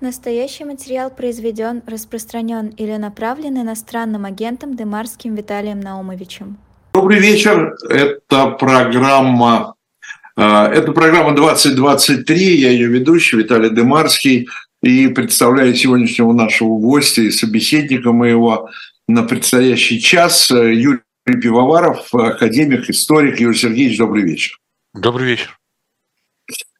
Настоящий 0.00 0.64
материал 0.64 1.10
произведен, 1.10 1.82
распространен 1.86 2.68
или 2.68 2.96
направлен 2.96 3.60
иностранным 3.60 4.24
агентом 4.24 4.74
Демарским 4.74 5.34
Виталием 5.34 5.78
Наумовичем. 5.78 6.56
Добрый 6.94 7.18
вечер. 7.18 7.76
Это 7.86 8.46
программа, 8.52 9.74
э, 10.38 10.42
это 10.42 10.92
программа 10.92 11.36
2023. 11.36 12.60
Я 12.60 12.70
ее 12.70 12.86
ведущий 12.88 13.36
Виталий 13.36 13.68
Демарский 13.68 14.48
и 14.82 15.08
представляю 15.08 15.74
сегодняшнего 15.74 16.32
нашего 16.32 16.78
гостя 16.78 17.20
и 17.20 17.30
собеседника 17.30 18.12
моего 18.12 18.70
на 19.06 19.22
предстоящий 19.24 20.00
час 20.00 20.50
э, 20.50 20.76
Юрий 20.76 21.02
Пивоваров, 21.26 22.14
академик, 22.14 22.88
историк. 22.88 23.38
Юрий 23.38 23.58
Сергеевич, 23.58 23.98
добрый 23.98 24.22
вечер. 24.22 24.56
Добрый 24.94 25.26
вечер. 25.26 25.59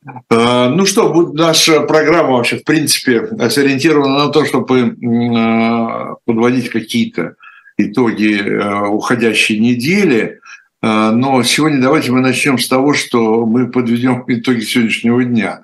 Э, 0.06 0.68
ну 0.68 0.86
что, 0.86 1.32
наша 1.32 1.80
программа 1.82 2.32
вообще, 2.32 2.58
в 2.58 2.64
принципе, 2.64 3.26
сориентирована 3.50 4.26
на 4.26 4.28
то, 4.28 4.44
чтобы 4.44 4.80
э, 4.80 6.14
подводить 6.24 6.70
какие-то 6.70 7.34
итоги 7.76 8.40
э, 8.40 8.86
уходящей 8.88 9.58
недели. 9.58 10.40
Но 10.82 11.42
сегодня 11.42 11.78
давайте 11.78 12.10
мы 12.10 12.22
начнем 12.22 12.58
с 12.58 12.66
того, 12.66 12.94
что 12.94 13.44
мы 13.44 13.70
подведем 13.70 14.24
итоги 14.28 14.60
сегодняшнего 14.60 15.22
дня. 15.22 15.62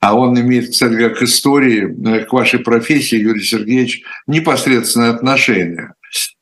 А 0.00 0.14
он 0.14 0.40
имеет, 0.40 0.70
кстати, 0.70 0.96
как 0.96 1.18
к 1.18 1.22
истории, 1.22 2.24
к 2.24 2.32
вашей 2.32 2.60
профессии, 2.60 3.18
Юрий 3.18 3.42
Сергеевич, 3.42 4.04
непосредственное 4.26 5.10
отношение. 5.10 5.92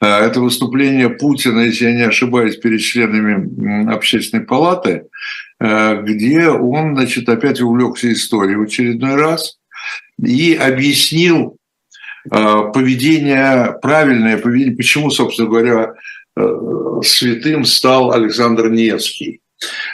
Это 0.01 0.40
выступление 0.40 1.10
Путина, 1.10 1.62
если 1.62 1.87
я 1.87 1.95
не 1.95 2.02
ошибаюсь, 2.02 2.59
перед 2.59 2.80
членами 2.80 3.93
общественной 3.93 4.45
палаты– 4.45 5.02
где 5.62 6.48
он, 6.48 6.97
значит, 6.97 7.29
опять 7.29 7.61
увлекся 7.61 8.12
историей 8.12 8.57
в 8.57 8.62
очередной 8.62 9.15
раз 9.15 9.59
и 10.21 10.55
объяснил 10.55 11.57
э, 12.30 12.62
поведение, 12.75 13.79
правильное 13.80 14.38
поведение, 14.38 14.77
почему, 14.77 15.10
собственно 15.10 15.49
говоря, 15.49 15.95
э, 16.37 16.57
святым 17.04 17.65
стал 17.65 18.10
Александр 18.13 18.71
Невский. 18.71 19.41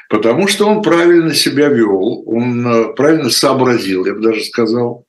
Потому 0.08 0.48
что 0.48 0.66
он 0.66 0.80
правильно 0.80 1.34
себя 1.34 1.68
вел, 1.68 2.22
он 2.26 2.94
правильно 2.94 3.28
сообразил, 3.28 4.06
я 4.06 4.14
бы 4.14 4.22
даже 4.22 4.44
сказал, 4.44 5.04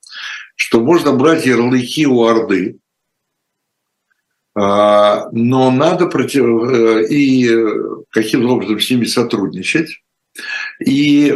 что 0.57 0.81
можно 0.81 1.13
брать 1.13 1.45
ярлыки 1.45 2.05
у 2.05 2.25
Орды, 2.25 2.79
но 4.53 5.71
надо 5.71 6.07
против... 6.07 7.09
и 7.09 7.49
каким 8.09 8.49
образом 8.49 8.81
с 8.81 8.89
ними 8.89 9.05
сотрудничать, 9.05 10.01
и 10.79 11.29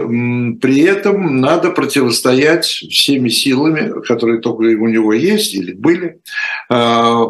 при 0.61 0.81
этом 0.81 1.41
надо 1.41 1.71
противостоять 1.71 2.65
всеми 2.65 3.29
силами, 3.29 4.01
которые 4.01 4.39
только 4.39 4.61
у 4.61 4.87
него 4.87 5.13
есть 5.13 5.53
или 5.53 5.73
были, 5.73 6.19
а, 6.69 7.25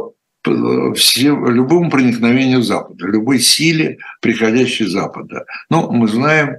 всем, 0.95 1.47
любому 1.47 1.89
проникновению 1.89 2.61
Запада, 2.61 3.07
любой 3.07 3.39
силе, 3.39 3.97
приходящей 4.21 4.87
Запада. 4.87 5.45
Ну, 5.69 5.91
мы 5.91 6.07
знаем 6.07 6.57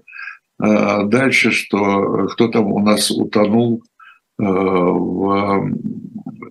а, 0.59 1.05
дальше, 1.05 1.51
что 1.51 2.27
кто 2.29 2.49
там 2.49 2.73
у 2.73 2.81
нас 2.81 3.11
утонул 3.11 3.83
а, 4.39 4.45
в, 4.45 5.71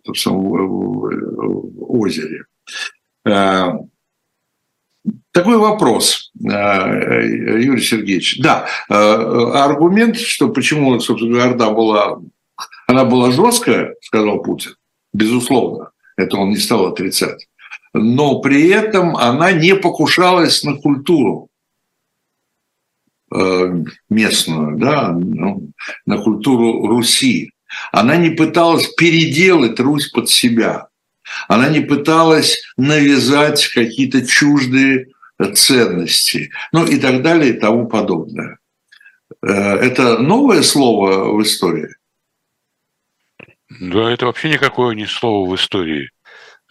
в, 0.05 0.25
в, 0.25 0.29
в 0.29 1.91
озере. 1.91 2.45
Такой 5.33 5.57
вопрос, 5.57 6.31
э, 6.39 6.47
Юрий 6.47 7.81
Сергеевич. 7.81 8.37
Да, 8.39 8.67
э, 8.87 8.93
аргумент, 8.93 10.15
что 10.15 10.49
почему, 10.49 10.99
собственно 10.99 11.43
Орда 11.43 11.71
была, 11.71 12.19
она 12.85 13.03
была 13.03 13.31
жесткая, 13.31 13.95
сказал 14.03 14.43
Путин, 14.43 14.75
безусловно, 15.11 15.89
это 16.17 16.37
он 16.37 16.51
не 16.51 16.57
стал 16.57 16.85
отрицать. 16.85 17.47
Но 17.95 18.41
при 18.41 18.67
этом 18.67 19.17
она 19.17 19.51
не 19.53 19.75
покушалась 19.75 20.63
на 20.63 20.75
культуру 20.75 21.49
э, 23.33 23.83
местную, 24.11 24.77
да, 24.77 25.13
ну, 25.13 25.71
на 26.05 26.19
культуру 26.19 26.85
Руси. 26.85 27.53
Она 27.91 28.17
не 28.17 28.29
пыталась 28.29 28.85
переделать 28.85 29.79
Русь 29.79 30.11
под 30.11 30.29
себя. 30.29 30.89
Она 31.47 31.69
не 31.69 31.79
пыталась 31.79 32.55
навязать 32.77 33.65
какие-то 33.69 34.23
чуждые 34.27 35.07
ценности, 35.51 36.51
ну 36.71 36.85
и 36.85 36.99
так 36.99 37.21
далее 37.21 37.53
и 37.53 37.59
тому 37.59 37.87
подобное. 37.87 38.59
Э, 39.41 39.47
это 39.47 40.19
новое 40.19 40.61
слово 40.61 41.35
в 41.35 41.41
истории? 41.43 41.89
Да, 43.69 44.11
это 44.11 44.27
вообще 44.27 44.49
никакое 44.49 44.95
не 44.95 45.05
слово 45.05 45.49
в 45.49 45.55
истории. 45.55 46.11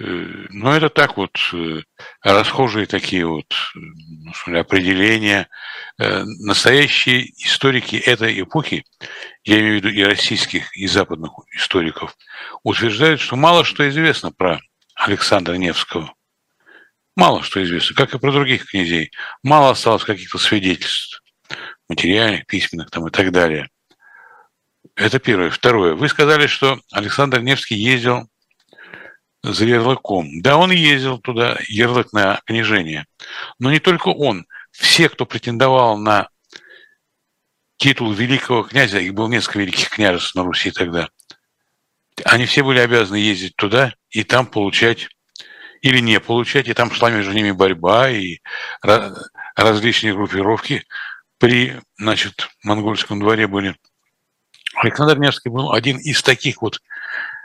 Э, 0.00 0.04
но 0.50 0.74
это 0.74 0.88
так 0.88 1.16
вот, 1.16 1.36
э, 1.52 1.82
расхожие 2.22 2.86
такие 2.86 3.26
вот 3.26 3.52
ну, 3.74 4.58
определения. 4.58 5.48
Настоящие 5.98 7.30
историки 7.44 7.96
этой 7.96 8.40
эпохи, 8.40 8.84
я 9.44 9.60
имею 9.60 9.74
в 9.74 9.84
виду 9.84 9.88
и 9.90 10.02
российских, 10.02 10.74
и 10.76 10.86
западных 10.86 11.32
историков, 11.54 12.16
утверждают, 12.62 13.20
что 13.20 13.36
мало 13.36 13.62
что 13.62 13.88
известно 13.88 14.32
про 14.32 14.58
Александра 14.96 15.54
Невского– 15.54 16.12
Мало 17.16 17.42
что 17.42 17.62
известно, 17.62 17.94
как 17.94 18.14
и 18.14 18.18
про 18.18 18.32
других 18.32 18.66
князей. 18.66 19.10
Мало 19.42 19.70
осталось 19.70 20.04
каких-то 20.04 20.38
свидетельств, 20.38 21.22
материальных, 21.88 22.46
письменных 22.46 22.90
там 22.90 23.06
и 23.06 23.10
так 23.10 23.32
далее. 23.32 23.68
Это 24.96 25.18
первое. 25.18 25.50
Второе. 25.50 25.94
Вы 25.94 26.08
сказали, 26.08 26.46
что 26.46 26.80
Александр 26.90 27.40
Невский 27.40 27.76
ездил 27.76 28.28
за 29.42 29.64
ярлыком. 29.64 30.40
Да, 30.40 30.56
он 30.56 30.70
ездил 30.70 31.18
туда, 31.18 31.58
ярлык 31.68 32.12
на 32.12 32.40
княжение. 32.46 33.06
Но 33.58 33.70
не 33.70 33.78
только 33.78 34.08
он. 34.08 34.46
Все, 34.70 35.08
кто 35.08 35.26
претендовал 35.26 35.98
на 35.98 36.28
титул 37.76 38.12
великого 38.12 38.62
князя, 38.62 39.00
их 39.00 39.12
было 39.12 39.28
несколько 39.28 39.58
великих 39.58 39.90
княжеств 39.90 40.34
на 40.34 40.44
Руси 40.44 40.70
тогда, 40.70 41.08
они 42.24 42.46
все 42.46 42.62
были 42.62 42.78
обязаны 42.78 43.16
ездить 43.16 43.56
туда 43.56 43.94
и 44.10 44.22
там 44.22 44.46
получать 44.46 45.08
или 45.82 45.98
не 45.98 46.20
получать, 46.20 46.68
и 46.68 46.74
там 46.74 46.90
шла 46.92 47.10
между 47.10 47.32
ними 47.32 47.50
борьба 47.50 48.08
и 48.08 48.38
различные 49.54 50.14
группировки 50.14 50.86
при, 51.38 51.80
значит, 51.98 52.48
монгольском 52.62 53.20
дворе 53.20 53.48
были. 53.48 53.74
Александр 54.76 55.18
Невский 55.18 55.50
был 55.50 55.72
один 55.72 55.98
из 55.98 56.22
таких 56.22 56.62
вот 56.62 56.80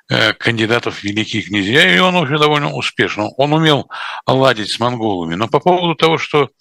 э, 0.09 0.33
кандидатов 0.33 0.99
в 0.99 1.03
великие 1.03 1.41
князья, 1.41 1.93
и 1.93 1.97
он 1.97 2.15
уже 2.15 2.37
довольно 2.37 2.71
успешно. 2.71 3.29
Он 3.37 3.53
умел 3.53 3.89
ладить 4.27 4.69
с 4.69 4.79
монголами. 4.79 5.33
Но 5.33 5.47
по 5.47 5.59
поводу 5.59 5.95
того, 5.95 6.19
что 6.19 6.51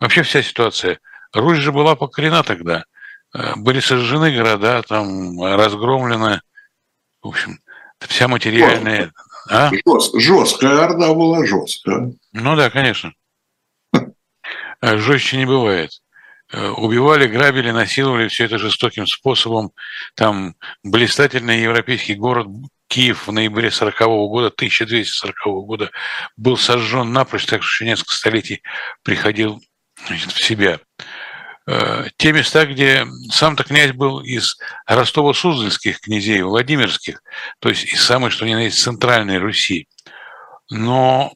вообще 0.00 0.24
вся 0.24 0.42
ситуация, 0.42 0.98
Русь 1.32 1.58
же 1.58 1.72
была 1.72 1.94
покорена 1.94 2.42
тогда, 2.42 2.84
э, 3.32 3.54
были 3.56 3.78
сожжены 3.78 4.34
города, 4.34 4.82
там 4.82 5.40
разгромлены, 5.40 6.42
в 7.22 7.28
общем, 7.28 7.60
вся 8.00 8.26
материальная, 8.26 9.12
а? 9.48 9.70
Жест, 9.70 10.14
жесткая 10.14 10.84
орда 10.84 11.14
была 11.14 11.44
жесткая. 11.46 12.12
Ну 12.32 12.56
да, 12.56 12.70
конечно. 12.70 13.12
Э, 14.80 14.98
жестче 14.98 15.36
не 15.36 15.46
бывает. 15.46 15.90
Э, 16.52 16.68
убивали, 16.70 17.26
грабили, 17.26 17.70
насиловали 17.70 18.28
все 18.28 18.44
это 18.44 18.58
жестоким 18.58 19.06
способом. 19.06 19.72
Там 20.14 20.54
блистательный 20.82 21.62
европейский 21.62 22.14
город 22.14 22.48
Киев 22.88 23.26
в 23.26 23.32
ноябре 23.32 23.70
40 23.70 24.00
-го 24.02 24.28
года, 24.28 24.50
1240 24.50 25.46
-го 25.46 25.64
года 25.64 25.90
был 26.36 26.58
сожжен 26.58 27.12
напрочь, 27.12 27.46
так 27.46 27.62
что 27.62 27.84
еще 27.84 27.84
несколько 27.86 28.12
столетий 28.12 28.62
приходил 29.02 29.62
значит, 30.06 30.32
в 30.32 30.44
себя. 30.44 30.78
Э, 31.66 32.06
те 32.16 32.32
места, 32.32 32.66
где 32.66 33.06
сам-то 33.30 33.64
князь 33.64 33.92
был 33.92 34.20
из 34.20 34.56
Ростово-Суздальских 34.88 36.00
князей, 36.00 36.42
Владимирских, 36.42 37.22
то 37.60 37.68
есть 37.68 37.84
из 37.84 38.02
самой, 38.02 38.30
что 38.30 38.46
ни 38.46 38.54
на 38.54 38.64
есть, 38.64 38.82
центральной 38.82 39.38
Руси. 39.38 39.86
Но 40.70 41.32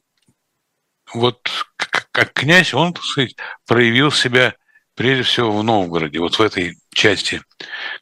вот 1.13 1.49
как 1.77 2.33
князь 2.33 2.73
он, 2.73 2.93
так 2.93 3.03
сказать, 3.03 3.35
проявил 3.65 4.11
себя 4.11 4.55
прежде 4.95 5.23
всего 5.23 5.51
в 5.51 5.63
Новгороде, 5.63 6.19
вот 6.19 6.37
в 6.37 6.41
этой 6.41 6.77
части, 6.93 7.41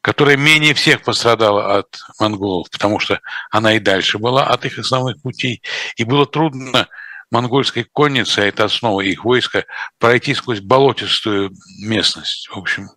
которая 0.00 0.36
менее 0.36 0.74
всех 0.74 1.02
пострадала 1.02 1.78
от 1.78 1.98
монголов, 2.18 2.70
потому 2.70 2.98
что 2.98 3.20
она 3.50 3.74
и 3.74 3.78
дальше 3.78 4.18
была 4.18 4.46
от 4.46 4.64
их 4.64 4.78
основных 4.78 5.20
путей, 5.20 5.62
и 5.96 6.04
было 6.04 6.26
трудно 6.26 6.88
монгольской 7.30 7.84
конницы, 7.84 8.40
а 8.40 8.44
это 8.44 8.64
основа 8.64 9.00
их 9.00 9.24
войска, 9.24 9.64
пройти 9.98 10.34
сквозь 10.34 10.60
болотистую 10.60 11.52
местность. 11.80 12.48
В 12.48 12.58
общем, 12.58 12.88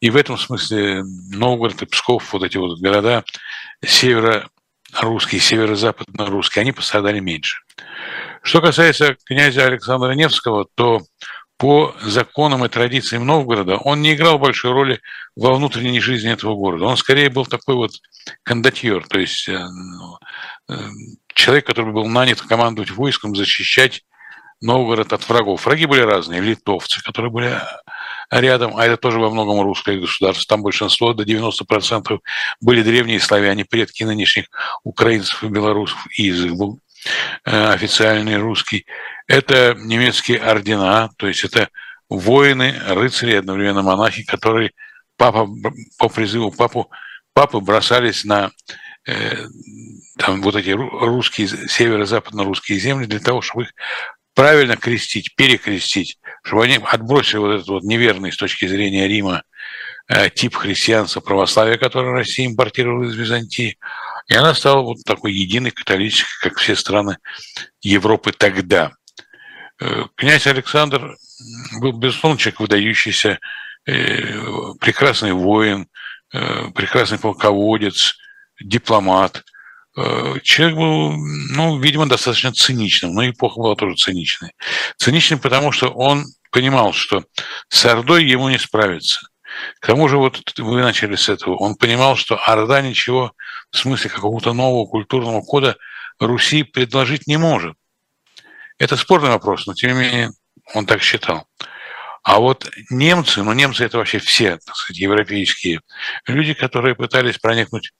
и 0.00 0.10
в 0.10 0.16
этом 0.16 0.36
смысле 0.36 1.04
Новгород 1.30 1.82
и 1.82 1.86
Псков, 1.86 2.32
вот 2.32 2.42
эти 2.42 2.56
вот 2.56 2.80
города 2.80 3.24
северо-русские, 3.84 5.40
северо-западно-русские, 5.40 6.62
они 6.62 6.72
пострадали 6.72 7.20
меньше. 7.20 7.58
Что 8.42 8.60
касается 8.60 9.16
князя 9.24 9.66
Александра 9.66 10.12
Невского, 10.12 10.66
то 10.74 11.02
по 11.56 11.94
законам 12.02 12.64
и 12.64 12.68
традициям 12.68 13.24
Новгорода, 13.24 13.76
он 13.76 14.02
не 14.02 14.14
играл 14.14 14.40
большой 14.40 14.72
роли 14.72 15.00
во 15.36 15.54
внутренней 15.54 16.00
жизни 16.00 16.32
этого 16.32 16.56
города. 16.56 16.86
Он 16.86 16.96
скорее 16.96 17.30
был 17.30 17.46
такой 17.46 17.76
вот 17.76 17.92
кондотьер, 18.42 19.06
то 19.06 19.20
есть 19.20 19.48
э, 19.48 19.56
ну, 19.56 20.18
э, 20.68 20.88
человек, 21.34 21.66
который 21.66 21.92
был 21.92 22.06
нанят 22.06 22.40
командовать 22.40 22.90
войском, 22.90 23.34
защищать 23.34 24.02
Новгород 24.60 25.12
от 25.12 25.28
врагов. 25.28 25.66
Враги 25.66 25.86
были 25.86 26.02
разные, 26.02 26.40
литовцы, 26.40 27.02
которые 27.02 27.32
были 27.32 27.60
рядом, 28.30 28.76
а 28.76 28.86
это 28.86 28.96
тоже 28.96 29.18
во 29.18 29.28
многом 29.28 29.60
русское 29.60 29.98
государство. 29.98 30.46
Там 30.46 30.62
большинство, 30.62 31.12
до 31.12 31.24
90% 31.24 32.20
были 32.60 32.82
древние 32.82 33.20
славяне, 33.20 33.64
предки 33.64 34.04
нынешних 34.04 34.46
украинцев 34.84 35.42
и 35.42 35.48
белорусов, 35.48 35.98
и 36.16 36.24
язык 36.24 36.52
был 36.52 36.78
э, 37.44 37.72
официальный 37.72 38.36
русский. 38.36 38.86
Это 39.26 39.74
немецкие 39.76 40.38
ордена, 40.38 41.10
то 41.18 41.26
есть 41.26 41.44
это 41.44 41.68
воины, 42.08 42.74
рыцари, 42.88 43.34
одновременно 43.34 43.82
монахи, 43.82 44.24
которые 44.24 44.70
папа, 45.16 45.48
по 45.98 46.08
призыву 46.08 46.52
папу, 46.52 46.90
папы 47.34 47.60
бросались 47.60 48.24
на 48.24 48.50
там 49.04 50.42
вот 50.42 50.54
эти 50.54 50.70
русские, 50.70 51.48
северо-западно-русские 51.48 52.78
земли 52.78 53.06
для 53.06 53.18
того, 53.18 53.42
чтобы 53.42 53.64
их 53.64 53.72
правильно 54.34 54.76
крестить, 54.76 55.34
перекрестить, 55.34 56.18
чтобы 56.42 56.64
они 56.64 56.78
отбросили 56.82 57.38
вот 57.38 57.54
этот 57.54 57.68
вот 57.68 57.82
неверный 57.82 58.32
с 58.32 58.36
точки 58.36 58.66
зрения 58.66 59.08
Рима 59.08 59.42
э, 60.08 60.30
тип 60.30 60.56
христианства, 60.56 61.20
православия, 61.20 61.76
который 61.76 62.12
Россия 62.12 62.46
импортировала 62.46 63.04
из 63.04 63.14
Византии. 63.14 63.78
И 64.28 64.34
она 64.34 64.54
стала 64.54 64.82
вот 64.82 64.98
такой 65.04 65.32
единой 65.32 65.70
католической, 65.70 66.48
как 66.48 66.58
все 66.58 66.76
страны 66.76 67.18
Европы 67.82 68.32
тогда. 68.32 68.92
Э, 69.80 70.04
князь 70.14 70.46
Александр 70.46 71.16
был, 71.80 71.92
безусловно, 71.92 72.38
человек 72.38 72.60
выдающийся, 72.60 73.38
э, 73.86 74.74
прекрасный 74.80 75.32
воин, 75.32 75.88
прекрасный 76.74 77.18
полководец, 77.18 78.16
дипломат– 78.62 79.42
Э, 79.94 80.36
человек 80.42 80.76
был, 80.76 81.12
ну, 81.12 81.78
видимо, 81.78 82.08
достаточно 82.08 82.52
циничным, 82.52 83.12
но 83.14 83.28
эпоха 83.28 83.60
была 83.60 83.74
тоже 83.74 83.96
циничной. 83.96 84.52
Циничным, 84.96 85.38
потому 85.38 85.70
что 85.72 85.88
он 85.88 86.24
понимал, 86.50 86.92
что 86.92 87.24
с 87.68 87.84
Ордой 87.84 88.24
ему 88.24 88.48
не 88.48 88.58
справиться. 88.58 89.20
К 89.80 89.86
тому 89.88 90.08
же, 90.08 90.16
вот 90.16 90.58
вы 90.58 90.80
начали 90.80 91.14
с 91.14 91.28
этого, 91.28 91.56
он 91.56 91.74
понимал, 91.74 92.16
что 92.16 92.36
Орда 92.36 92.80
ничего 92.80 93.32
в 93.70 93.76
смысле 93.76 94.08
какого-то 94.08 94.54
нового 94.54 94.86
культурного 94.86 95.42
кода 95.42 95.76
Руси 96.18 96.62
предложить 96.62 97.26
не 97.26 97.36
может. 97.36 97.76
Это 98.78 98.96
спорный 98.96 99.30
вопрос, 99.30 99.66
но 99.66 99.74
тем 99.74 99.92
не 99.92 100.00
менее 100.00 100.30
он 100.74 100.86
так 100.86 101.02
считал. 101.02 101.46
А 102.22 102.38
вот 102.38 102.70
немцы, 102.88 103.42
ну 103.42 103.52
немцы 103.52 103.84
это 103.84 103.98
вообще 103.98 104.18
все, 104.18 104.58
так 104.64 104.76
сказать, 104.76 105.00
европейские 105.00 105.80
люди, 106.26 106.54
которые 106.54 106.94
пытались 106.94 107.38
проникнуть 107.38 107.92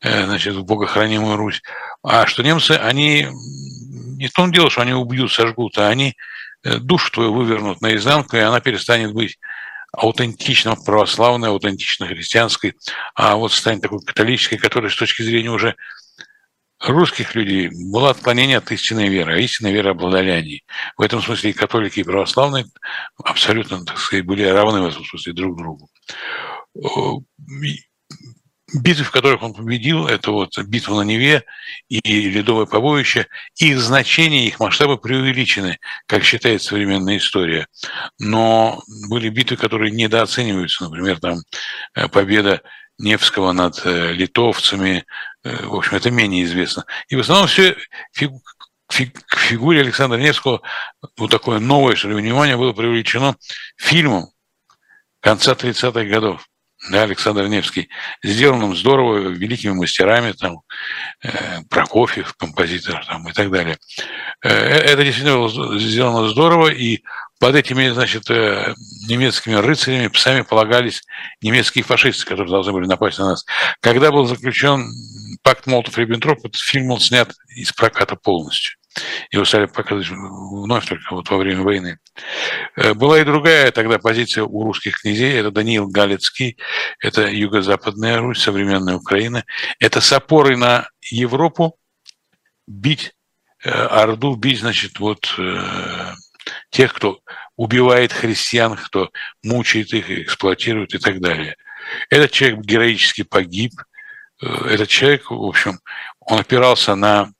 э, 0.00 0.24
значит, 0.24 0.54
в 0.54 0.64
богохранимую 0.64 1.36
Русь. 1.36 1.62
А 2.02 2.26
что 2.26 2.42
немцы, 2.42 2.72
они 2.72 3.28
не 3.30 4.26
в 4.26 4.32
том 4.32 4.52
дело, 4.52 4.70
что 4.70 4.82
они 4.82 4.92
убьют, 4.92 5.32
сожгут, 5.32 5.78
а 5.78 5.88
они 5.88 6.16
э, 6.64 6.78
душу 6.78 7.12
твою 7.12 7.32
вывернут 7.32 7.80
наизнанку, 7.80 8.36
и 8.36 8.40
она 8.40 8.60
перестанет 8.60 9.12
быть 9.12 9.38
аутентично 9.92 10.76
православной, 10.76 11.48
аутентично 11.48 12.06
христианской, 12.06 12.74
а 13.14 13.36
вот 13.36 13.52
станет 13.52 13.82
такой 13.82 14.00
католической, 14.00 14.56
которая 14.56 14.90
с 14.90 14.96
точки 14.96 15.22
зрения 15.22 15.50
уже 15.50 15.76
русских 16.80 17.34
людей 17.34 17.70
было 17.90 18.10
отклонение 18.10 18.58
от 18.58 18.70
истинной 18.72 19.08
веры, 19.08 19.34
а 19.34 19.38
истинной 19.38 19.72
веры 19.72 19.90
обладали 19.90 20.30
они. 20.30 20.64
В 20.96 21.02
этом 21.02 21.22
смысле 21.22 21.50
и 21.50 21.54
католики, 21.54 22.00
и 22.00 22.04
православные 22.04 22.66
абсолютно, 23.22 23.84
так 23.84 23.98
сказать, 23.98 24.24
были 24.24 24.44
равны 24.44 24.80
в 24.80 24.86
этом 24.86 25.04
смысле 25.04 25.32
друг 25.32 25.56
другу. 25.56 25.90
Битвы, 28.72 29.04
в 29.04 29.10
которых 29.10 29.42
он 29.42 29.52
победил, 29.52 30.06
это 30.06 30.30
вот 30.30 30.56
битва 30.58 31.02
на 31.02 31.02
Неве 31.02 31.42
и 31.88 32.00
Ледовое 32.30 32.66
побоище, 32.66 33.26
их 33.56 33.80
значение, 33.80 34.46
их 34.46 34.60
масштабы 34.60 34.96
преувеличены, 34.96 35.78
как 36.06 36.22
считает 36.22 36.62
современная 36.62 37.16
история. 37.16 37.66
Но 38.20 38.80
были 39.08 39.28
битвы, 39.28 39.56
которые 39.56 39.90
недооцениваются, 39.90 40.84
например, 40.84 41.18
там 41.18 41.38
э, 41.96 42.06
победа 42.08 42.62
Невского 43.00 43.52
над 43.52 43.80
э, 43.84 44.12
литовцами, 44.12 45.04
э, 45.42 45.66
в 45.66 45.74
общем, 45.74 45.96
это 45.96 46.10
менее 46.10 46.44
известно. 46.44 46.84
И 47.08 47.16
в 47.16 47.20
основном 47.20 47.48
все 47.48 47.76
фигу, 48.12 48.42
к 48.86 49.38
фигуре 49.38 49.80
Александра 49.80 50.18
Невского 50.18 50.62
вот 51.16 51.30
такое 51.30 51.60
новое, 51.60 51.96
что 51.96 52.08
ли, 52.08 52.14
внимание 52.14 52.56
было 52.56 52.72
привлечено 52.72 53.36
фильмом 53.76 54.30
конца 55.20 55.52
30-х 55.52 56.04
годов 56.04 56.46
да, 56.90 57.02
Александр 57.02 57.46
Невский, 57.46 57.90
сделанным 58.22 58.74
здорово, 58.74 59.28
великими 59.28 59.72
мастерами, 59.72 60.32
там, 60.32 60.62
э, 61.22 61.60
Прокофьев, 61.68 62.34
композитор 62.34 63.04
там, 63.06 63.28
и 63.28 63.32
так 63.32 63.50
далее. 63.50 63.76
Это 64.40 65.04
действительно 65.04 65.36
было 65.36 65.78
сделано 65.78 66.28
здорово, 66.28 66.68
и 66.68 67.02
под 67.40 67.54
этими, 67.54 67.88
значит, 67.88 68.30
э, 68.30 68.74
немецкими 69.08 69.54
рыцарями 69.54 70.08
псами 70.08 70.42
полагались 70.42 71.02
немецкие 71.40 71.82
фашисты, 71.82 72.26
которые 72.26 72.50
должны 72.50 72.72
были 72.72 72.86
напасть 72.86 73.18
на 73.18 73.30
нас. 73.30 73.46
Когда 73.80 74.12
был 74.12 74.26
заключен 74.26 74.92
пакт 75.42 75.66
Молотов-Риббентроп, 75.66 76.40
этот 76.40 76.60
фильм 76.60 76.88
был 76.88 77.00
снят 77.00 77.32
из 77.56 77.72
проката 77.72 78.14
полностью. 78.14 78.76
Его 79.30 79.46
стали 79.46 79.66
показывать 79.66 80.08
вновь 80.10 80.86
только 80.86 81.14
вот 81.14 81.30
во 81.30 81.38
время 81.38 81.62
войны. 81.62 81.98
Э, 82.76 82.92
была 82.92 83.18
и 83.18 83.24
другая 83.24 83.70
тогда 83.70 83.98
позиция 83.98 84.44
у 84.44 84.62
русских 84.62 85.00
князей. 85.00 85.32
Это 85.32 85.50
Даниил 85.50 85.88
Галицкий, 85.88 86.58
это 87.00 87.26
юго-западная 87.26 88.18
Русь, 88.18 88.42
современная 88.42 88.96
Украина. 88.96 89.46
Это 89.78 90.02
с 90.02 90.12
опорой 90.12 90.58
на 90.58 90.90
Европу 91.10 91.78
бить 92.66 93.14
э, 93.64 93.70
Орду, 93.70 94.36
бить, 94.36 94.60
значит, 94.60 95.00
вот 95.00 95.34
тех, 96.70 96.94
кто 96.94 97.20
убивает 97.56 98.12
христиан, 98.12 98.76
кто 98.76 99.10
мучает 99.42 99.92
их, 99.92 100.10
эксплуатирует 100.10 100.94
и 100.94 100.98
так 100.98 101.20
далее. 101.20 101.56
Этот 102.08 102.30
человек 102.30 102.60
героически 102.60 103.22
погиб. 103.22 103.72
Этот 104.40 104.88
человек, 104.88 105.30
в 105.30 105.42
общем, 105.42 105.80
он 106.20 106.40
опирался 106.40 106.94
на 106.94 107.30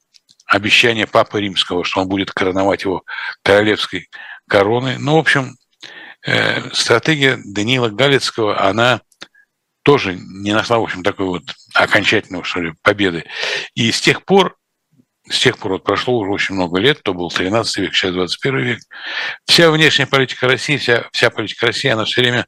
обещание 0.46 1.06
Папы 1.06 1.40
Римского, 1.40 1.84
что 1.84 2.00
он 2.00 2.08
будет 2.08 2.32
короновать 2.32 2.82
его 2.82 3.04
королевской 3.42 4.08
короной. 4.48 4.98
Ну, 4.98 5.14
в 5.14 5.18
общем, 5.18 5.56
э, 6.26 6.70
стратегия 6.72 7.38
Даниила 7.44 7.88
Галицкого, 7.88 8.60
она 8.60 9.00
тоже 9.82 10.14
не 10.14 10.52
нашла, 10.52 10.78
в 10.78 10.82
общем, 10.82 11.02
такой 11.02 11.26
вот 11.26 11.42
окончательной, 11.74 12.42
что 12.42 12.60
ли, 12.60 12.72
победы. 12.82 13.24
И 13.74 13.90
с 13.92 14.00
тех 14.00 14.24
пор, 14.24 14.56
с 15.30 15.38
тех 15.38 15.58
пор 15.58 15.72
вот 15.72 15.84
прошло 15.84 16.18
уже 16.18 16.30
очень 16.32 16.56
много 16.56 16.78
лет, 16.80 17.02
то 17.02 17.14
был 17.14 17.30
13 17.30 17.76
век, 17.78 17.94
сейчас 17.94 18.12
21 18.12 18.58
век, 18.58 18.80
вся 19.46 19.70
внешняя 19.70 20.06
политика 20.06 20.48
России, 20.48 20.76
вся, 20.76 21.08
вся 21.12 21.30
политика 21.30 21.66
России, 21.66 21.88
она 21.88 22.04
все 22.04 22.20
время 22.20 22.46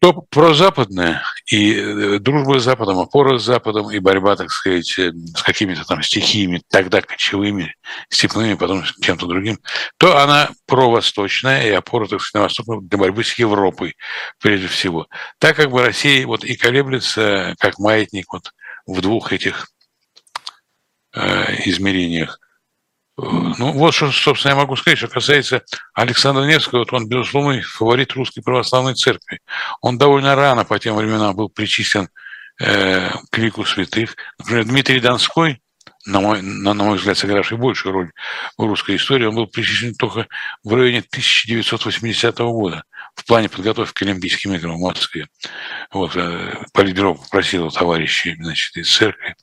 то 0.00 0.14
прозападная 0.30 1.22
и 1.46 1.74
э, 1.74 2.18
дружба 2.20 2.58
с 2.58 2.64
Западом, 2.64 2.98
опора 2.98 3.38
с 3.38 3.44
Западом 3.44 3.90
и 3.90 3.98
борьба, 3.98 4.34
так 4.34 4.50
сказать, 4.50 4.98
э, 4.98 5.12
с 5.12 5.42
какими-то 5.42 5.84
там 5.84 6.02
стихиями, 6.02 6.62
тогда 6.70 7.02
кочевыми, 7.02 7.76
степными, 8.08 8.54
потом 8.54 8.82
чем-то 9.02 9.26
другим, 9.26 9.58
то 9.98 10.16
она 10.16 10.50
провосточная 10.66 11.66
и 11.66 11.70
опора, 11.70 12.06
так 12.06 12.22
сказать, 12.22 12.34
на 12.34 12.40
восток 12.48 12.88
для 12.88 12.98
борьбы 12.98 13.22
с 13.22 13.34
Европой 13.34 13.94
прежде 14.40 14.68
всего. 14.68 15.06
Так 15.38 15.56
как 15.56 15.70
бы 15.70 15.84
Россия 15.84 16.26
вот 16.26 16.44
и 16.44 16.56
колеблется, 16.56 17.54
как 17.58 17.78
маятник 17.78 18.32
вот 18.32 18.52
в 18.86 19.02
двух 19.02 19.34
этих 19.34 19.68
измерениях– 21.14 22.38
ну, 23.22 23.72
вот 23.72 23.92
что, 23.92 24.10
собственно, 24.10 24.52
я 24.52 24.56
могу 24.56 24.76
сказать, 24.76 24.98
что 24.98 25.08
касается 25.08 25.62
Александра 25.94 26.44
Невского, 26.44 26.80
вот 26.80 26.92
он, 26.92 27.08
безусловно, 27.08 27.60
фаворит 27.62 28.12
Русской 28.12 28.40
Православной 28.40 28.94
Церкви. 28.94 29.40
Он 29.82 29.98
довольно 29.98 30.34
рано 30.34 30.64
по 30.64 30.78
тем 30.78 30.96
временам 30.96 31.36
был 31.36 31.50
причислен 31.50 32.08
э, 32.60 33.10
к 33.30 33.38
лику 33.38 33.64
святых. 33.64 34.16
Например, 34.38 34.64
Дмитрий 34.64 35.00
Донской, 35.00 35.60
на 36.06 36.20
мой, 36.20 36.40
на, 36.40 36.72
на 36.72 36.84
мой 36.84 36.96
взгляд, 36.96 37.18
сыгравший 37.18 37.58
большую 37.58 37.92
роль 37.92 38.12
в 38.56 38.64
русской 38.64 38.96
истории, 38.96 39.26
он 39.26 39.34
был 39.34 39.46
причислен 39.46 39.94
только 39.94 40.26
в 40.64 40.72
районе 40.72 41.00
1980 41.00 42.38
года 42.38 42.84
в 43.20 43.26
плане 43.26 43.48
подготовки 43.48 43.98
к 43.98 44.02
Олимпийским 44.02 44.54
играм 44.54 44.76
в 44.76 44.80
Москве. 44.80 45.28
Вот, 45.92 46.16
э, 46.16 46.64
Политбюро 46.72 47.14
попросило 47.14 47.70
товарищей 47.70 48.34
значит, 48.40 48.76
из 48.76 48.94
церкви. 48.94 49.36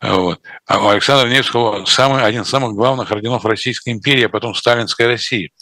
Вот. 0.00 0.40
А 0.66 0.84
у 0.84 0.88
Александра 0.88 1.28
Невского 1.28 1.84
самый, 1.84 2.22
один 2.22 2.42
из 2.42 2.48
самых 2.48 2.74
главных 2.74 3.10
орденов 3.10 3.44
Российской 3.44 3.90
империи, 3.90 4.24
а 4.24 4.28
потом 4.28 4.54
Сталинской 4.54 5.06
России. 5.06 5.52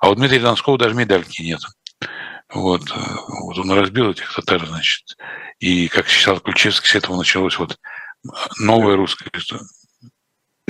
А 0.00 0.08
у 0.08 0.14
Дмитрия 0.14 0.40
Донского 0.40 0.78
даже 0.78 0.94
медальки 0.94 1.42
нет. 1.42 1.60
Вот, 2.52 2.82
э, 2.90 2.94
вот 3.44 3.58
он 3.58 3.70
разбил 3.72 4.10
этих 4.10 4.32
татар, 4.32 4.64
значит. 4.66 5.16
И, 5.58 5.88
как 5.88 6.08
считал 6.08 6.40
Ключевский, 6.40 6.88
с 6.88 6.94
этого 6.94 7.16
началось 7.16 7.58
вот 7.58 7.76
новое 8.58 8.96
русское 8.96 9.30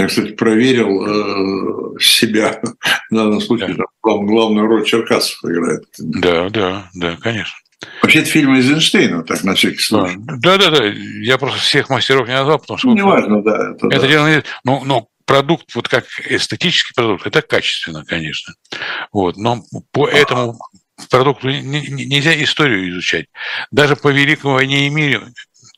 Я, 0.00 0.08
кстати, 0.08 0.32
проверил 0.32 1.96
э, 1.96 2.00
себя. 2.00 2.60
В 3.10 3.14
данном 3.14 3.40
случае 3.40 3.74
да. 3.74 3.84
там 4.02 4.26
главную 4.26 4.66
роль 4.66 4.84
Черкасов 4.84 5.38
играет. 5.44 5.84
Да, 5.98 6.48
да, 6.48 6.90
да, 6.94 7.16
конечно. 7.20 7.54
Вообще, 8.02 8.20
это 8.20 8.28
фильм 8.28 8.54
Эйзенштейна, 8.54 9.24
так, 9.24 9.42
на 9.42 9.54
всякий 9.54 9.78
случай. 9.78 10.16
Да, 10.18 10.58
да, 10.58 10.70
да. 10.70 10.84
Я 10.84 11.38
просто 11.38 11.60
всех 11.60 11.88
мастеров 11.88 12.28
не 12.28 12.34
назвал, 12.34 12.58
потому 12.58 12.78
что... 12.78 12.88
Ну, 12.88 12.94
неважно, 12.94 13.42
да. 13.42 13.72
Это, 13.72 13.86
это 13.86 14.00
да. 14.00 14.06
дело... 14.06 14.42
Ну, 14.64 14.84
но 14.84 15.08
продукт, 15.24 15.74
вот 15.74 15.88
как 15.88 16.04
эстетический 16.28 16.92
продукт, 16.94 17.26
это 17.26 17.40
качественно, 17.40 18.04
конечно. 18.04 18.54
Вот. 19.12 19.36
Но 19.36 19.62
по 19.92 20.06
этому 20.08 20.58
продукту 21.08 21.48
нельзя 21.48 22.42
историю 22.42 22.90
изучать. 22.90 23.26
Даже 23.70 23.96
по 23.96 24.08
Великой 24.08 24.52
войне 24.52 24.86
и 24.86 24.90
мире 24.90 25.22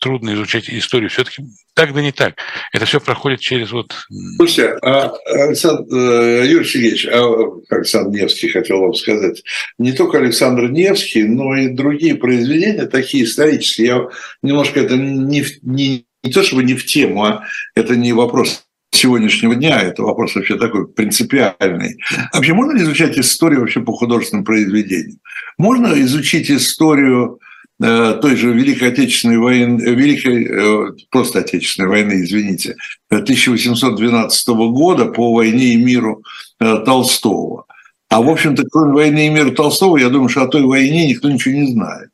трудно 0.03 0.35
изучать 0.35 0.69
историю. 0.69 1.09
Все-таки 1.09 1.45
так 1.75 1.95
да 1.95 2.03
не 2.03 2.11
так. 2.11 2.35
Это 2.73 2.85
все 2.87 3.01
проходит 3.01 3.39
через 3.39 3.71
вот... 3.71 3.95
Слушайте, 4.37 4.77
а, 4.83 5.13
Александр, 5.27 5.85
э, 5.95 6.47
Юрий 6.49 6.65
Сергеевич, 6.65 7.07
а, 7.07 7.23
Александр 7.71 8.11
Невский 8.11 8.49
хотел 8.49 8.81
вам 8.81 8.95
сказать, 8.95 9.43
не 9.79 9.93
только 9.93 10.19
Александр 10.19 10.69
Невский, 10.71 11.23
но 11.23 11.55
и 11.55 11.69
другие 11.69 12.17
произведения, 12.17 12.87
такие 12.87 13.25
исторические. 13.25 13.87
Я 13.87 14.09
немножко 14.43 14.81
это 14.81 14.97
не, 14.97 15.45
не, 15.63 16.05
не 16.25 16.33
то 16.33 16.43
чтобы 16.43 16.65
не 16.65 16.75
в 16.75 16.85
тему, 16.85 17.25
а 17.25 17.45
это 17.77 17.95
не 17.95 18.13
вопрос 18.13 18.65
сегодняшнего 18.91 19.55
дня, 19.55 19.81
это 19.81 20.03
вопрос 20.03 20.35
вообще 20.35 20.59
такой 20.59 20.89
принципиальный. 20.89 21.97
Вообще 22.33 22.55
можно 22.55 22.77
ли 22.77 22.83
изучать 22.83 23.17
историю 23.17 23.61
вообще 23.61 23.81
по 23.81 23.93
художественным 23.93 24.45
произведениям? 24.45 25.21
Можно 25.59 25.99
изучить 26.01 26.51
историю 26.51 27.39
той 27.83 28.37
же 28.37 28.53
Великой 28.53 28.89
Отечественной 28.89 29.39
войны, 29.39 29.81
Великой, 29.81 30.47
э, 30.47 30.93
просто 31.11 31.41
Отечественной 31.41 31.89
войны, 31.89 32.23
извините, 32.23 32.77
1812 33.09 34.49
года 34.71 35.07
по 35.07 35.33
«Войне 35.35 35.75
и 35.75 35.77
миру» 35.77 36.23
э, 36.61 36.79
Толстого. 36.85 37.67
А, 38.09 38.21
в 38.21 38.29
общем-то, 38.29 38.65
кроме 38.71 38.93
«Войны 38.93 39.27
и 39.27 39.31
мира» 39.31 39.51
Толстого, 39.51 39.97
я 39.97 40.11
думаю, 40.11 40.29
что 40.29 40.43
о 40.43 40.49
той 40.49 40.63
войне 40.63 41.07
никто 41.07 41.31
ничего 41.31 41.55
не 41.55 41.73
знает. 41.73 42.11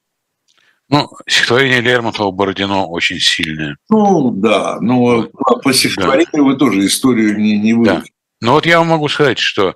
Ну, 0.88 1.06
стихотворение 1.26 1.82
Лермонтова 1.82 2.30
Бородино 2.30 2.86
очень 2.86 3.18
сильное. 3.18 3.76
Ну, 3.90 4.30
да, 4.30 4.78
но 4.80 5.28
по 5.62 5.72
стихотворению 5.74 6.28
да. 6.32 6.42
вы 6.42 6.56
тоже 6.56 6.86
историю 6.86 7.38
не, 7.38 7.58
не 7.58 7.74
выучите. 7.74 7.96
Да. 7.96 8.04
Но 8.40 8.52
вот 8.52 8.64
я 8.64 8.78
вам 8.78 8.88
могу 8.88 9.08
сказать, 9.08 9.38
что 9.38 9.74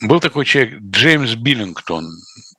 был 0.00 0.20
такой 0.20 0.44
человек 0.44 0.80
Джеймс 0.80 1.34
Биллингтон, 1.34 2.06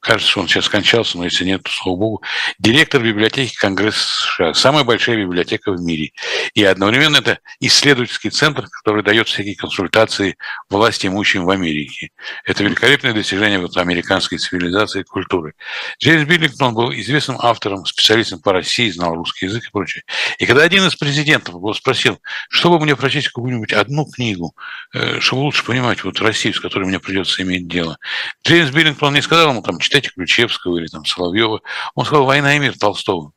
кажется, 0.04 0.40
он 0.40 0.48
сейчас 0.48 0.66
скончался, 0.66 1.18
но 1.18 1.24
если 1.24 1.46
нет, 1.46 1.64
то 1.64 1.72
слава 1.72 1.98
богу, 1.98 2.24
директор 2.60 3.02
библиотеки 3.02 3.56
Конгресса 3.56 4.24
США, 4.26 4.54
самая 4.54 4.84
большая 4.84 5.18
библиотека 5.18 5.72
в 5.72 5.82
мире. 5.82 6.12
И 6.54 6.64
одновременно 6.64 7.18
это 7.18 7.40
исследовательский 7.60 8.30
центр, 8.30 8.68
который 8.68 9.02
дает 9.04 9.28
всякие 9.28 9.56
консультации 9.56 10.36
власти 10.70 11.08
имущим 11.08 11.46
в 11.46 11.50
Америке. 11.50 12.10
Это 12.46 12.64
великолепное 12.64 13.14
достижение 13.14 13.60
вот 13.60 13.78
американской 13.78 14.38
цивилизации 14.38 15.02
и 15.02 15.04
культуры. 15.04 15.54
Джеймс 16.02 16.28
Биллингтон 16.28 16.74
был 16.74 16.94
известным 16.94 17.38
автором, 17.40 17.86
специалистом 17.86 18.42
по 18.42 18.52
России, 18.52 18.92
знал 18.92 19.16
русский 19.16 19.46
язык 19.46 19.66
и 19.66 19.72
прочее. 19.72 20.04
И 20.38 20.46
когда 20.46 20.64
один 20.64 20.86
из 20.86 20.96
президентов 20.96 21.56
его 21.56 21.74
спросил, 21.74 22.20
чтобы 22.50 22.80
мне 22.80 22.96
прочесть 22.96 23.30
какую-нибудь 23.30 23.72
одну 23.72 24.06
книгу, 24.06 24.54
э, 24.94 25.22
чтобы 25.22 25.44
лучше 25.44 25.64
понимать 25.64 26.04
вот 26.04 26.20
Россию, 26.20 26.54
с 26.54 26.60
которой 26.60 26.86
мне 26.86 27.00
придется 27.00 27.42
иметь 27.44 27.68
дело, 27.70 27.98
Джеймс 28.46 28.72
Биллингтон 28.72 29.14
не 29.14 29.22
сказал 29.22 29.52
ему 29.52 29.62
там 29.62 29.80
читайте 29.94 30.10
Ключевского 30.10 30.78
или 30.78 30.88
там 30.88 31.06
Соловьева. 31.06 31.62
Он 31.94 32.06
сказал 32.06 32.26
«Война 32.26 32.56
и 32.56 32.60
мир» 32.60 32.78
Толстого. 32.78 33.32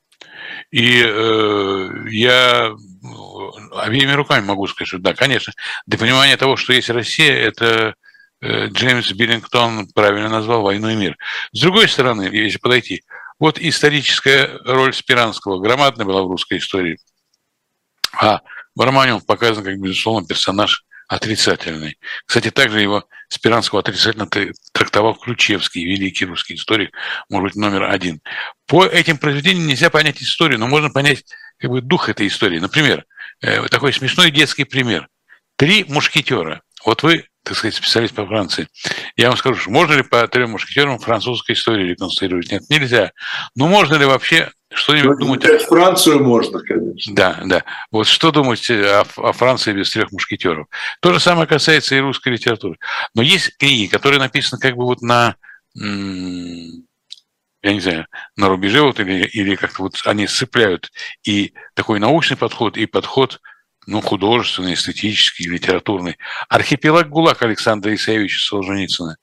И 0.70 1.02
э, 1.04 1.90
я 2.10 2.74
обеими 3.74 4.12
руками 4.12 4.44
могу 4.44 4.66
сказать, 4.66 4.88
что 4.88 4.98
да, 4.98 5.12
конечно, 5.14 5.52
для 5.86 5.98
понимания 5.98 6.36
того, 6.36 6.56
что 6.56 6.72
есть 6.72 6.88
Россия, 6.88 7.32
это 7.34 7.94
э, 8.40 8.68
Джеймс 8.68 9.12
Биллингтон 9.12 9.88
правильно 9.94 10.30
назвал 10.30 10.62
«Войну 10.62 10.88
и 10.88 10.96
мир». 10.96 11.16
С 11.52 11.60
другой 11.60 11.88
стороны, 11.88 12.22
если 12.22 12.58
подойти, 12.58 13.04
вот 13.38 13.58
историческая 13.58 14.58
роль 14.64 14.94
Спиранского 14.94 15.60
громадная 15.60 16.06
была 16.06 16.22
в 16.22 16.28
русской 16.28 16.56
истории. 16.56 16.98
А 18.18 18.40
в 18.74 18.80
показан 19.26 19.62
как, 19.62 19.78
безусловно, 19.78 20.26
персонаж 20.26 20.85
отрицательный. 21.08 21.98
Кстати, 22.24 22.50
также 22.50 22.80
его 22.80 23.04
Спиранского 23.28 23.80
отрицательно 23.80 24.28
трактовал 24.72 25.14
Ключевский, 25.14 25.84
великий 25.84 26.24
русский 26.26 26.54
историк, 26.54 26.94
может 27.28 27.54
быть, 27.54 27.56
номер 27.56 27.84
один. 27.84 28.20
По 28.66 28.84
этим 28.84 29.18
произведениям 29.18 29.66
нельзя 29.66 29.90
понять 29.90 30.22
историю, 30.22 30.58
но 30.58 30.66
можно 30.66 30.90
понять 30.90 31.24
как 31.58 31.70
бы, 31.70 31.80
дух 31.80 32.08
этой 32.08 32.26
истории. 32.26 32.58
Например, 32.58 33.04
э, 33.40 33.66
такой 33.68 33.92
смешной 33.92 34.30
детский 34.30 34.64
пример. 34.64 35.08
Три 35.56 35.84
мушкетера. 35.88 36.62
Вот 36.84 37.02
вы 37.02 37.26
так 37.46 37.56
сказать, 37.56 37.76
специалист 37.76 38.12
по 38.12 38.26
Франции. 38.26 38.66
Я 39.16 39.28
вам 39.28 39.36
скажу, 39.36 39.60
что 39.60 39.70
можно 39.70 39.94
ли 39.94 40.02
по 40.02 40.26
трем 40.26 40.50
мушкетерам 40.50 40.98
французской 40.98 41.52
истории 41.52 41.90
реконструировать? 41.90 42.50
Нет, 42.50 42.62
нельзя. 42.68 43.12
Но 43.54 43.68
можно 43.68 43.94
ли 43.94 44.04
вообще 44.04 44.50
что-нибудь 44.76 45.18
думать? 45.18 45.44
О... 45.44 45.58
Францию 45.58 46.22
можно, 46.22 46.60
конечно. 46.60 47.14
Да, 47.14 47.40
да. 47.44 47.64
Вот 47.90 48.06
что 48.06 48.30
думать 48.30 48.70
о, 48.70 49.04
о 49.16 49.32
Франции 49.32 49.72
без 49.72 49.90
трех 49.90 50.12
мушкетеров? 50.12 50.68
То 51.00 51.12
же 51.12 51.20
самое 51.20 51.46
касается 51.46 51.94
и 51.94 52.00
русской 52.00 52.30
литературы. 52.30 52.78
Но 53.14 53.22
есть 53.22 53.56
книги, 53.56 53.86
которые 53.86 54.20
написаны 54.20 54.60
как 54.60 54.76
бы 54.76 54.84
вот 54.84 55.02
на 55.02 55.36
я 57.66 57.72
не 57.72 57.80
знаю, 57.80 58.06
на 58.36 58.48
рубеже 58.48 58.80
вот 58.80 59.00
или, 59.00 59.26
или 59.26 59.56
как-то 59.56 59.82
вот 59.82 60.00
они 60.04 60.28
сцепляют 60.28 60.92
и 61.24 61.52
такой 61.74 61.98
научный 61.98 62.36
подход, 62.36 62.76
и 62.76 62.86
подход 62.86 63.40
ну, 63.86 64.00
художественный, 64.00 64.74
эстетический, 64.74 65.48
литературный. 65.48 66.16
Архипелаг 66.48 67.08
ГУЛАГ 67.08 67.42
Александра 67.42 67.94
Исаевича 67.94 68.38
Солженицына. 68.40 69.16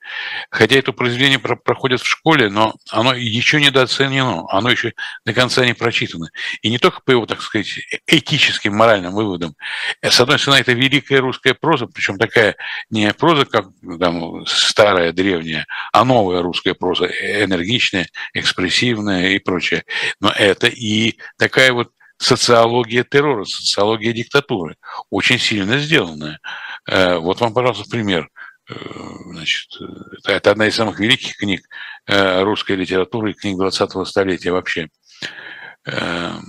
Хотя 0.49 0.77
это 0.77 0.91
произведение 0.93 1.39
про 1.39 1.55
проходит 1.55 2.01
в 2.01 2.07
школе, 2.07 2.49
но 2.49 2.75
оно 2.89 3.13
еще 3.13 3.59
недооценено, 3.59 4.45
оно 4.49 4.69
еще 4.69 4.93
до 5.25 5.33
конца 5.33 5.65
не 5.65 5.73
прочитано. 5.73 6.29
И 6.61 6.69
не 6.69 6.77
только 6.77 7.01
по 7.01 7.11
его, 7.11 7.25
так 7.25 7.41
сказать, 7.41 7.79
этическим, 8.07 8.75
моральным 8.75 9.13
выводам. 9.13 9.55
С 10.01 10.19
одной 10.19 10.39
стороны, 10.39 10.61
это 10.61 10.73
великая 10.73 11.19
русская 11.19 11.53
проза, 11.53 11.87
причем 11.87 12.17
такая 12.17 12.55
не 12.89 13.13
проза, 13.13 13.45
как 13.45 13.67
там, 13.99 14.45
старая, 14.45 15.11
древняя, 15.11 15.65
а 15.91 16.05
новая 16.05 16.41
русская 16.41 16.73
проза, 16.73 17.05
энергичная, 17.05 18.07
экспрессивная 18.33 19.31
и 19.31 19.39
прочее. 19.39 19.83
Но 20.19 20.29
это 20.29 20.67
и 20.67 21.17
такая 21.37 21.73
вот 21.73 21.91
социология 22.23 23.03
террора, 23.03 23.45
социология 23.45 24.13
диктатуры, 24.13 24.77
очень 25.09 25.39
сильно 25.39 25.77
сделанная. 25.77 26.39
Э, 26.87 27.17
вот 27.17 27.41
вам, 27.41 27.53
пожалуйста, 27.53 27.89
пример. 27.89 28.29
Э, 28.69 28.73
значит, 29.25 29.69
это 30.25 30.51
одна 30.51 30.67
из 30.67 30.75
самых 30.75 30.99
великих 30.99 31.37
книг 31.37 31.61
э, 32.07 32.41
русской 32.43 32.75
литературы 32.75 33.31
и 33.31 33.33
книг 33.33 33.59
20-го 33.59 34.05
столетия 34.05 34.51
вообще. 34.51 34.89
Эм, 35.85 36.45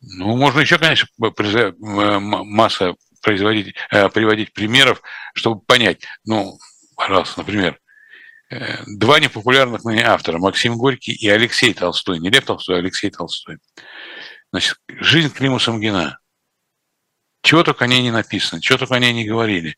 ну, 0.00 0.36
можно 0.36 0.60
еще, 0.60 0.78
конечно, 0.78 1.08
масса 1.78 2.94
производить, 3.22 3.74
приводить 3.90 4.52
примеров, 4.52 5.02
чтобы 5.34 5.60
понять. 5.62 6.04
Ну, 6.24 6.58
пожалуйста, 6.96 7.40
например, 7.40 7.76
Э, 7.76 7.85
два 8.50 9.18
непопулярных 9.20 9.84
ныне 9.84 10.04
автора, 10.04 10.38
Максим 10.38 10.76
Горький 10.76 11.12
и 11.12 11.28
Алексей 11.28 11.74
Толстой. 11.74 12.20
Не 12.20 12.30
Лев 12.30 12.44
Толстой, 12.44 12.76
а 12.76 12.78
Алексей 12.78 13.10
Толстой. 13.10 13.58
Значит, 14.52 14.76
жизнь 14.88 15.32
Клима 15.32 15.58
Самгина. 15.58 16.18
Чего 17.42 17.62
только 17.62 17.84
о 17.84 17.88
ней 17.88 18.02
не 18.02 18.10
написано, 18.10 18.60
чего 18.60 18.78
только 18.78 18.94
о 18.94 18.98
ней 18.98 19.12
не 19.12 19.24
говорили. 19.24 19.76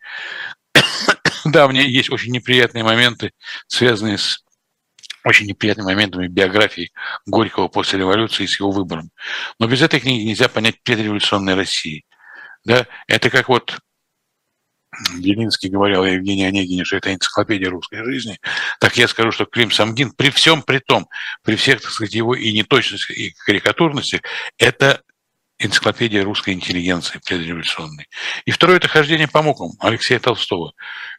да, 1.44 1.66
у 1.66 1.70
меня 1.70 1.82
есть 1.82 2.10
очень 2.10 2.32
неприятные 2.32 2.84
моменты, 2.84 3.32
связанные 3.66 4.18
с 4.18 4.42
очень 5.24 5.46
неприятными 5.46 5.86
моментами 5.86 6.28
биографии 6.28 6.92
Горького 7.26 7.68
после 7.68 7.98
революции 7.98 8.46
с 8.46 8.58
его 8.58 8.70
выбором. 8.70 9.10
Но 9.58 9.66
без 9.66 9.82
этой 9.82 10.00
книги 10.00 10.24
нельзя 10.24 10.48
понять 10.48 10.82
предреволюционной 10.82 11.54
России. 11.54 12.04
Да? 12.64 12.86
Это 13.06 13.30
как 13.30 13.48
вот 13.48 13.78
Белинский 15.18 15.68
говорил 15.68 16.02
о 16.02 16.08
Евгении 16.08 16.46
Онегине, 16.46 16.84
что 16.84 16.96
это 16.96 17.14
энциклопедия 17.14 17.70
русской 17.70 18.04
жизни, 18.04 18.38
так 18.80 18.96
я 18.96 19.08
скажу, 19.08 19.30
что 19.32 19.46
Клим 19.46 19.70
Самгин 19.70 20.12
при 20.12 20.30
всем 20.30 20.62
при 20.62 20.78
том, 20.78 21.08
при 21.44 21.56
всех, 21.56 21.80
так 21.80 21.90
сказать, 21.90 22.14
его 22.14 22.34
и 22.34 22.52
неточности, 22.52 23.12
и 23.12 23.34
карикатурности, 23.44 24.22
это 24.58 25.02
энциклопедия 25.58 26.22
русской 26.22 26.54
интеллигенции 26.54 27.20
предреволюционной. 27.24 28.06
И 28.44 28.50
второе– 28.50 28.76
это 28.78 28.88
«Хождение 28.88 29.26
по 29.26 29.42
мукам» 29.42 29.72
Алексея 29.80 30.20
Толстого. 30.20 30.72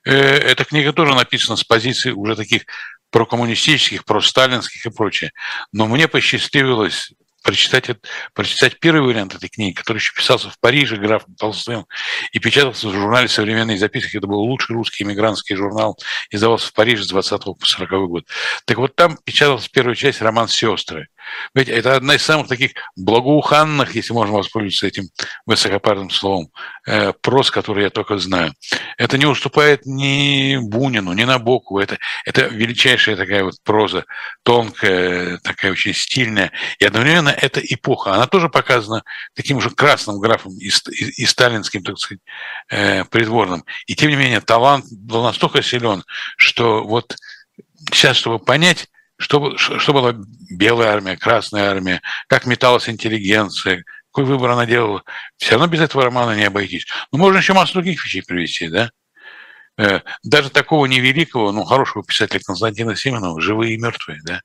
Э, 0.05 0.11
эта 0.11 0.63
книга 0.63 0.93
тоже 0.93 1.13
написана 1.13 1.57
с 1.57 1.63
позиции 1.63 2.11
уже 2.11 2.35
таких 2.35 2.63
прокоммунистических, 3.11 4.05
просталинских 4.05 4.85
и 4.85 4.89
прочее. 4.89 5.31
Но 5.73 5.87
мне 5.87 6.07
посчастливилось 6.07 7.11
прочитать, 7.43 7.89
прочитать 8.33 8.79
первый 8.79 9.01
вариант 9.01 9.35
этой 9.35 9.49
книги, 9.49 9.73
который 9.73 9.97
еще 9.97 10.13
писался 10.15 10.49
в 10.49 10.59
Париже 10.59 10.97
графом 10.97 11.35
Толстым 11.35 11.85
и 12.31 12.39
печатался 12.39 12.87
в 12.87 12.93
журнале 12.93 13.27
«Современные 13.27 13.77
записки». 13.77 14.17
Это 14.17 14.27
был 14.27 14.39
лучший 14.39 14.75
русский 14.75 15.03
иммигрантский 15.03 15.55
журнал, 15.55 15.97
издавался 16.31 16.67
в 16.67 16.73
Париже 16.73 17.03
с 17.03 17.07
20 17.07 17.43
по 17.43 17.57
40 17.61 17.89
год. 18.07 18.25
Так 18.65 18.77
вот, 18.77 18.95
там 18.95 19.17
печаталась 19.23 19.67
первая 19.67 19.95
часть 19.95 20.21
роман 20.21 20.47
«Сестры». 20.47 21.07
Ведь 21.53 21.69
это 21.69 21.95
одна 21.95 22.15
из 22.15 22.23
самых 22.23 22.47
таких 22.47 22.71
благоуханных, 22.95 23.95
если 23.95 24.13
можно 24.13 24.35
воспользоваться 24.35 24.87
этим 24.87 25.09
высокопарным 25.45 26.09
словом, 26.09 26.49
э, 26.87 27.13
прос, 27.21 27.51
который 27.51 27.83
я 27.83 27.89
только 27.89 28.17
знаю. 28.17 28.53
Это 28.97 29.17
не 29.17 29.25
уступает 29.25 29.85
ни 29.85 30.57
Бунину, 30.57 31.13
ни 31.13 31.23
Набоку. 31.23 31.79
Это, 31.79 31.97
это 32.25 32.47
величайшая 32.47 33.15
такая 33.15 33.43
вот 33.43 33.55
проза, 33.63 34.05
тонкая, 34.43 35.37
такая 35.39 35.71
очень 35.71 35.93
стильная. 35.93 36.51
И 36.79 36.85
одновременно 36.85 37.29
это 37.29 37.59
эпоха. 37.59 38.13
Она 38.13 38.27
тоже 38.27 38.49
показана 38.49 39.03
таким 39.35 39.57
уже 39.57 39.69
красным 39.69 40.19
графом 40.19 40.53
и, 40.57 40.67
и, 40.67 41.23
и 41.23 41.25
сталинским, 41.25 41.83
так 41.83 41.97
сказать, 41.97 42.21
э, 42.69 43.05
придворным. 43.05 43.63
И 43.87 43.95
тем 43.95 44.09
не 44.09 44.15
менее 44.15 44.41
талант 44.41 44.85
был 44.91 45.23
настолько 45.23 45.61
силен, 45.61 46.03
что 46.37 46.83
вот 46.83 47.15
сейчас, 47.91 48.17
чтобы 48.17 48.39
понять, 48.39 48.87
что, 49.19 49.57
что 49.57 49.93
была 49.93 50.15
белая 50.49 50.93
армия, 50.93 51.17
красная 51.17 51.69
армия, 51.69 52.01
как 52.27 52.45
металась 52.45 52.89
интеллигенция, 52.89 53.83
какой 54.11 54.23
выбор 54.23 54.51
она 54.51 54.65
делала, 54.65 55.03
все 55.37 55.51
равно 55.51 55.67
без 55.67 55.81
этого 55.81 56.03
романа 56.03 56.35
не 56.35 56.45
обойтись. 56.45 56.87
Но 57.11 57.19
можно 57.19 57.37
еще 57.37 57.53
массу 57.53 57.73
других 57.73 58.03
вещей 58.03 58.23
привести, 58.23 58.69
да? 58.69 58.91
Э, 59.77 60.01
даже 60.23 60.49
такого 60.49 60.85
невеликого, 60.85 61.51
но 61.51 61.63
хорошего 61.63 62.03
писателя 62.03 62.41
Константина 62.43 62.95
Симонова 62.95 63.39
«Живые 63.41 63.75
и 63.75 63.77
мертвые», 63.77 64.21
да? 64.23 64.41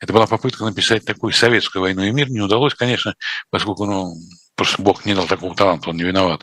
Это 0.00 0.12
была 0.12 0.26
попытка 0.26 0.64
написать 0.64 1.04
такую 1.04 1.32
советскую 1.32 1.82
войну 1.82 2.02
и 2.02 2.10
мир. 2.10 2.28
Не 2.28 2.40
удалось, 2.40 2.74
конечно, 2.74 3.14
поскольку, 3.50 3.86
ну, 3.86 4.14
просто 4.54 4.80
Бог 4.82 5.04
не 5.04 5.14
дал 5.14 5.26
такого 5.26 5.54
таланта, 5.54 5.90
он 5.90 5.96
не 5.96 6.04
виноват. 6.04 6.42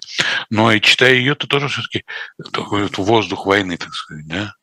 Но 0.49 0.71
и 0.71 0.81
читая 0.81 1.13
ее, 1.13 1.35
то 1.35 1.47
тоже 1.47 1.67
все-таки 1.67 2.03
такой 2.51 2.89
воздух 2.97 3.45
войны, 3.45 3.77
так 3.77 3.93
сказать, 3.93 4.27
да? 4.27 4.53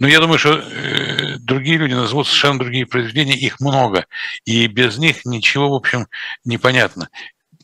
Но 0.00 0.08
я 0.08 0.18
думаю, 0.18 0.38
что 0.38 0.54
э, 0.54 1.36
другие 1.38 1.76
люди 1.76 1.92
назовут 1.92 2.26
совершенно 2.26 2.58
другие 2.58 2.86
произведения, 2.86 3.36
их 3.36 3.60
много, 3.60 4.06
и 4.46 4.66
без 4.66 4.98
них 4.98 5.26
ничего, 5.26 5.68
в 5.68 5.74
общем, 5.74 6.06
не 6.44 6.56
понятно. 6.56 7.10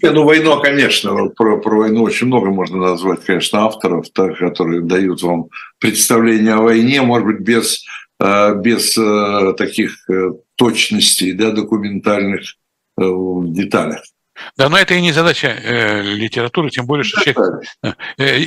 Не, 0.03 0.11
ну, 0.11 0.25
войну, 0.25 0.61
конечно, 0.61 1.29
про, 1.29 1.59
про 1.59 1.79
войну 1.79 2.03
очень 2.03 2.27
много 2.27 2.51
можно 2.51 2.77
назвать, 2.77 3.25
конечно, 3.25 3.65
авторов, 3.65 4.11
так, 4.13 4.37
которые 4.39 4.83
дают 4.83 5.23
вам 5.23 5.47
представление 5.79 6.55
о 6.55 6.61
войне, 6.61 7.01
может 7.01 7.27
быть, 7.27 7.41
без, 7.41 7.83
э, 8.21 8.55
без 8.57 8.97
э, 8.99 9.55
таких 9.57 10.09
э, 10.11 10.33
точностей, 10.57 11.33
да, 11.33 11.51
документальных 11.51 12.43
в 12.99 13.53
деталях. 13.53 14.03
Да, 14.57 14.69
но 14.69 14.79
это 14.79 14.95
и 14.95 15.01
не 15.01 15.13
задача 15.13 15.49
э, 15.49 16.03
литературы, 16.03 16.71
тем 16.71 16.87
более, 16.87 17.05
что 17.05 17.23
человек, 17.23 17.67
э, 18.19 18.43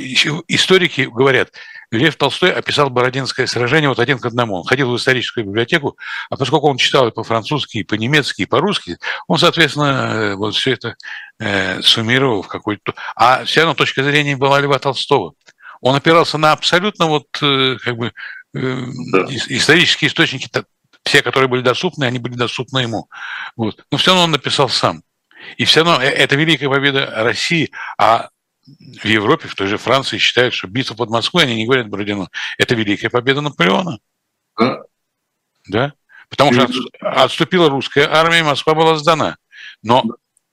историки 0.47 1.01
говорят, 1.01 1.51
Лев 1.91 2.15
Толстой 2.17 2.51
описал 2.51 2.89
Бородинское 2.89 3.47
сражение 3.47 3.89
вот 3.89 3.99
один 3.99 4.19
к 4.19 4.25
одному. 4.25 4.57
Он 4.57 4.63
ходил 4.63 4.91
в 4.91 4.97
историческую 4.97 5.45
библиотеку, 5.45 5.97
а 6.29 6.37
поскольку 6.37 6.69
он 6.69 6.77
читал 6.77 7.07
и 7.07 7.11
по-французски, 7.11 7.79
и 7.79 7.83
по-немецки, 7.83 8.43
и 8.43 8.45
по-русски, 8.45 8.97
он, 9.27 9.39
соответственно, 9.39 9.85
э, 9.85 10.35
вот 10.35 10.55
все 10.55 10.73
это 10.73 10.95
э, 11.39 11.81
суммировал 11.81 12.43
в 12.43 12.47
какой-то... 12.47 12.93
А 13.15 13.43
все 13.45 13.61
равно 13.61 13.73
точка 13.73 14.03
зрения 14.03 14.37
была 14.37 14.59
Льва 14.59 14.77
Толстого. 14.77 15.33
Он 15.81 15.95
опирался 15.95 16.37
на 16.37 16.51
абсолютно 16.51 17.07
вот 17.07 17.27
э, 17.41 17.77
как 17.81 17.97
бы 17.97 18.07
э, 18.07 18.11
да. 18.53 19.25
исторические 19.29 20.09
источники, 20.09 20.49
все, 21.03 21.21
которые 21.21 21.47
были 21.47 21.61
доступны, 21.61 22.03
они 22.03 22.19
были 22.19 22.35
доступны 22.35 22.79
ему. 22.79 23.07
Вот. 23.55 23.83
Но 23.91 23.97
все 23.97 24.11
равно 24.11 24.25
он 24.25 24.31
написал 24.31 24.69
сам. 24.69 25.01
И 25.57 25.65
все 25.65 25.83
равно 25.83 26.03
э, 26.03 26.07
это 26.07 26.35
великая 26.35 26.69
победа 26.69 27.11
России, 27.15 27.71
а 27.97 28.29
в 29.01 29.05
Европе, 29.05 29.47
в 29.47 29.55
той 29.55 29.67
же 29.67 29.77
Франции 29.77 30.17
считают, 30.17 30.53
что 30.53 30.67
битва 30.67 30.95
под 30.95 31.09
Москвой, 31.09 31.43
они 31.43 31.55
не 31.55 31.65
говорят 31.65 31.89
Бородину, 31.89 32.29
это 32.57 32.75
великая 32.75 33.09
победа 33.09 33.41
Наполеона. 33.41 33.99
Да. 34.57 34.83
Да? 35.67 35.93
Потому 36.29 36.53
что 36.53 36.67
отступила 37.01 37.69
русская 37.69 38.07
армия, 38.07 38.43
Москва 38.43 38.75
была 38.75 38.97
сдана. 38.97 39.37
Но 39.81 40.03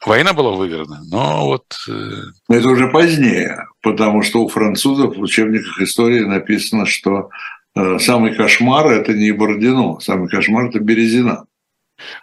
война 0.04 0.32
была 0.32 0.52
выиграна. 0.52 1.02
Но 1.04 1.46
вот... 1.46 1.76
Э, 1.88 2.22
это 2.48 2.68
уже 2.68 2.88
позднее, 2.88 3.66
потому 3.82 4.22
что 4.22 4.42
у 4.42 4.48
французов 4.48 5.16
в 5.16 5.20
учебниках 5.20 5.80
истории 5.80 6.20
написано, 6.20 6.86
что 6.86 7.30
э, 7.74 7.98
самый 7.98 8.34
кошмар– 8.34 8.86
это 8.92 9.12
не 9.12 9.32
Бородино, 9.32 10.00
самый 10.00 10.28
кошмар– 10.28 10.66
это 10.68 10.80
Березина. 10.80 11.46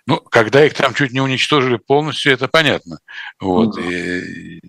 Ну, 0.06 0.18
когда 0.18 0.66
их 0.66 0.74
там 0.74 0.94
чуть 0.94 1.14
не 1.14 1.22
уничтожили 1.22 1.78
полностью, 1.78 2.32
это 2.32 2.48
понятно. 2.48 3.00
Вот. 3.40 3.76
Ну, 3.76 3.82
да. 3.82 3.90
и, 3.90 4.60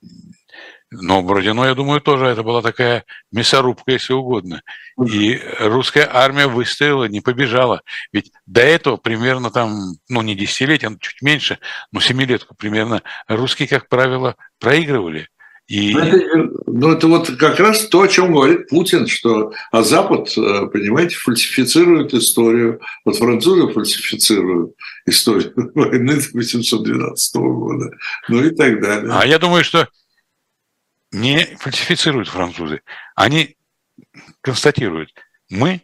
но 1.01 1.23
Бородино, 1.23 1.67
я 1.67 1.75
думаю, 1.75 2.01
тоже 2.01 2.27
это 2.27 2.43
была 2.43 2.63
такая 2.63 3.05
мясорубка, 3.33 3.93
если 3.93 4.13
угодно. 4.13 4.63
И 4.99 5.41
русская 5.61 6.09
армия 6.11 6.47
выстояла, 6.47 7.05
не 7.05 7.21
побежала. 7.21 7.83
Ведь 8.13 8.33
до 8.47 8.63
этого 8.63 8.97
примерно 8.97 9.51
там, 9.51 9.97
ну 10.09 10.23
не 10.23 10.35
десятилетия, 10.35 10.89
но 10.89 10.99
чуть 10.99 11.23
меньше, 11.23 11.59
но 11.93 12.01
семилетку 12.01 12.55
примерно, 12.55 13.03
русские, 13.29 13.69
как 13.69 13.89
правило, 13.89 14.37
проигрывали. 14.59 15.29
И... 15.67 15.95
Ну, 15.95 16.01
это, 16.01 16.51
ну, 16.67 16.93
это 16.93 17.09
вот 17.09 17.31
как 17.39 17.59
раз 17.59 17.87
то, 17.87 18.03
о 18.03 18.09
чем 18.09 18.33
говорит 18.33 18.69
Путин, 18.69 19.07
что 19.07 19.53
а 19.73 19.83
Запад, 19.83 20.29
э, 20.37 20.67
понимаете, 20.67 21.17
фальсифицирует 21.17 22.13
историю. 22.13 22.81
Вот 23.07 23.17
французы 23.17 23.73
фальсифицируют 23.73 24.75
историю 25.07 25.55
войны 25.75 26.13
1812 26.13 27.37
года, 27.37 27.91
ну 28.29 28.45
и 28.45 28.51
так 28.51 28.83
далее. 28.83 29.11
А 29.11 29.25
я 29.25 29.39
думаю, 29.39 29.65
что 29.65 29.89
не 31.15 31.45
фальсифицируют 31.57 32.29
французы. 32.29 32.83
Они 33.15 33.57
констатируют, 34.41 35.15
мы 35.49 35.83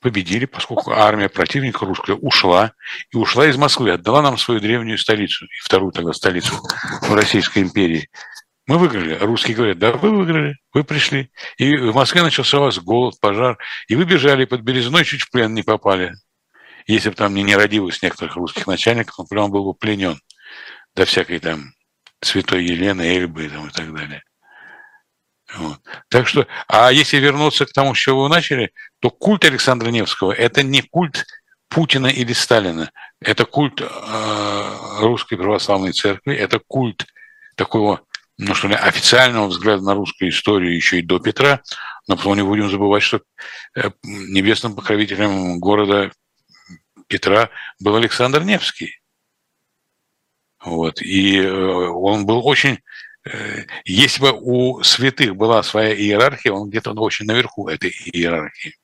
победили, 0.00 0.44
поскольку 0.44 0.90
армия 0.90 1.28
противника 1.28 1.86
русская 1.86 2.16
ушла, 2.16 2.72
и 3.10 3.16
ушла 3.16 3.46
из 3.46 3.56
Москвы, 3.56 3.92
отдала 3.92 4.22
нам 4.22 4.36
свою 4.38 4.60
древнюю 4.60 4.98
столицу, 4.98 5.46
и 5.46 5.64
вторую 5.64 5.92
тогда 5.92 6.12
столицу 6.12 6.54
в 7.02 7.14
Российской 7.14 7.60
империи. 7.60 8.10
Мы 8.66 8.78
выиграли. 8.78 9.14
Русские 9.14 9.56
говорят, 9.56 9.78
да, 9.78 9.92
вы 9.92 10.10
выиграли, 10.10 10.56
вы 10.72 10.82
пришли. 10.82 11.30
И 11.56 11.76
в 11.76 11.94
Москве 11.94 12.22
начался 12.22 12.58
у 12.58 12.62
вас 12.62 12.78
голод, 12.78 13.14
пожар, 13.20 13.58
и 13.86 13.94
вы 13.94 14.04
бежали 14.04 14.44
под 14.44 14.62
Березной, 14.62 15.04
чуть 15.04 15.22
в 15.22 15.30
плен 15.30 15.54
не 15.54 15.62
попали. 15.62 16.12
Если 16.88 17.10
бы 17.10 17.14
там 17.14 17.34
не 17.34 17.44
нерадивость 17.44 18.02
некоторых 18.02 18.34
русских 18.36 18.66
начальников, 18.66 19.18
он 19.18 19.26
прямо 19.28 19.48
был 19.48 19.64
бы 19.64 19.74
пленен 19.74 20.20
до 20.94 21.04
всякой 21.04 21.38
там 21.38 21.72
святой 22.20 22.64
Елены, 22.64 23.02
Эльбы 23.02 23.48
там, 23.48 23.68
и 23.68 23.70
так 23.70 23.94
далее. 23.94 24.22
Вот. 25.54 25.78
Так 26.08 26.26
что, 26.26 26.46
а 26.66 26.90
если 26.90 27.18
вернуться 27.18 27.66
к 27.66 27.72
тому, 27.72 27.94
с 27.94 27.98
чего 27.98 28.24
вы 28.24 28.28
начали, 28.28 28.72
то 29.00 29.10
культ 29.10 29.44
Александра 29.44 29.90
Невского– 29.90 30.32
это 30.32 30.62
не 30.62 30.82
культ 30.82 31.24
Путина 31.68 32.08
или 32.08 32.32
Сталина, 32.32 32.90
это 33.20 33.44
культ 33.44 33.80
э, 33.80 34.98
русской 35.00 35.36
православной 35.36 35.92
церкви, 35.92 36.34
это 36.34 36.58
культ 36.58 37.06
такого, 37.54 38.02
ну 38.38 38.54
что 38.54 38.68
ли, 38.68 38.74
официального 38.74 39.48
взгляда 39.48 39.82
на 39.82 39.94
русскую 39.94 40.30
историю 40.30 40.74
еще 40.74 40.98
и 40.98 41.02
до 41.02 41.18
Петра, 41.20 41.62
но 42.08 42.16
потом 42.16 42.36
не 42.36 42.42
будем 42.42 42.68
забывать, 42.68 43.02
что 43.02 43.20
э, 43.76 43.90
небесным 44.02 44.74
покровителем 44.74 45.58
города 45.60 46.10
Петра 47.08 47.50
был 47.80 47.96
Александр 47.96 48.42
Невский. 48.42 49.00
Вот. 50.64 51.00
И 51.00 51.38
э, 51.38 51.48
он 51.48 52.26
был 52.26 52.46
очень 52.46 52.80
если 53.84 54.20
бы 54.20 54.32
у 54.32 54.82
святых 54.82 55.36
была 55.36 55.62
своя 55.62 55.94
иерархия, 55.94 56.52
он 56.52 56.68
где-то 56.68 56.92
очень 56.92 57.26
наверху 57.26 57.68
этой 57.68 57.90
иерархии. 57.90 58.74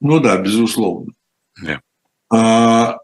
Ну 0.00 0.18
да, 0.20 0.38
безусловно. 0.38 1.12
Да. 1.62 1.80
А, 2.32 2.98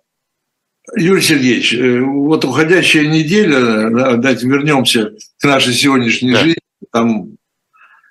Юрий 0.94 1.22
Сергеевич, 1.22 1.74
э, 1.74 2.00
вот 2.00 2.44
уходящая 2.44 3.06
неделя, 3.06 4.16
давайте 4.16 4.46
вернемся 4.46 5.12
к 5.38 5.44
нашей 5.44 5.74
сегодняшней 5.74 6.32
да. 6.32 6.38
жизни, 6.40 6.60
там, 6.92 7.36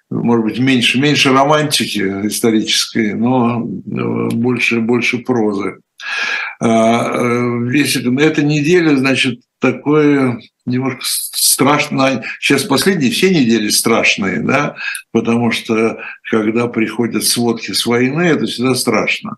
может 0.09 0.45
быть, 0.45 0.59
меньше, 0.59 0.99
меньше 0.99 1.31
романтики 1.31 2.27
исторической, 2.27 3.13
но 3.13 3.61
э, 3.61 4.35
больше, 4.35 4.81
больше 4.81 5.19
прозы. 5.19 5.79
А, 6.59 7.17
весь, 7.63 7.95
эта 7.95 8.43
неделя, 8.43 8.95
значит, 8.95 9.41
такое 9.59 10.39
немножко 10.65 11.01
страшно. 11.03 12.23
Сейчас 12.39 12.63
последние 12.63 13.11
все 13.11 13.29
недели 13.29 13.69
страшные, 13.69 14.41
да, 14.41 14.75
потому 15.11 15.51
что 15.51 15.99
когда 16.29 16.67
приходят 16.67 17.23
сводки 17.23 17.71
с 17.71 17.85
войны, 17.85 18.21
это 18.21 18.45
всегда 18.45 18.75
страшно. 18.75 19.37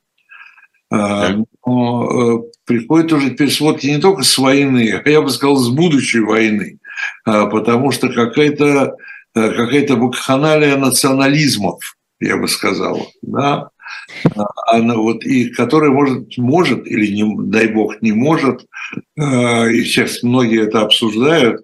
А, 0.90 1.36
но 1.66 2.10
э, 2.10 2.52
приходят 2.66 3.12
уже 3.12 3.32
теперь 3.32 3.52
сводки 3.52 3.88
не 3.88 4.00
только 4.00 4.24
с 4.24 4.38
войны, 4.38 5.02
а 5.04 5.10
я 5.10 5.22
бы 5.22 5.30
сказал, 5.30 5.58
с 5.58 5.70
будущей 5.70 6.22
войны, 6.22 6.80
а, 7.26 7.48
потому 7.48 7.92
что 7.92 8.08
какая-то 8.08 8.96
э, 9.36 9.52
какая-то 9.52 9.98
вакханалия 9.98 10.78
национализмов, 10.78 11.98
я 12.22 12.38
бы 12.38 12.48
сказал, 12.48 13.12
да, 13.22 13.70
она 14.67 14.95
вот, 14.95 15.23
и 15.23 15.50
которая 15.50 15.91
может, 15.91 16.38
может 16.38 16.88
или, 16.88 17.13
не, 17.13 17.50
дай 17.50 17.67
бог, 17.67 18.02
не 18.02 18.12
может, 18.12 18.65
э, 19.17 19.71
и 19.71 19.84
сейчас 19.84 20.23
многие 20.23 20.63
это 20.63 20.82
обсуждают, 20.82 21.62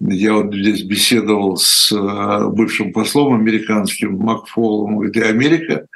я 0.00 0.34
вот 0.34 0.54
здесь 0.54 0.82
беседовал 0.82 1.56
с 1.56 1.90
э, 1.90 2.48
бывшим 2.48 2.92
послом 2.92 3.34
американским 3.34 4.16
Макфолом, 4.16 5.02
и 5.08 5.20
Америка, 5.20 5.86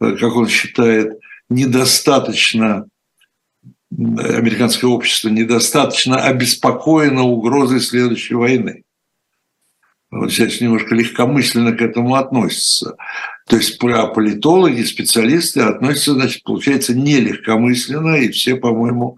э, 0.00 0.16
как 0.16 0.34
он 0.36 0.48
считает, 0.48 1.18
недостаточно 1.48 2.86
американское 3.92 4.88
общество 4.88 5.28
недостаточно 5.28 6.22
обеспокоено 6.22 7.24
угрозой 7.24 7.80
следующей 7.80 8.34
войны. 8.34 8.84
Вот 10.10 10.32
сейчас 10.32 10.60
немножко 10.60 10.94
легкомысленно 10.94 11.72
к 11.72 11.80
этому 11.80 12.16
относятся. 12.16 12.96
То 13.46 13.56
есть 13.56 13.78
политологи, 13.78 14.82
специалисты 14.82 15.60
относятся, 15.60 16.14
значит, 16.14 16.42
получается, 16.42 16.94
нелегкомысленно, 16.94 18.16
и 18.16 18.30
все, 18.30 18.56
по-моему, 18.56 19.16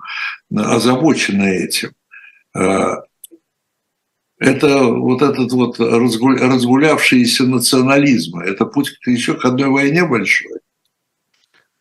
озабочены 0.55 1.65
этим. 1.65 1.93
А, 2.55 3.05
это 4.39 4.85
вот 4.85 5.23
этот 5.23 5.53
вот 5.53 5.81
разгулявшийся 5.81 7.45
национализм, 7.45 8.41
это 8.41 8.67
путь 8.67 8.99
еще 9.07 9.35
к 9.35 9.45
одной 9.47 9.69
войне 9.69 10.05
большой. 10.05 10.59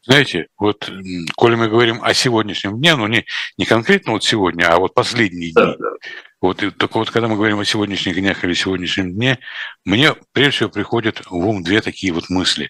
Знаете, 0.04 0.48
вот, 0.58 0.92
коли 1.36 1.56
мы 1.56 1.68
говорим 1.68 2.00
о 2.02 2.14
сегодняшнем 2.14 2.78
дне, 2.78 2.96
ну 2.96 3.08
не, 3.08 3.26
не 3.58 3.66
конкретно 3.66 4.14
вот 4.14 4.24
сегодня, 4.24 4.66
а 4.74 4.80
вот 4.80 4.94
последние 4.94 5.52
дни, 5.52 5.64
да, 5.64 5.76
да. 5.78 5.90
Вот, 6.42 6.64
и 6.64 6.72
только 6.72 6.98
вот 6.98 7.12
когда 7.12 7.28
мы 7.28 7.36
говорим 7.36 7.60
о 7.60 7.66
сегодняшних 7.66 8.16
днях 8.16 8.44
или 8.44 8.54
сегодняшнем 8.56 9.14
дне, 9.14 9.38
мне 9.86 10.16
прежде 10.34 10.52
всего 10.52 10.70
приходят 10.70 11.22
в 11.28 11.36
ум 11.36 11.64
две 11.64 11.82
такие 11.82 12.12
вот 12.12 12.30
мысли. 12.30 12.70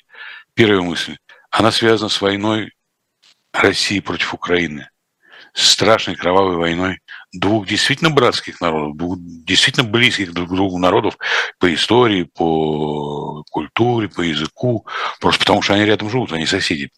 Первая 0.53 0.81
мысль, 0.81 1.17
она 1.49 1.71
связана 1.71 2.09
с 2.09 2.19
войной 2.19 2.73
России 3.53 4.01
против 4.01 4.33
Украины, 4.33 4.89
с 5.53 5.71
страшной 5.71 6.17
кровавой 6.17 6.57
войной 6.57 6.99
двух 7.31 7.65
действительно 7.65 8.09
братских 8.09 8.59
народов, 8.59 8.97
двух 8.97 9.17
действительно 9.19 9.87
близких 9.87 10.33
друг 10.33 10.49
другу 10.49 10.77
народов 10.77 11.17
по 11.57 11.73
истории, 11.73 12.23
по 12.23 13.43
культуре, 13.49 14.09
по 14.09 14.21
языку, 14.21 14.85
просто 15.21 15.39
потому 15.39 15.61
что 15.61 15.75
они 15.75 15.85
рядом 15.85 16.09
живут, 16.09 16.33
они 16.33 16.45
соседи. 16.45 16.91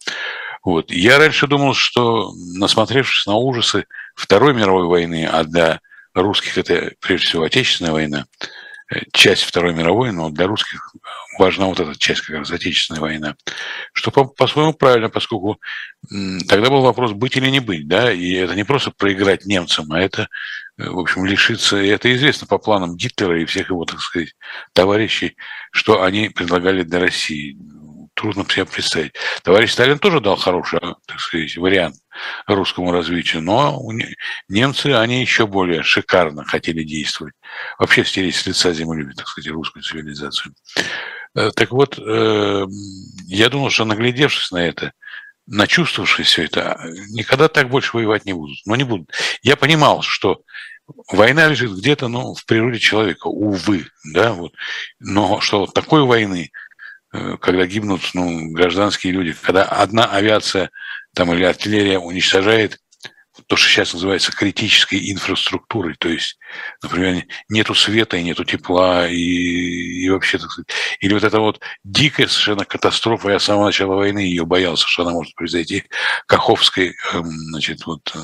Вот. 0.64 0.92
Я 0.92 1.20
раньше 1.20 1.46
думал, 1.46 1.76
что, 1.76 2.32
насмотревшись 2.56 3.28
на 3.28 3.36
ужасы 3.36 3.86
Второй 4.16 4.56
мировой 4.56 4.88
войны, 4.88 5.28
а 5.32 5.44
для 5.44 5.80
русских 6.14 6.58
это 6.58 6.94
прежде 7.00 7.28
всего 7.28 7.44
Отечественная 7.44 7.92
война, 7.92 8.26
э, 8.92 9.02
часть 9.12 9.44
Второй 9.44 9.74
мировой, 9.74 10.12
но 10.12 10.30
для 10.30 10.48
русских 10.48 10.94
важна 11.38 11.66
вот 11.66 11.80
эта 11.80 11.98
часть, 11.98 12.22
как 12.22 12.38
раз 12.38 12.52
Отечественная 12.52 13.02
война, 13.02 13.36
что 13.94 14.12
по-своему 14.12 14.74
правильно, 14.74 15.10
поскольку 15.10 15.60
тогда 16.48 16.70
был 16.70 16.82
вопрос 16.82 17.14
быть 17.14 17.38
или 17.38 17.50
не 17.50 17.60
быть, 17.60 17.88
да, 17.88 18.12
и 18.12 18.34
это 18.34 18.56
не 18.56 18.64
просто 18.64 18.92
проиграть 18.92 19.46
немцам, 19.46 19.92
а 19.92 20.00
это, 20.00 20.28
э, 20.78 20.90
в 20.90 21.00
общем, 21.00 21.26
лишиться, 21.26 21.82
и 21.82 21.88
это 21.88 22.14
известно 22.14 22.48
по 22.48 22.58
планам 22.58 22.96
Гитлера 22.96 23.42
и 23.42 23.46
всех 23.46 23.70
его, 23.70 23.86
так 23.86 24.02
сказать, 24.02 24.34
товарищей, 24.74 25.36
что 25.72 26.04
они 26.04 26.30
предлагали 26.30 26.84
для 26.84 27.00
России 27.00 27.58
трудно 28.24 28.46
себе 28.50 28.64
представить. 28.66 29.12
Товарищ 29.44 29.72
Сталин 29.74 30.00
тоже 30.00 30.22
дал 30.22 30.38
хороший, 30.38 30.80
так 30.80 31.20
сказать, 31.20 31.58
вариант 31.58 31.98
русскому 32.48 32.94
развитию, 32.94 33.42
но 33.42 33.78
немцы, 34.48 34.94
они 34.94 35.20
еще 35.20 35.46
более 35.46 35.84
шикарно 35.84 36.46
хотели 36.46 36.84
действовать. 36.84 37.34
Вообще 37.78 38.06
стереть 38.06 38.36
с 38.36 38.46
лица 38.46 38.72
земли, 38.72 39.14
так 39.14 39.28
сказать, 39.28 39.52
русскую 39.52 39.84
цивилизацию. 39.84 40.56
Э, 41.36 41.52
так 41.54 41.72
вот, 41.72 42.00
э, 42.00 42.66
я 43.28 43.50
думал, 43.50 43.70
что 43.72 43.84
наглядевшись 43.84 44.52
на 44.52 44.66
это, 44.66 44.94
начувствовавшись 45.46 46.28
все 46.28 46.46
это, 46.46 46.80
никогда 47.10 47.50
так 47.50 47.68
больше 47.68 47.98
воевать 47.98 48.24
не 48.24 48.32
будут. 48.32 48.60
Но 48.66 48.78
не 48.78 48.86
будут. 48.86 49.12
Я 49.42 49.58
понимал, 49.58 50.02
что 50.02 50.44
война 51.12 51.48
лежит 51.48 51.72
где-то 51.72 52.08
ну, 52.08 52.36
в 52.36 52.46
природе 52.46 52.80
человека, 52.80 53.28
увы, 53.28 53.88
да, 54.14 54.32
вот. 54.32 54.54
но 55.00 55.42
что 55.42 55.66
такой 55.66 56.04
войны, 56.04 56.52
когда 57.40 57.66
гибнут 57.66 58.02
ну, 58.14 58.52
гражданские 58.52 59.14
люди, 59.14 59.36
когда 59.42 59.64
одна 59.64 60.06
авиация 60.06 60.72
там, 61.14 61.32
или 61.34 61.44
артиллерия 61.44 62.00
уничтожает 62.00 62.80
то, 63.48 63.56
что 63.56 63.68
сейчас 63.68 63.94
называется 63.94 64.32
критической 64.32 65.12
инфраструктурой, 65.12 65.96
то 65.96 66.08
есть, 66.08 66.38
например, 66.84 67.24
нету 67.50 67.74
света 67.74 68.18
и 68.18 68.24
нету 68.24 68.46
тепла, 68.46 69.08
и, 69.08 69.16
и 69.16 70.10
вообще, 70.10 70.38
так 70.38 70.52
сказать, 70.52 70.70
или 71.00 71.14
вот 71.14 71.24
это 71.24 71.40
вот 71.40 71.60
дикая 71.84 72.28
совершенно 72.28 72.66
катастрофа, 72.66 73.30
я 73.30 73.40
с 73.40 73.46
самого 73.46 73.66
начала 73.66 73.96
войны 73.96 74.20
ее 74.20 74.46
боялся, 74.46 74.88
что 74.88 75.04
она 75.04 75.14
может 75.14 75.34
произойти, 75.36 75.86
Каховской, 76.28 76.96
эм, 77.14 77.26
значит, 77.26 77.86
вот... 77.86 78.12
Э, 78.16 78.20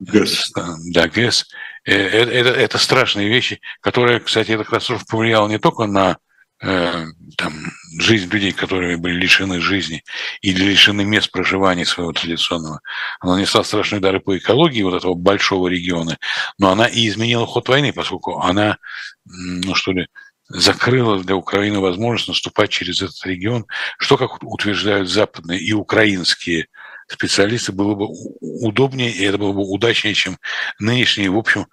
ГЭС. 0.00 0.52
Да, 0.54 1.08
ГЭС. 1.08 1.46
Это, 1.84 2.30
это, 2.30 2.50
это 2.50 2.78
страшные 2.78 3.28
вещи, 3.28 3.60
которые, 3.82 4.20
кстати, 4.20 4.52
эта 4.52 4.64
катастрофа 4.64 5.04
повлияла 5.06 5.46
не 5.46 5.58
только 5.58 5.86
на 5.86 6.16
Э, 6.62 7.06
там, 7.38 7.54
жизнь 7.98 8.30
людей, 8.30 8.52
которые 8.52 8.98
были 8.98 9.14
лишены 9.14 9.60
жизни 9.60 10.04
или 10.42 10.62
лишены 10.62 11.04
мест 11.04 11.30
проживания 11.30 11.86
своего 11.86 12.12
традиционного. 12.12 12.80
Она 13.20 13.36
нанесла 13.36 13.64
страшные 13.64 14.00
удары 14.00 14.20
по 14.20 14.36
экологии 14.36 14.82
вот 14.82 14.94
этого 14.94 15.14
большого 15.14 15.68
региона, 15.68 16.18
но 16.58 16.70
она 16.70 16.86
и 16.86 17.08
изменила 17.08 17.46
ход 17.46 17.66
войны, 17.68 17.94
поскольку 17.94 18.40
она, 18.40 18.76
ну 19.24 19.74
что 19.74 19.92
ли, 19.92 20.08
закрыла 20.48 21.22
для 21.22 21.34
Украины 21.34 21.80
возможность 21.80 22.28
наступать 22.28 22.70
через 22.70 23.00
этот 23.00 23.24
регион, 23.24 23.64
что, 23.98 24.18
как 24.18 24.42
утверждают 24.42 25.08
западные 25.08 25.60
и 25.60 25.72
украинские 25.72 26.66
специалисты, 27.08 27.72
было 27.72 27.94
бы 27.94 28.08
удобнее, 28.40 29.10
и 29.10 29.24
это 29.24 29.38
было 29.38 29.52
бы 29.52 29.62
удачнее, 29.62 30.12
чем 30.12 30.36
нынешние, 30.78 31.30
в 31.30 31.38
общем, 31.38 31.68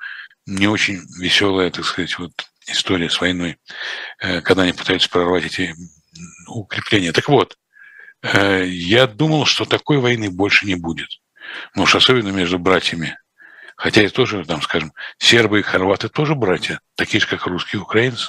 не 0.45 0.67
очень 0.67 1.01
веселая, 1.19 1.71
так 1.71 1.83
сказать, 1.83 2.17
вот 2.19 2.31
история 2.67 3.09
с 3.09 3.19
войной, 3.19 3.57
э, 4.19 4.41
когда 4.41 4.63
они 4.63 4.73
пытаются 4.73 5.09
прорвать 5.09 5.45
эти 5.45 5.73
укрепления. 6.47 7.11
Так 7.11 7.29
вот, 7.29 7.57
э, 8.21 8.65
я 8.67 9.07
думал, 9.07 9.45
что 9.45 9.65
такой 9.65 9.97
войны 9.97 10.29
больше 10.29 10.65
не 10.65 10.75
будет. 10.75 11.09
Ну 11.75 11.83
уж 11.83 11.95
особенно 11.95 12.29
между 12.29 12.59
братьями. 12.59 13.17
Хотя 13.75 14.01
и 14.01 14.09
тоже, 14.09 14.43
там, 14.43 14.61
скажем, 14.61 14.91
сербы 15.19 15.59
и 15.59 15.63
хорваты 15.63 16.09
тоже 16.09 16.33
братья, 16.33 16.79
такие 16.95 17.21
же, 17.21 17.27
как 17.27 17.45
русские 17.45 17.79
и 17.79 17.83
украинцы. 17.83 18.27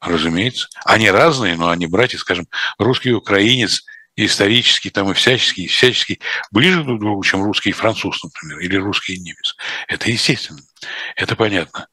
Разумеется. 0.00 0.68
Они 0.84 1.10
разные, 1.10 1.56
но 1.56 1.70
они 1.70 1.86
братья, 1.86 2.18
скажем, 2.18 2.46
русский 2.78 3.12
украинец– 3.12 3.84
исторически 4.24 4.90
там 4.90 5.10
и 5.10 5.14
всячески, 5.14 5.66
всячески 5.66 6.20
ближе 6.50 6.82
друг 6.82 6.98
к 6.98 7.00
другу, 7.00 7.24
чем 7.24 7.44
русский 7.44 7.70
и 7.70 7.72
француз, 7.72 8.22
например, 8.22 8.58
или 8.60 8.76
русский 8.76 9.14
и 9.14 9.20
немец. 9.20 9.56
Это 9.86 10.10
естественно, 10.10 10.60
это 11.16 11.36
понятно. 11.36 11.88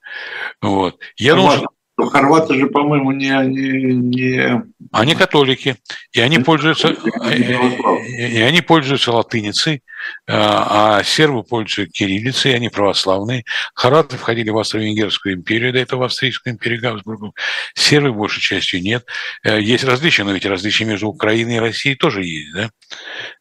Вот. 0.61 0.99
Я 1.17 1.35
думаю, 1.35 1.57
что 1.57 1.67
но 1.97 2.07
хорваты 2.07 2.55
же, 2.55 2.67
по-моему, 2.67 3.11
не, 3.11 3.29
не, 3.47 3.95
не... 3.95 4.63
Они 4.91 5.15
католики, 5.15 5.77
и 6.11 6.19
они 6.19 6.39
пользуются, 6.39 6.89
и 6.89 8.41
они 8.41 8.61
пользуются 8.61 9.13
латыницей, 9.13 9.81
а, 10.27 10.97
а 10.97 11.03
сербы 11.03 11.43
пользуются 11.43 11.85
кириллицей, 11.87 12.53
они 12.53 12.67
православные. 12.67 13.45
Хорваты 13.73 14.17
входили 14.17 14.49
в 14.49 14.57
Австро-Венгерскую 14.57 15.35
империю, 15.35 15.71
до 15.71 15.79
этого 15.79 16.01
в 16.01 16.03
Австрийскую 16.03 16.53
империю 16.53 16.81
Габсбургу. 16.81 17.33
Сербы 17.75 18.13
большей 18.13 18.41
частью 18.41 18.81
нет. 18.81 19.05
Э, 19.43 19.61
есть 19.61 19.85
различия, 19.85 20.25
но 20.25 20.33
ведь 20.33 20.45
различия 20.45 20.83
между 20.83 21.07
Украиной 21.07 21.55
и 21.55 21.59
Россией 21.59 21.95
тоже 21.95 22.25
есть, 22.25 22.53
да? 22.53 22.69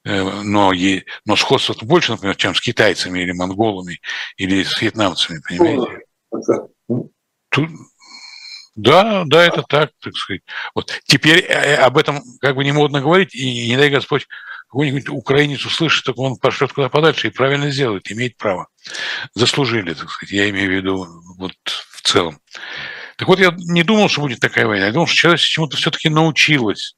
Э, 0.04 0.42
но, 0.44 0.72
но 1.26 1.36
сходство 1.36 1.74
больше, 1.82 2.12
например, 2.12 2.36
чем 2.36 2.54
с 2.54 2.60
китайцами 2.60 3.18
или 3.18 3.32
монголами 3.32 3.98
или 4.36 4.62
с 4.62 4.80
вьетнамцами, 4.80 5.40
понимаете? 5.48 6.04
Тут, 7.50 7.70
да, 8.74 9.24
да, 9.26 9.44
это 9.44 9.62
так, 9.62 9.90
так 10.00 10.14
сказать. 10.14 10.42
Вот 10.74 11.00
теперь 11.04 11.38
э, 11.38 11.52
э, 11.52 11.74
об 11.76 11.96
этом 11.96 12.22
как 12.40 12.56
бы 12.56 12.64
не 12.64 12.72
модно 12.72 13.00
говорить, 13.00 13.34
и 13.34 13.68
не 13.68 13.76
дай 13.76 13.90
Господь 13.90 14.26
какой-нибудь 14.68 15.08
украинец 15.08 15.64
услышит, 15.64 16.04
так 16.04 16.18
он 16.18 16.36
пошлет 16.36 16.72
куда 16.72 16.88
подальше 16.88 17.28
и 17.28 17.30
правильно 17.30 17.70
сделает, 17.70 18.10
имеет 18.10 18.36
право. 18.36 18.66
Заслужили, 19.34 19.94
так 19.94 20.10
сказать, 20.10 20.32
я 20.32 20.50
имею 20.50 20.68
в 20.68 20.74
виду 20.74 21.06
вот 21.38 21.54
в 21.64 22.02
целом. 22.02 22.40
Так 23.16 23.28
вот, 23.28 23.38
я 23.38 23.54
не 23.56 23.84
думал, 23.84 24.08
что 24.08 24.22
будет 24.22 24.40
такая 24.40 24.66
война. 24.66 24.86
Я 24.86 24.92
думал, 24.92 25.06
что 25.06 25.16
человечество 25.16 25.52
чему-то 25.52 25.76
все-таки 25.76 26.08
научилось. 26.08 26.96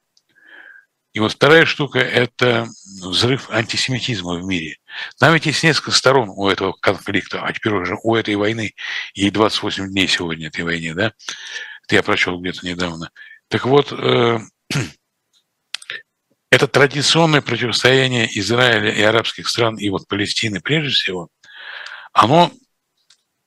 И 1.16 1.18
вот 1.18 1.33
вторая 1.33 1.64
штука– 1.64 1.98
это 2.00 2.68
взрыв 3.00 3.48
антисемитизма 3.48 4.35
в 4.35 4.44
мире. 4.44 4.76
Там 5.18 5.33
ведь 5.33 5.46
есть 5.46 5.62
несколько 5.62 5.92
сторон 5.92 6.29
у 6.29 6.46
этого 6.46 6.72
конфликта, 6.72 7.42
а 7.42 7.50
теперь 7.55 7.72
уже 7.72 7.96
у 8.02 8.14
этой 8.14 8.35
войны, 8.35 8.74
и 9.14 9.31
28 9.31 9.88
дней 9.88 10.09
сегодня 10.09 10.48
этой 10.48 10.62
войне, 10.62 10.92
да? 10.92 11.14
Это 11.85 11.94
я 11.94 12.02
прочел 12.02 12.38
где-то 12.38 12.66
недавно. 12.66 13.11
Так 13.48 13.64
вот, 13.64 13.92
э, 13.92 14.40
это 16.50 16.68
традиционное 16.68 17.40
противостояние 17.40 18.29
Израиля 18.38 18.90
и 18.90 19.00
арабских 19.00 19.48
стран, 19.48 19.79
и 19.79 19.88
вот 19.88 20.07
Палестины 20.09 20.61
прежде 20.61 20.90
всего, 20.90 21.31
оно 22.12 22.52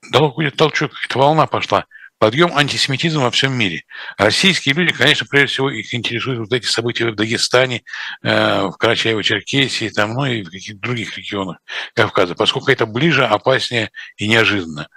дало 0.10 0.30
какой-то 0.30 0.58
толчок, 0.58 0.94
какая-то 0.94 1.20
волна 1.20 1.46
пошла– 1.46 1.86
подъем 2.20 2.56
антисемитизма 2.56 3.24
во 3.24 3.32
всем 3.32 3.54
мире. 3.54 3.86
Российские 4.18 4.76
люди, 4.76 4.94
конечно, 4.94 5.26
прежде 5.26 5.48
всего 5.48 5.72
их 5.72 5.94
интересуют 5.94 6.40
вот 6.40 6.54
эти 6.54 6.66
события 6.66 7.10
в 7.10 7.16
Дагестане, 7.16 7.84
э, 8.22 8.64
в 8.64 8.76
Карачаево-Черкесии, 8.78 9.90
там, 9.90 10.14
ну 10.14 10.26
и 10.26 10.44
в 10.44 10.52
каких-то 10.52 10.80
других 10.80 11.18
регионах 11.18 11.58
Кавказа, 11.96 12.36
поскольку 12.36 12.70
это 12.70 12.86
ближе, 12.86 13.26
опаснее 13.26 13.92
и 14.18 14.28
неожиданно. 14.28 14.90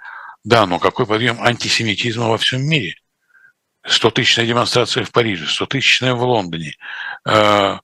Да, 0.43 0.65
но 0.67 0.77
какой 0.77 1.07
подъем 1.07 1.41
антисемитизма 1.41 2.27
во 2.27 2.37
всем 2.37 2.61
мире? 2.61 2.95
100-тысячная 3.87 4.45
демонстрация 4.45 5.03
в 5.05 5.11
Париже, 5.11 5.45
100-тысячная 5.45 6.13
в 6.13 6.23
Лондоне. 6.23 6.73
Э, 7.25 7.79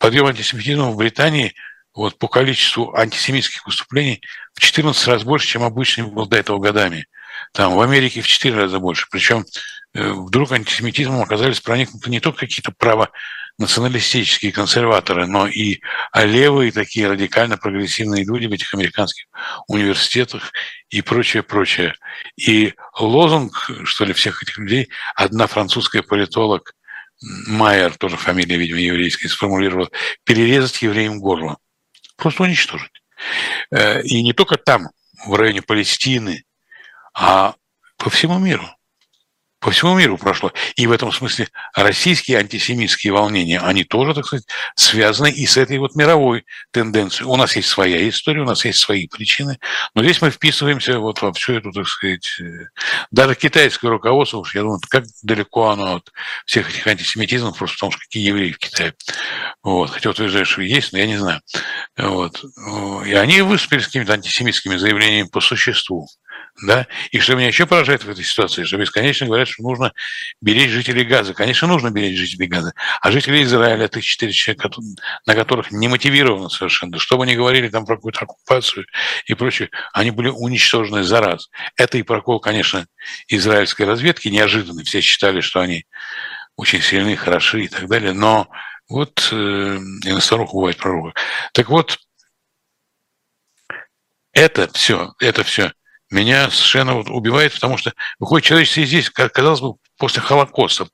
подъем 0.00 0.26
антисемитизма 0.26 0.90
в 0.90 0.96
Британии 0.96 1.54
вот, 1.94 2.18
по 2.18 2.28
количеству 2.28 2.94
антисемитских 2.94 3.64
выступлений 3.64 4.22
в 4.54 4.60
14 4.60 5.06
раз 5.06 5.24
больше, 5.24 5.46
чем 5.46 5.62
обычно 5.62 6.08
был 6.08 6.26
до 6.26 6.36
этого 6.36 6.58
годами. 6.58 7.06
Там 7.56 7.74
в 7.74 7.80
Америке 7.80 8.20
в 8.20 8.26
4 8.26 8.54
раза 8.54 8.78
больше. 8.78 9.06
Причем 9.10 9.46
э, 9.94 10.12
вдруг 10.12 10.52
антисемитизмом 10.52 11.22
оказались 11.22 11.60
проникнуты 11.60 12.10
не 12.10 12.20
только 12.20 12.40
какие-то 12.40 12.70
права 12.70 13.08
националистические 13.58 14.52
консерваторы, 14.52 15.26
но 15.26 15.48
и 15.48 15.80
левые 16.14 16.70
такие 16.70 17.08
радикально 17.08 17.56
прогрессивные 17.56 18.26
люди 18.26 18.44
в 18.44 18.52
этих 18.52 18.74
американских 18.74 19.24
университетах 19.68 20.52
и 20.90 21.00
прочее, 21.00 21.42
прочее. 21.42 21.94
И 22.36 22.74
лозунг, 23.00 23.70
что 23.84 24.04
ли, 24.04 24.12
всех 24.12 24.42
этих 24.42 24.58
людей, 24.58 24.90
одна 25.14 25.46
французская 25.46 26.02
политолог, 26.02 26.74
Майер, 27.46 27.96
тоже 27.96 28.18
фамилия, 28.18 28.58
видимо, 28.58 28.80
еврейская, 28.80 29.30
сформулировала, 29.30 29.88
перерезать 30.24 30.82
евреям 30.82 31.20
горло. 31.20 31.56
Просто 32.18 32.42
уничтожить. 32.42 32.92
Э, 33.70 34.02
и 34.02 34.22
не 34.22 34.34
только 34.34 34.58
там, 34.58 34.90
в 35.24 35.34
районе 35.34 35.62
Палестины, 35.62 36.44
а 37.16 37.54
по 37.96 38.10
всему 38.10 38.38
миру 38.38 38.68
по 39.66 39.72
всему 39.72 39.98
миру 39.98 40.16
прошло. 40.16 40.52
И 40.76 40.86
в 40.86 40.92
этом 40.92 41.10
смысле 41.10 41.48
российские 41.74 42.38
антисемитские 42.38 43.12
волнения, 43.12 43.58
они 43.58 43.82
тоже, 43.82 44.14
так 44.14 44.24
сказать, 44.24 44.46
связаны 44.76 45.28
и 45.28 45.44
с 45.44 45.56
этой 45.56 45.78
вот 45.78 45.96
мировой 45.96 46.44
тенденцией. 46.70 47.28
У 47.28 47.34
нас 47.34 47.56
есть 47.56 47.68
своя 47.68 48.08
история, 48.08 48.42
у 48.42 48.46
нас 48.46 48.64
есть 48.64 48.78
свои 48.78 49.08
причины, 49.08 49.58
но 49.94 50.04
здесь 50.04 50.22
мы 50.22 50.30
вписываемся 50.30 51.00
вот 51.00 51.20
во 51.20 51.32
всю 51.32 51.54
эту, 51.54 51.72
так 51.72 51.88
сказать, 51.88 52.38
э, 52.40 52.66
даже 53.10 53.34
китайское 53.34 53.90
руководство, 53.90 54.44
я 54.54 54.60
думаю, 54.60 54.78
как 54.88 55.04
далеко 55.24 55.70
оно 55.70 55.96
от 55.96 56.12
всех 56.44 56.70
этих 56.70 56.86
антисемитизмов, 56.86 57.58
просто 57.58 57.76
потому 57.76 57.90
что 57.90 58.00
какие 58.02 58.24
евреи 58.24 58.52
в 58.52 58.58
Китае. 58.58 58.94
Вот. 59.64 59.90
Хотя 59.90 60.10
утверждают, 60.10 60.46
что 60.46 60.62
есть, 60.62 60.92
но 60.92 60.98
я 60.98 61.06
не 61.06 61.16
знаю. 61.16 61.40
Вот. 61.96 62.44
И 63.04 63.14
они 63.14 63.40
выступили 63.40 63.80
с 63.80 63.86
какими-то 63.86 64.12
антисемитскими 64.12 64.76
заявлениями 64.76 65.26
по 65.26 65.40
существу. 65.40 66.08
Да? 66.62 66.86
И 67.10 67.18
что 67.18 67.34
меня 67.34 67.48
еще 67.48 67.66
поражает 67.66 68.04
в 68.04 68.08
этой 68.08 68.24
ситуации, 68.24 68.64
что 68.64 68.78
бесконечно 68.78 69.26
говорят, 69.26 69.46
что 69.46 69.62
нужно 69.62 69.92
беречь 70.40 70.70
жителей 70.70 71.04
Газа. 71.04 71.34
Конечно, 71.34 71.68
нужно 71.68 71.90
беречь 71.90 72.18
жителей 72.18 72.46
Газа. 72.46 72.72
А 73.02 73.10
жители 73.10 73.42
Израиля, 73.42 73.84
это 73.84 74.00
четыре 74.00 74.32
человека, 74.32 74.70
на 75.26 75.34
которых 75.34 75.70
не 75.70 75.88
мотивировано 75.88 76.48
совершенно. 76.48 76.98
Что 76.98 77.18
бы 77.18 77.26
ни 77.26 77.34
говорили 77.34 77.68
там 77.68 77.84
про 77.84 77.96
какую-то 77.96 78.20
оккупацию 78.20 78.86
и 79.26 79.34
прочее, 79.34 79.68
они 79.92 80.10
были 80.10 80.28
уничтожены 80.28 81.02
за 81.02 81.20
раз. 81.20 81.50
Это 81.76 81.98
и 81.98 82.02
прокол, 82.02 82.40
конечно, 82.40 82.86
израильской 83.28 83.84
разведки 83.84 84.28
неожиданный. 84.28 84.84
Все 84.84 85.02
считали, 85.02 85.42
что 85.42 85.60
они 85.60 85.84
очень 86.56 86.80
сильны, 86.80 87.16
хороши 87.16 87.64
и 87.64 87.68
так 87.68 87.86
далее. 87.86 88.14
Но 88.14 88.48
вот 88.88 89.28
э, 89.30 89.78
и 90.04 90.12
на 90.12 90.20
старуху 90.20 90.56
бывает 90.56 90.78
пророка. 90.78 91.12
Так 91.52 91.68
вот, 91.68 91.98
это 94.32 94.72
все, 94.72 95.12
это 95.18 95.44
все 95.44 95.72
меня 96.10 96.50
совершенно 96.50 96.98
убивает, 96.98 97.52
потому 97.54 97.76
что 97.76 97.92
выходит 98.18 98.46
человечество 98.46 98.84
здесь, 98.84 99.10
казалось 99.10 99.60
бы, 99.60 99.74
после 99.98 100.22
Холокоста, 100.22 100.86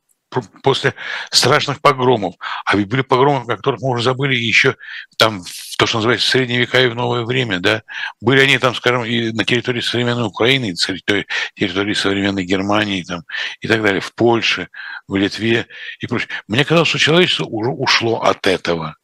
после 0.63 0.95
страшных 1.31 1.81
погромов. 1.81 2.37
А 2.65 2.77
ведь 2.77 2.89
были 2.89 3.03
погромы, 3.03 3.43
о 3.43 3.57
которых 3.57 3.81
мы 3.83 3.91
уже 3.91 4.03
забыли 4.03 4.35
еще 4.35 4.77
там, 5.19 5.43
то, 5.77 5.87
что 5.87 5.99
называется, 5.99 6.27
в 6.27 6.31
средние 6.31 6.61
века 6.61 6.81
и 6.81 6.89
в 6.89 6.95
новое 6.95 7.25
время, 7.25 7.59
да. 7.61 7.83
Были 8.21 8.41
они 8.41 8.59
там, 8.59 8.75
скажем, 8.75 9.05
и 9.05 9.33
на 9.33 9.45
территории 9.45 9.81
современной 9.81 10.27
Украины, 10.27 10.67
и 10.67 10.71
на 10.71 11.25
территории 11.57 11.95
современной 11.95 12.45
Германии 12.45 13.03
там, 13.03 13.23
и 13.61 13.69
так 13.69 13.83
далее, 13.83 14.01
в 14.01 14.15
Польше, 14.15 14.69
в 15.07 15.17
Литве 15.17 15.67
и 16.01 16.07
прочее. 16.07 16.31
Мне 16.49 16.65
казалось, 16.65 16.89
что 16.89 16.99
человечество 16.99 17.45
уже 17.45 17.71
ушло 17.71 18.23
от 18.23 18.47
этого. 18.47 18.97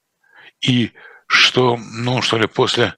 И 0.60 0.92
что, 1.26 1.76
ну, 1.76 2.22
что 2.22 2.38
ли, 2.38 2.46
после 2.46 2.94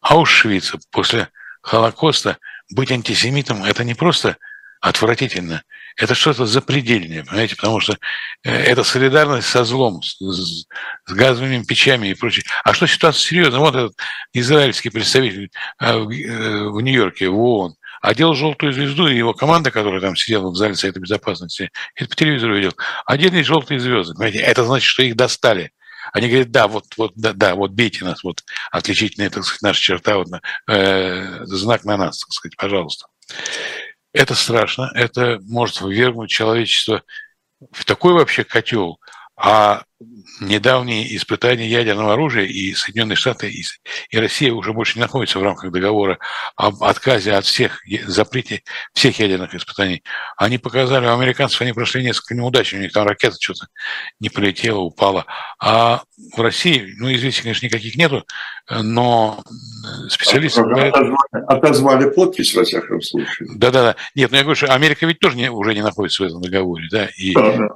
Аушвица, 0.00 0.78
после 0.90 1.28
Холокоста 1.68 2.38
быть 2.70 2.90
антисемитом– 2.90 3.62
это 3.64 3.84
не 3.84 3.94
просто 3.94 4.38
отвратительно, 4.80 5.62
это 5.96 6.14
что-то 6.14 6.46
запредельное, 6.46 7.24
понимаете, 7.24 7.56
потому 7.56 7.80
что 7.80 7.98
э, 8.44 8.50
это 8.50 8.84
солидарность 8.84 9.48
со 9.48 9.64
злом, 9.64 10.00
с, 10.02 10.16
с 10.20 10.66
газовыми 11.08 11.64
печами 11.64 12.08
и 12.08 12.14
прочее. 12.14 12.44
А 12.64 12.72
что 12.72 12.86
ситуация 12.86 13.20
серьезная? 13.20 13.60
Вот 13.60 13.74
этот 13.74 13.92
израильский 14.32 14.90
представитель 14.90 15.50
э, 15.80 15.96
в 15.98 16.08
э, 16.08 16.82
Нью-Йорке, 16.82 17.28
в 17.28 17.38
ООН, 17.38 17.74
одел 18.00 18.34
желтую 18.34 18.72
звезду, 18.72 19.08
и 19.08 19.16
его 19.16 19.34
команда, 19.34 19.70
которая 19.70 20.00
там 20.00 20.16
сидела 20.16 20.50
в 20.50 20.56
зале 20.56 20.74
Совета 20.74 21.00
Безопасности, 21.00 21.70
это 21.96 22.08
по 22.08 22.16
телевизору 22.16 22.56
видел, 22.56 22.72
одели 23.04 23.42
желтые 23.42 23.80
звезды. 23.80 24.14
Понимаете? 24.14 24.38
Это 24.38 24.64
значит, 24.64 24.86
что 24.86 25.02
их 25.02 25.16
достали. 25.16 25.72
Они 26.12 26.28
говорят, 26.28 26.50
да, 26.50 26.68
вот, 26.68 26.84
вот, 26.96 27.12
да, 27.16 27.32
да, 27.32 27.54
вот 27.54 27.72
бейте 27.72 28.04
нас, 28.04 28.22
вот 28.24 28.44
отличительная, 28.70 29.30
так 29.30 29.44
сказать, 29.44 29.62
наша 29.62 29.80
черта, 29.80 30.18
вот, 30.18 30.28
э, 30.68 31.44
знак 31.44 31.84
на 31.84 31.96
нас, 31.96 32.20
так 32.20 32.32
сказать, 32.32 32.56
пожалуйста. 32.56 33.06
Это 34.12 34.34
страшно, 34.34 34.90
это 34.94 35.38
может 35.42 35.80
ввергнуть 35.80 36.30
человечество 36.30 37.02
в 37.72 37.84
такой 37.84 38.14
вообще 38.14 38.44
котел, 38.44 39.00
а 39.36 39.82
недавние 40.40 41.16
испытания 41.16 41.68
ядерного 41.68 42.12
оружия 42.12 42.44
и 42.44 42.72
Соединенные 42.74 43.16
Штаты 43.16 43.50
и, 43.50 43.64
и 44.10 44.18
Россия 44.18 44.52
уже 44.52 44.72
больше 44.72 44.96
не 44.96 45.02
находятся 45.02 45.40
в 45.40 45.42
рамках 45.42 45.72
договора 45.72 46.18
об 46.56 46.82
отказе 46.84 47.32
от 47.32 47.44
всех, 47.44 47.82
запрете 48.06 48.62
всех 48.92 49.18
ядерных 49.18 49.54
испытаний. 49.54 50.04
Они 50.36 50.58
показали, 50.58 51.06
у 51.06 51.12
американцев 51.12 51.60
они 51.62 51.72
прошли 51.72 52.04
несколько 52.04 52.34
неудач, 52.34 52.72
у 52.74 52.78
них 52.78 52.92
там 52.92 53.06
ракета 53.06 53.36
что-то 53.40 53.66
не 54.20 54.28
полетела, 54.28 54.78
упала. 54.78 55.26
А 55.58 56.02
в 56.36 56.40
России, 56.40 56.94
ну, 56.98 57.12
известий, 57.12 57.42
конечно, 57.42 57.66
никаких 57.66 57.96
нету, 57.96 58.24
но 58.70 59.42
специалисты... 60.10 60.62
Говорят... 60.62 60.94
Отозвали, 60.94 61.16
отозвали 61.48 62.10
подпись, 62.10 62.54
во 62.54 62.64
всяком 62.64 63.00
случае. 63.02 63.48
Да-да-да. 63.56 63.96
Нет, 64.14 64.30
ну 64.30 64.36
я 64.36 64.42
говорю, 64.42 64.56
что 64.56 64.72
Америка 64.72 65.06
ведь 65.06 65.18
тоже 65.18 65.36
не, 65.36 65.50
уже 65.50 65.74
не 65.74 65.82
находится 65.82 66.22
в 66.22 66.26
этом 66.26 66.40
договоре, 66.40 66.86
да, 66.90 67.08
и, 67.16 67.34
да, 67.34 67.56
да. 67.56 67.68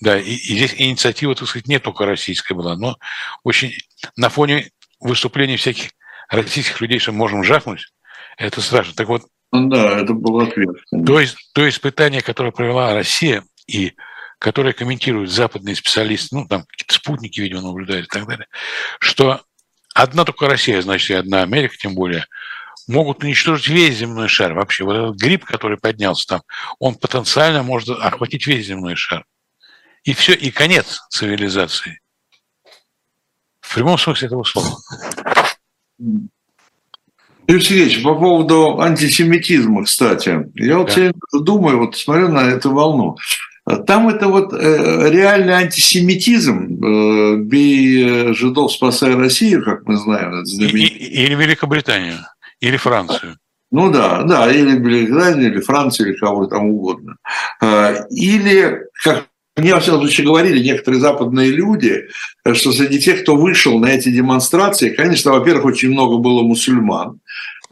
да 0.00 0.18
и, 0.18 0.34
и 0.34 0.56
здесь 0.56 0.74
инициатива, 0.78 1.34
так 1.34 1.48
сказать, 1.48 1.67
не 1.68 1.78
только 1.78 2.06
российская 2.06 2.54
была, 2.54 2.76
но 2.76 2.96
очень 3.44 3.72
на 4.16 4.28
фоне 4.28 4.70
выступлений 5.00 5.56
всяких 5.56 5.90
российских 6.28 6.80
людей, 6.80 6.98
что 6.98 7.12
мы 7.12 7.18
можем 7.18 7.44
жахнуть, 7.44 7.92
это 8.36 8.60
страшно. 8.60 8.94
Так 8.94 9.08
вот, 9.08 9.22
ну, 9.52 9.68
да, 9.68 10.00
это 10.00 10.12
был 10.12 10.40
ответ. 10.40 10.76
То, 11.06 11.20
есть, 11.20 11.36
то 11.54 11.68
испытание, 11.68 12.20
которое 12.20 12.52
провела 12.52 12.94
Россия 12.94 13.44
и 13.66 13.94
которое 14.38 14.72
комментируют 14.72 15.30
западные 15.30 15.74
специалисты, 15.74 16.36
ну, 16.36 16.46
там 16.46 16.64
какие-то 16.64 16.94
спутники, 16.94 17.40
видимо, 17.40 17.62
наблюдают 17.62 18.06
и 18.06 18.08
так 18.08 18.26
далее, 18.26 18.46
что 19.00 19.42
одна 19.94 20.24
только 20.24 20.46
Россия, 20.46 20.80
значит, 20.80 21.10
и 21.10 21.14
одна 21.14 21.42
Америка, 21.42 21.76
тем 21.76 21.94
более, 21.94 22.26
могут 22.86 23.22
уничтожить 23.24 23.68
весь 23.68 23.96
земной 23.96 24.28
шар. 24.28 24.54
Вообще, 24.54 24.84
вот 24.84 24.94
этот 24.94 25.20
гриб, 25.20 25.44
который 25.44 25.76
поднялся 25.76 26.26
там, 26.26 26.42
он 26.78 26.94
потенциально 26.94 27.62
может 27.62 27.88
охватить 27.90 28.46
весь 28.46 28.66
земной 28.66 28.96
шар. 28.96 29.24
И 30.08 30.14
все, 30.14 30.32
и 30.32 30.50
конец 30.50 31.02
цивилизации. 31.10 32.00
В 33.60 33.74
прямом 33.74 33.98
смысле 33.98 34.28
этого 34.28 34.42
слова. 34.42 34.78
Юрий 37.46 37.60
Сергеевич, 37.60 38.02
по 38.02 38.14
поводу 38.14 38.80
антисемитизма, 38.80 39.84
кстати, 39.84 40.50
я 40.54 40.78
вот 40.78 40.94
да. 40.96 41.10
думаю, 41.38 41.80
вот 41.80 41.98
смотрю 41.98 42.28
на 42.28 42.38
эту 42.38 42.72
волну. 42.72 43.18
Там 43.86 44.08
это 44.08 44.28
вот 44.28 44.54
э, 44.54 45.10
реальный 45.10 45.52
антисемитизм, 45.52 46.82
э, 46.82 47.36
бей 47.42 48.32
жидов, 48.32 48.72
спасая 48.72 49.14
Россию, 49.14 49.62
как 49.62 49.86
мы 49.86 49.98
знаем. 49.98 50.42
Или 50.42 51.34
Великобританию, 51.34 52.16
или 52.60 52.78
Францию. 52.78 53.36
Ну 53.70 53.90
да, 53.90 54.22
да, 54.22 54.50
или 54.50 54.78
Великобританию, 54.78 55.52
или 55.52 55.60
Францию, 55.60 56.08
или 56.08 56.16
кого 56.16 56.46
там 56.46 56.70
угодно. 56.70 57.16
Э, 57.60 58.06
или, 58.08 58.86
как 59.04 59.27
мне, 59.58 59.74
во 59.74 59.80
всяком 59.80 60.00
случае, 60.00 60.26
говорили 60.26 60.62
некоторые 60.62 61.00
западные 61.00 61.50
люди, 61.50 62.06
что 62.52 62.72
среди 62.72 63.00
тех, 63.00 63.22
кто 63.22 63.36
вышел 63.36 63.78
на 63.78 63.86
эти 63.86 64.10
демонстрации, 64.10 64.90
конечно, 64.90 65.32
во-первых, 65.32 65.66
очень 65.66 65.90
много 65.90 66.18
было 66.18 66.42
мусульман, 66.42 67.20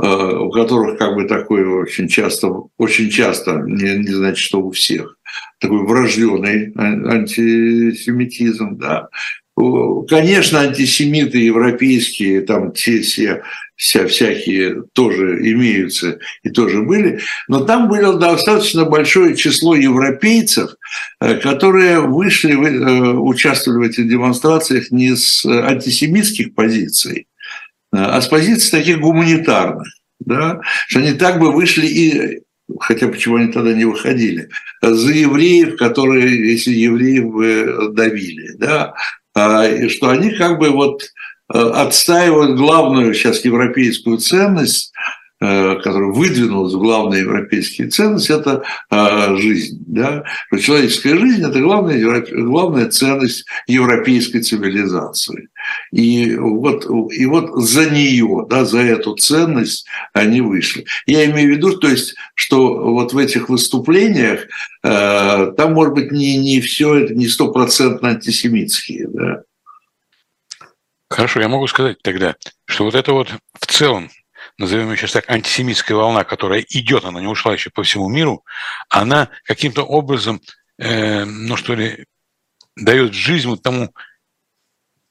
э, 0.03 0.07
у 0.07 0.51
которых 0.51 0.99
как 0.99 1.14
бы 1.14 1.25
такой 1.25 1.64
очень 1.64 2.09
часто, 2.09 2.53
очень 2.79 3.11
часто, 3.11 3.62
не, 3.66 3.99
не 3.99 4.14
значит, 4.14 4.38
что 4.38 4.61
у 4.61 4.70
всех, 4.70 5.16
такой 5.61 5.87
врожденный 5.87 6.72
антисемитизм, 6.77 8.77
да. 8.77 9.09
Конечно, 10.09 10.61
антисемиты 10.61 11.38
европейские, 11.38 12.42
там 12.42 12.72
те 12.72 13.01
все 13.01 13.42
вся, 13.77 14.07
всякие 14.09 14.83
тоже 14.93 15.39
имеются 15.53 16.19
и 16.43 16.51
тоже 16.51 16.83
были, 16.83 17.21
но 17.47 17.61
там 17.61 17.89
было 17.89 18.19
достаточно 18.19 18.85
большое 18.85 19.37
число 19.37 19.77
европейцев, 19.77 20.71
э, 21.21 21.35
которые 21.37 22.01
вышли, 22.01 22.53
э, 22.53 23.12
участвовали 23.12 23.87
в 23.87 23.91
этих 23.91 24.09
демонстрациях 24.09 24.91
не 24.91 25.15
с 25.15 25.45
антисемитских 25.45 26.55
позиций, 26.55 27.29
э, 27.93 27.99
а 27.99 28.21
с 28.21 28.27
позиций 28.27 28.71
таких 28.71 29.01
гуманитарных. 29.01 29.87
Да? 30.19 30.61
Что 30.89 31.01
они 31.01 31.12
так 31.12 31.39
бы 31.39 31.53
вышли 31.53 31.87
и 31.87 32.41
хотя 32.81 33.07
почему 33.07 33.37
они 33.37 33.53
тогда 33.53 33.73
не 33.75 33.85
выходили, 33.85 34.49
за 34.83 35.12
евреев, 35.12 35.77
которые, 35.77 36.51
если 36.51 36.73
евреев 36.73 37.27
бы 37.27 37.93
давили, 37.93 38.57
да, 38.57 38.93
а, 39.35 39.69
и 39.69 39.89
что 39.89 40.09
они 40.09 40.31
как 40.31 40.59
бы 40.59 40.71
вот 40.71 41.03
отстаивают 41.48 42.56
главную 42.56 43.14
сейчас 43.14 43.44
европейскую 43.44 44.18
ценность 44.18 44.92
Э, 45.38 45.78
который 45.82 46.12
выдвинулась 46.12 46.72
в 46.72 46.78
главные 46.78 47.20
европейские 47.20 47.88
ценности, 47.88 48.32
это 48.32 48.62
э, 48.90 49.37
жизнь. 49.37 49.85
Да? 49.87 50.24
Человеческая 50.59 51.18
жизнь– 51.18 51.44
это 51.46 51.61
главная, 51.61 52.24
главная 52.32 52.88
ценность 52.88 53.44
европейской 53.66 54.40
цивилизации. 54.40 55.50
И 55.92 56.37
вот, 56.37 56.87
и 57.12 57.26
вот 57.26 57.50
за 57.62 57.90
нее, 57.90 58.46
да, 58.48 58.64
за 58.64 58.78
эту 58.78 59.14
ценность 59.14 59.85
они 60.14 60.40
вышли. 60.40 60.87
Я 61.04 61.26
имею 61.26 61.52
в 61.52 61.56
виду, 61.59 61.76
то 61.76 61.88
есть, 61.88 62.14
что 62.35 62.92
вот 62.92 63.12
в 63.12 63.18
этих 63.18 63.50
выступлениях 63.50 64.46
э, 64.82 65.52
там, 65.54 65.74
может 65.74 65.92
быть, 65.92 66.12
не, 66.12 66.38
не 66.38 66.62
все 66.62 66.94
это 66.94 67.14
не 67.14 67.28
стопроцентно 67.28 68.09
антисемитские. 68.09 69.09
Да? 69.09 69.42
Хорошо, 71.09 71.40
я 71.40 71.49
могу 71.49 71.66
сказать 71.69 72.03
тогда, 72.03 72.35
что 72.64 72.85
вот 72.85 72.95
это 72.95 73.12
вот 73.12 73.33
в 73.61 73.66
целом 73.66 74.11
назовем 74.59 74.90
ее 74.90 74.97
сейчас 74.97 75.12
так, 75.12 75.31
антисемитская 75.31 75.97
волна, 75.97 76.25
которая 76.25 76.64
идет, 76.69 77.05
она 77.05 77.21
не 77.21 77.27
ушла 77.27 77.53
еще 77.53 77.71
по 77.71 77.83
всему 77.83 78.09
миру, 78.09 78.45
она 78.88 79.29
каким-то 79.45 79.83
образом, 79.83 80.40
э, 80.79 81.25
ну 81.25 81.57
что 81.57 81.75
ли, 81.75 82.07
дает 82.77 83.12
жизнь 83.14 83.49
вот 83.49 83.62
тому 83.62 83.92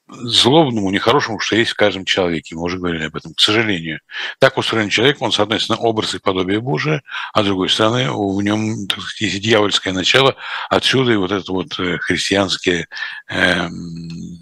злобному, 0.08 0.92
нехорошему, 0.92 1.40
что 1.40 1.56
есть 1.56 1.72
в 1.72 1.76
каждом 1.76 2.06
человеке. 2.06 2.56
Мы 2.56 2.62
уже 2.62 2.78
говорили 2.78 3.06
об 3.06 3.16
этом, 3.16 3.34
к 3.34 3.40
сожалению. 3.40 4.02
Так 4.40 4.58
устроен 4.58 4.90
человек, 4.90 5.20
он, 5.20 5.32
с 5.32 5.40
одной 5.40 5.60
стороны, 5.60 5.84
образ 5.84 6.14
и 6.14 6.20
подобие 6.20 6.60
Божие, 6.60 7.02
а 7.34 7.42
с 7.42 7.46
другой 7.46 7.70
стороны, 7.70 8.12
в 8.12 8.42
нем 8.42 8.88
так 8.88 9.00
сказать, 9.00 9.22
есть 9.22 9.42
дьявольское 9.42 9.94
начало. 9.94 10.36
Отсюда 10.70 11.12
и 11.12 11.16
вот 11.16 11.32
этот 11.32 11.50
вот 11.50 11.80
э, 11.80 11.98
христианский 11.98 12.86
э, 13.30 13.68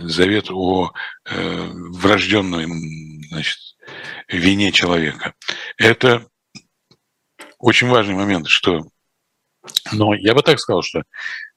завет 0.09 0.49
о 0.49 0.91
э, 1.25 1.69
врожденной 1.73 2.65
значит, 3.29 3.57
вине 4.27 4.71
человека. 4.71 5.33
Это 5.77 6.25
очень 7.59 7.87
важный 7.87 8.15
момент, 8.15 8.47
что... 8.47 8.85
Но 9.91 10.13
я 10.13 10.33
бы 10.33 10.41
так 10.41 10.59
сказал, 10.59 10.81
что 10.81 11.03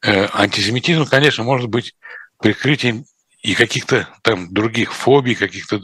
э, 0.02 0.28
антисемитизм, 0.32 1.06
конечно, 1.06 1.42
может 1.42 1.68
быть 1.68 1.94
прикрытием 2.38 3.04
и 3.42 3.54
каких-то 3.54 4.08
там 4.22 4.52
других 4.52 4.92
фобий, 4.92 5.34
каких-то... 5.34 5.80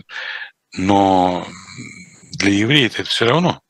Но 0.74 1.46
для 2.32 2.52
евреев 2.52 2.98
это 2.98 3.08
все 3.08 3.26
равно. 3.26 3.60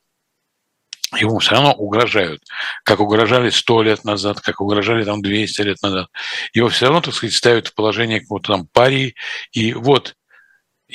Ему 1.15 1.39
все 1.39 1.51
равно 1.51 1.73
угрожают, 1.73 2.41
как 2.83 2.99
угрожали 2.99 3.49
сто 3.49 3.83
лет 3.83 4.03
назад, 4.03 4.41
как 4.41 4.61
угрожали 4.61 5.03
там 5.03 5.21
200 5.21 5.61
лет 5.61 5.81
назад. 5.81 6.07
Его 6.53 6.69
все 6.69 6.85
равно, 6.85 7.01
так 7.01 7.13
сказать, 7.13 7.35
ставят 7.35 7.67
в 7.67 7.75
положение 7.75 8.21
какого-то 8.21 8.53
там 8.53 8.67
парии. 8.71 9.15
И 9.51 9.73
вот 9.73 10.15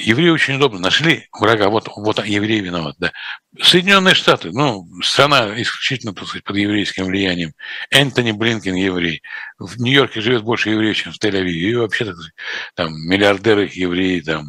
Евреи 0.00 0.28
очень 0.28 0.54
удобно 0.54 0.78
нашли 0.78 1.26
врага, 1.32 1.70
вот, 1.70 1.88
вот 1.96 2.24
евреи 2.24 2.60
виноват, 2.60 2.94
да. 2.98 3.12
Соединенные 3.60 4.14
Штаты, 4.14 4.52
ну, 4.52 4.86
страна 5.02 5.60
исключительно, 5.60 6.14
так 6.14 6.28
сказать, 6.28 6.44
под 6.44 6.56
еврейским 6.56 7.06
влиянием. 7.06 7.52
Энтони 7.90 8.30
Блинкен 8.30 8.76
еврей. 8.76 9.22
В 9.58 9.80
Нью-Йорке 9.80 10.20
живет 10.20 10.44
больше 10.44 10.70
евреев, 10.70 10.96
чем 10.96 11.12
в 11.12 11.18
Тель-Авиве. 11.18 11.50
И 11.50 11.74
вообще, 11.74 12.04
так 12.04 12.14
сказать, 12.14 12.34
там, 12.76 12.92
миллиардеры 13.08 13.68
евреи, 13.72 14.20
там, 14.20 14.46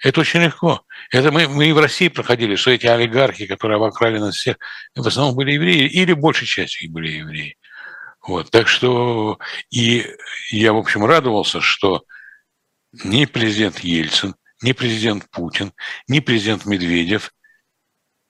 это 0.00 0.20
очень 0.20 0.40
легко. 0.40 0.83
Это 1.10 1.30
мы, 1.32 1.48
мы 1.48 1.68
и 1.68 1.72
в 1.72 1.78
России 1.78 2.08
проходили, 2.08 2.56
что 2.56 2.70
эти 2.70 2.86
олигархи, 2.86 3.46
которые 3.46 3.76
обокрали 3.76 4.18
нас 4.18 4.36
всех, 4.36 4.56
в 4.94 5.06
основном 5.06 5.34
были 5.34 5.52
евреи, 5.52 5.88
или 5.88 6.12
большей 6.12 6.46
частью 6.46 6.90
были 6.90 7.10
евреи. 7.10 7.56
Вот, 8.26 8.50
так 8.50 8.68
что 8.68 9.38
и 9.70 10.06
я, 10.50 10.72
в 10.72 10.78
общем, 10.78 11.04
радовался, 11.04 11.60
что 11.60 12.04
ни 13.04 13.26
президент 13.26 13.80
Ельцин, 13.80 14.34
ни 14.62 14.72
президент 14.72 15.28
Путин, 15.30 15.72
ни 16.08 16.20
президент 16.20 16.64
Медведев 16.64 17.32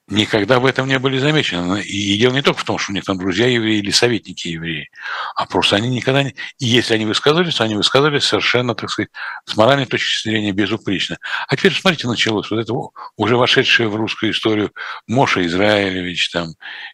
никогда 0.06 0.58
в 0.60 0.66
этом 0.66 0.86
не 0.86 0.98
были 0.98 1.18
замечены. 1.18 1.80
И 1.82 2.18
дело 2.18 2.34
не 2.34 2.42
только 2.42 2.60
в 2.60 2.64
том, 2.64 2.78
что 2.78 2.92
у 2.92 2.94
них 2.94 3.04
там 3.04 3.18
друзья 3.18 3.46
евреи 3.46 3.78
или 3.78 3.90
советники 3.90 4.48
евреи, 4.48 4.90
а 5.34 5.46
просто 5.46 5.76
они 5.76 5.88
никогда 5.88 6.22
не... 6.22 6.34
И 6.58 6.66
если 6.66 6.94
они 6.94 7.06
высказывались, 7.06 7.54
то 7.56 7.64
они 7.64 7.74
высказывались 7.74 8.24
совершенно, 8.24 8.74
так 8.74 8.90
сказать, 8.90 9.10
с 9.44 9.56
моральной 9.56 9.86
точки 9.86 10.28
зрения 10.28 10.52
безупречно. 10.52 11.18
А 11.48 11.56
теперь, 11.56 11.72
смотрите, 11.72 12.06
началось 12.06 12.50
вот 12.50 12.60
это 12.60 12.74
уже 13.16 13.36
вошедшее 13.36 13.88
в 13.88 13.96
русскую 13.96 14.32
историю 14.32 14.72
Моша 15.06 15.44
Израилевич 15.46 16.30
там 16.30 16.48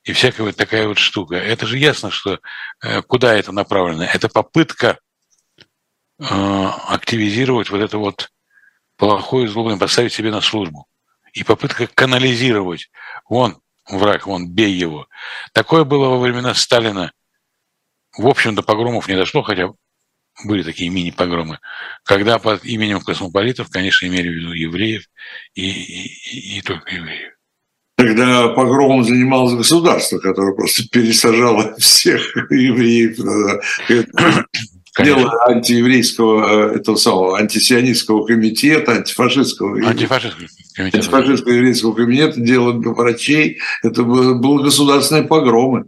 и 0.05 0.13
всякая 0.13 0.45
вот 0.45 0.57
такая 0.57 0.87
вот 0.87 0.99
штука. 0.99 1.37
Это 1.37 1.67
же 1.67 1.79
ясно, 1.79 2.11
что 2.11 2.39
э, 2.83 3.03
куда 3.03 3.35
это 3.35 3.53
направлено. 3.53 4.05
Это 4.05 4.29
попытка 4.29 4.99
Э, 6.21 6.71
активизировать 6.89 7.71
вот 7.71 7.81
это 7.81 7.97
вот 7.97 8.31
плохое 8.99 9.49
злобное, 9.49 9.79
поставить 9.79 10.13
себе 10.13 10.31
на 10.31 10.43
службу. 10.43 10.87
И 11.33 11.45
попытка 11.45 11.87
канализировать. 11.87 12.91
Вон 13.29 13.61
враг, 13.89 14.27
вон, 14.27 14.49
бей 14.49 14.73
его. 14.73 15.09
Такое 15.53 15.85
было 15.85 16.09
во 16.09 16.19
времена 16.19 16.55
Сталина. 16.55 17.13
В 18.17 18.27
общем, 18.27 18.55
до 18.55 18.63
погромов 18.63 19.09
не 19.09 19.17
дошло, 19.17 19.43
хотя 19.43 19.71
были 20.45 20.63
такие 20.63 20.91
мини-погромы, 20.91 21.59
когда 22.05 22.39
под 22.39 22.65
именем 22.65 23.01
космополитов, 23.01 23.69
конечно, 23.69 24.07
имели 24.07 24.29
в 24.29 24.33
виду 24.33 24.53
евреев 24.53 25.05
и, 25.55 25.71
и, 25.71 26.59
и 26.59 26.63
только 26.63 26.95
евреев. 26.95 27.33
Когда 27.97 28.49
погромом 28.49 29.05
занималось 29.05 29.55
государство, 29.55 30.19
которое 30.19 30.55
просто 30.55 30.89
пересажало 30.89 31.77
всех 31.77 32.35
евреев 32.51 33.19
дело 34.99 35.45
антиеврейского, 35.47 36.73
э, 36.73 36.77
этого 36.77 36.97
самого, 36.97 37.39
антисионистского 37.39 38.27
комитета, 38.27 38.93
антифашистского, 38.93 39.87
антифашистского 39.87 40.49
комитета, 40.81 40.99
антифашистского 40.99 41.53
еврейского 41.53 41.95
комитета, 41.95 42.41
дело 42.41 42.73
врачей, 42.73 43.59
это 43.83 44.03
было 44.03 44.63
государственные 44.63 45.25
погромы. 45.25 45.87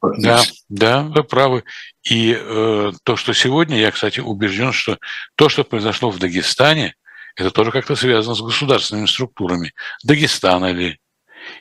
Да, 0.00 0.42
да, 0.68 1.02
вы 1.02 1.24
правы. 1.24 1.64
И 2.08 2.36
э, 2.38 2.92
то, 3.02 3.16
что 3.16 3.32
сегодня, 3.32 3.78
я, 3.78 3.90
кстати, 3.90 4.20
убежден, 4.20 4.72
что 4.72 4.98
то, 5.34 5.48
что 5.48 5.64
произошло 5.64 6.10
в 6.10 6.18
Дагестане, 6.18 6.94
это 7.34 7.50
тоже 7.50 7.72
как-то 7.72 7.96
связано 7.96 8.34
с 8.34 8.40
государственными 8.40 9.06
структурами 9.06 9.72
Дагестана 10.04 10.72
ли, 10.72 10.98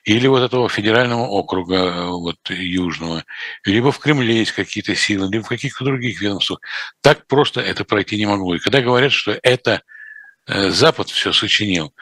или 0.04 0.28
вот 0.28 0.42
этого 0.44 0.70
федерального 0.70 1.26
округа 1.26 1.76
э, 1.76 2.06
вот, 2.10 2.38
южного, 2.50 3.24
либо 3.64 3.92
в 3.92 4.00
Кремле 4.00 4.38
есть 4.38 4.52
какие-то 4.52 4.96
силы, 4.96 5.30
либо 5.32 5.44
в 5.44 5.50
каких-то 5.50 5.84
других 5.84 6.22
ведомствах. 6.22 6.60
Так 7.02 7.28
просто 7.28 7.62
это 7.62 7.86
пройти 7.86 8.18
не 8.18 8.26
могло. 8.26 8.56
И 8.56 8.60
когда 8.60 8.82
говорят, 8.82 9.12
что 9.12 9.38
это 9.42 9.82
э, 10.48 10.70
Запад 10.70 11.10
все 11.10 11.34
сочинил, 11.34 11.94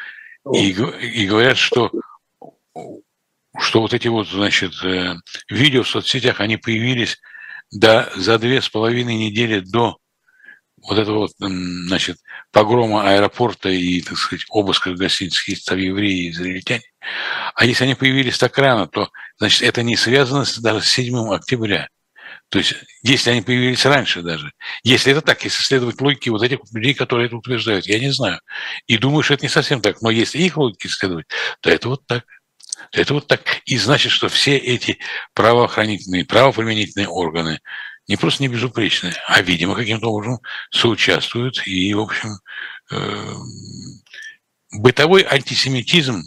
и, 0.53 0.69
и 0.69 1.27
говорят, 1.27 1.57
что 1.57 1.91
что 3.57 3.81
вот 3.81 3.93
эти 3.93 4.07
вот, 4.07 4.27
значит, 4.27 4.73
э, 4.83 5.15
видео 5.49 5.83
в 5.83 5.89
соцсетях, 5.89 6.41
они 6.41 6.57
появились 6.57 7.17
до, 7.71 8.11
за 8.15 8.37
две 8.37 8.61
с 8.61 8.69
половиной 8.69 9.15
недели 9.15 9.59
до 9.59 9.97
вот 10.77 10.99
этого 10.99 11.19
вот, 11.19 11.31
значит, 11.39 12.17
погрома 12.51 13.09
аэропорта 13.09 13.69
и, 13.69 14.01
так 14.01 14.17
сказать, 14.17 14.45
обыска 14.49 14.93
гостиниц 14.93 15.63
там 15.63 15.77
евреи 15.77 16.25
и 16.25 16.29
израильтяне. 16.29 16.83
А 17.55 17.65
если 17.65 17.85
они 17.85 17.95
появились 17.95 18.37
так 18.37 18.57
рано, 18.57 18.87
то, 18.87 19.09
значит, 19.39 19.63
это 19.63 19.81
не 19.83 19.95
связано 19.95 20.45
с, 20.45 20.57
даже 20.59 20.81
с 20.81 20.89
7 20.89 21.33
октября. 21.33 21.89
То 22.55 22.59
есть, 22.59 22.73
если 23.03 23.31
они 23.31 23.41
появились 23.41 23.85
раньше 23.85 24.21
даже, 24.21 24.53
если 24.81 25.11
это 25.11 25.21
так, 25.21 25.43
если 25.43 25.61
следовать 25.61 25.99
логике 25.99 26.31
вот 26.31 26.41
этих 26.41 26.59
людей, 26.71 26.93
которые 26.93 27.25
это 27.27 27.35
утверждают, 27.35 27.85
я 27.85 27.99
не 27.99 28.13
знаю. 28.13 28.39
И 28.87 28.97
думаю, 28.97 29.23
что 29.23 29.33
это 29.33 29.43
не 29.43 29.49
совсем 29.49 29.81
так. 29.81 30.01
Но 30.01 30.09
если 30.09 30.37
их 30.37 30.55
логике 30.55 30.87
следовать, 30.87 31.25
то 31.59 31.69
это 31.69 31.89
вот 31.89 32.07
так. 32.07 32.23
Это 32.93 33.13
вот 33.13 33.27
так. 33.27 33.41
И 33.65 33.77
значит, 33.77 34.13
что 34.13 34.29
все 34.29 34.55
эти 34.55 34.99
правоохранительные, 35.33 36.23
правоприменительные 36.23 37.09
органы, 37.09 37.59
не 38.07 38.15
просто 38.15 38.41
не 38.41 38.47
безупречны, 38.47 39.11
а, 39.27 39.41
видимо, 39.41 39.75
каким-то 39.75 40.07
образом 40.07 40.39
соучаствуют. 40.71 41.61
И, 41.67 41.93
в 41.93 41.99
общем, 41.99 42.37
э, 42.89 43.33
бытовой 44.71 45.27
антисемитизм, 45.29 46.21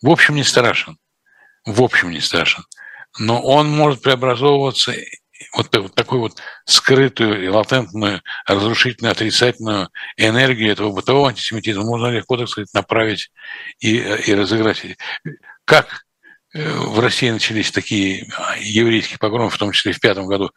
в 0.00 0.08
общем, 0.08 0.36
не 0.36 0.44
страшен. 0.44 0.96
В 1.66 1.82
общем, 1.82 2.10
не 2.10 2.20
страшен. 2.20 2.64
Но 3.18 3.40
он 3.40 3.70
может 3.70 4.02
преобразовываться 4.02 4.94
вот, 5.54 5.74
вот 5.74 5.94
такую 5.94 6.20
вот 6.20 6.36
скрытую 6.64 7.44
и 7.44 7.48
латентную, 7.48 8.22
разрушительную, 8.46 9.12
отрицательную 9.12 9.88
энергию 10.16 10.70
этого 10.70 10.92
бытового 10.92 11.28
антисемитизма 11.28 11.84
можно 11.84 12.06
легко, 12.06 12.36
так 12.36 12.48
сказать, 12.48 12.72
направить 12.74 13.30
и, 13.80 13.96
и 13.96 14.34
разыграть. 14.34 14.84
Как 15.64 16.04
в 16.52 16.98
России 16.98 17.30
начались 17.30 17.70
такие 17.70 18.26
а, 18.36 18.56
еврейские 18.58 19.18
погромы, 19.18 19.50
в 19.50 19.58
том 19.58 19.70
числе 19.70 19.92
в 19.92 20.00
пятом 20.00 20.26
году. 20.26 20.50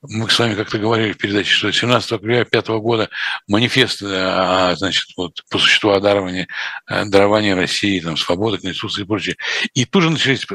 Мы 0.00 0.30
с 0.30 0.38
вами 0.38 0.54
как-то 0.54 0.78
говорили 0.78 1.12
в 1.12 1.18
передаче, 1.18 1.52
что 1.52 1.72
17 1.72 2.12
октября 2.12 2.44
пятого 2.44 2.78
года 2.78 3.10
манифест, 3.48 4.00
а, 4.04 4.76
значит, 4.76 5.08
вот, 5.16 5.42
по 5.50 5.58
существу 5.58 5.90
о 5.90 6.00
даровании 6.00 7.50
России, 7.50 7.98
там, 7.98 8.16
свободы, 8.16 8.58
Конституции 8.58 9.02
и 9.02 9.06
прочее. 9.06 9.36
И 9.74 9.84
тут 9.86 10.04
же 10.04 10.10
начались 10.10 10.46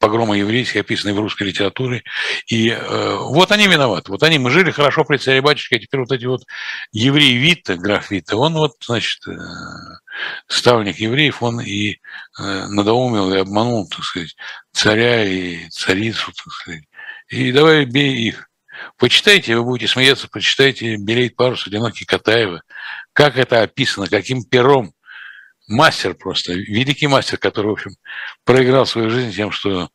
погромы 0.00 0.38
еврейские, 0.38 0.80
описанные 0.80 1.14
в 1.14 1.20
русской 1.20 1.44
литературе. 1.44 2.02
И 2.48 2.70
э, 2.70 3.16
вот 3.20 3.52
они 3.52 3.68
виноваты. 3.68 4.10
Вот 4.10 4.22
они, 4.22 4.38
мы 4.38 4.50
жили 4.50 4.70
хорошо 4.70 5.04
при 5.04 5.18
царе 5.18 5.42
батюшке, 5.42 5.76
а 5.76 5.78
теперь 5.78 6.00
вот 6.00 6.10
эти 6.10 6.24
вот 6.24 6.42
евреи 6.90 7.34
Витта, 7.34 7.76
граф 7.76 8.10
Витта, 8.10 8.36
он 8.36 8.54
вот, 8.54 8.72
значит, 8.80 9.20
э, 9.28 9.32
ставник 10.48 10.96
евреев, 10.96 11.42
он 11.42 11.60
и 11.60 11.92
э, 11.92 11.96
надоумил 12.38 13.32
и 13.32 13.38
обманул, 13.38 13.88
так 13.88 14.02
сказать, 14.02 14.34
царя 14.72 15.24
и 15.24 15.68
царицу, 15.68 16.32
так 16.32 16.52
сказать. 16.52 16.84
И 17.28 17.52
давай 17.52 17.84
бей 17.84 18.16
их. 18.16 18.48
Почитайте, 18.96 19.54
вы 19.56 19.64
будете 19.64 19.92
смеяться, 19.92 20.28
почитайте 20.28 20.96
«Белеет 20.96 21.36
парус» 21.36 21.66
одинокий 21.66 22.06
Катаева. 22.06 22.62
Как 23.12 23.36
это 23.36 23.62
описано, 23.62 24.06
каким 24.08 24.44
пером. 24.44 24.94
Мастер 25.70 26.14
просто, 26.14 26.52
великий 26.52 27.06
мастер, 27.06 27.38
который, 27.38 27.68
в 27.68 27.72
общем, 27.72 27.92
проиграл 28.44 28.86
свою 28.86 29.08
жизнь 29.08 29.32
тем, 29.32 29.50
что 29.52 29.88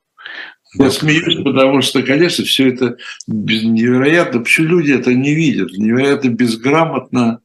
я 0.77 0.89
смеюсь, 0.89 1.43
потому 1.43 1.81
что, 1.81 2.01
конечно, 2.01 2.43
все 2.43 2.69
это 2.69 2.97
невероятно. 3.27 4.41
Почему 4.41 4.67
люди 4.67 4.91
это 4.91 5.13
не 5.13 5.33
видят? 5.33 5.71
Невероятно 5.77 6.29
безграмотно, 6.29 7.39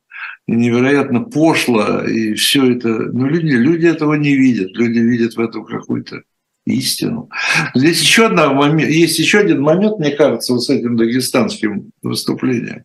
невероятно 0.49 1.21
пошло, 1.21 2.03
и 2.03 2.35
все 2.35 2.73
это. 2.73 2.89
Но 2.89 3.29
люди, 3.29 3.53
люди 3.53 3.87
этого 3.87 4.15
не 4.15 4.37
видят. 4.37 4.77
Люди 4.77 4.99
видят 4.99 5.35
в 5.35 5.41
этом 5.41 5.65
какую-то 5.65 6.23
истину. 6.67 7.31
Здесь 7.75 8.01
еще 8.01 8.27
одна 8.27 8.53
момент, 8.53 8.91
есть 8.91 9.19
еще 9.19 9.39
один 9.39 9.61
момент, 9.63 9.99
мне 9.99 10.11
кажется, 10.11 10.53
вот 10.53 10.63
с 10.63 10.71
этим 10.71 10.97
дагестанским 10.97 11.91
выступлением, 12.03 12.85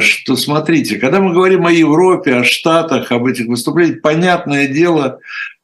что 0.00 0.36
смотрите, 0.36 0.96
когда 0.96 1.20
мы 1.20 1.32
говорим 1.32 1.64
о 1.66 1.72
Европе, 1.72 2.34
о 2.36 2.44
Штатах, 2.44 3.10
об 3.12 3.26
этих 3.26 3.46
выступлениях, 3.46 4.02
понятное 4.02 4.68
дело, 4.68 5.18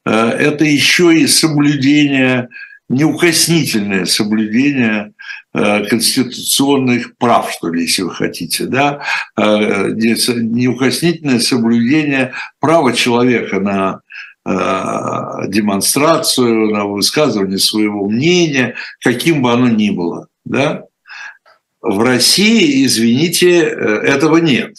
э, 0.04 0.10
это 0.10 0.64
еще 0.64 1.14
и 1.14 1.26
соблюдение, 1.26 2.48
неукоснительное 2.88 4.06
соблюдение 4.06 5.12
э, 5.54 5.84
конституционных 5.84 7.16
прав, 7.18 7.52
что 7.52 7.68
ли, 7.68 7.82
если 7.82 8.02
вы 8.02 8.14
хотите, 8.14 8.66
да, 8.66 9.02
неукоснительное 9.36 11.38
соблюдение 11.38 12.32
права 12.58 12.92
человека 12.92 13.60
на 13.60 14.00
Э, 14.46 15.46
демонстрацию, 15.48 16.70
на 16.70 16.86
высказывание 16.86 17.58
своего 17.58 18.08
мнения, 18.08 18.74
каким 19.00 19.42
бы 19.42 19.52
оно 19.52 19.68
ни 19.68 19.90
было. 19.90 20.28
Да? 20.46 20.84
В 21.80 22.00
России, 22.00 22.84
извините, 22.84 23.62
э, 23.62 23.72
этого 24.02 24.36
нет. 24.36 24.76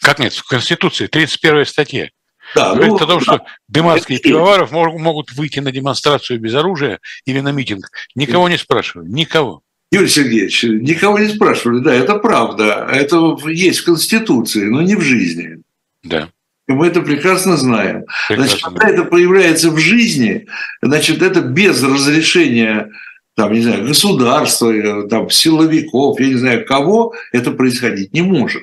Как 0.00 0.18
нет? 0.18 0.32
В 0.32 0.46
Конституции, 0.46 1.06
31 1.06 1.66
статья. 1.66 2.10
Да, 2.54 2.74
Говорит 2.74 2.92
ну, 2.92 2.96
о 2.96 3.06
том, 3.06 3.18
да. 3.18 3.24
что 3.24 3.44
Дымарский 3.68 4.16
и 4.16 4.18
Пивоваров 4.20 4.70
могут 4.70 5.32
выйти 5.32 5.58
на 5.58 5.72
демонстрацию 5.72 6.38
без 6.38 6.54
оружия 6.54 7.00
или 7.24 7.40
на 7.40 7.50
митинг. 7.50 7.90
Никого 8.14 8.48
не 8.48 8.56
спрашивали, 8.56 9.08
никого. 9.08 9.62
Юрий 9.90 10.08
Сергеевич, 10.08 10.62
никого 10.64 11.18
не 11.18 11.28
спрашивали, 11.28 11.82
да, 11.82 11.94
это 11.94 12.16
правда. 12.16 12.88
Это 12.92 13.36
есть 13.46 13.80
в 13.80 13.84
Конституции, 13.84 14.64
но 14.64 14.82
не 14.82 14.94
в 14.94 15.00
жизни. 15.00 15.62
Да. 16.02 16.28
И 16.68 16.72
мы 16.72 16.88
это 16.88 17.00
прекрасно 17.00 17.56
знаем. 17.56 18.04
Прекрасно. 18.28 18.58
Значит, 18.58 18.64
когда 18.64 18.88
это 18.88 19.04
появляется 19.04 19.70
в 19.70 19.78
жизни, 19.78 20.46
значит, 20.82 21.22
это 21.22 21.40
без 21.40 21.82
разрешения 21.82 22.90
там, 23.36 23.52
не 23.52 23.60
знаю, 23.60 23.86
государства, 23.86 24.72
э, 24.72 25.08
там, 25.08 25.30
силовиков, 25.30 26.18
я 26.18 26.28
не 26.28 26.34
знаю 26.36 26.64
кого, 26.64 27.14
это 27.32 27.50
происходить 27.52 28.12
не 28.12 28.22
может. 28.22 28.62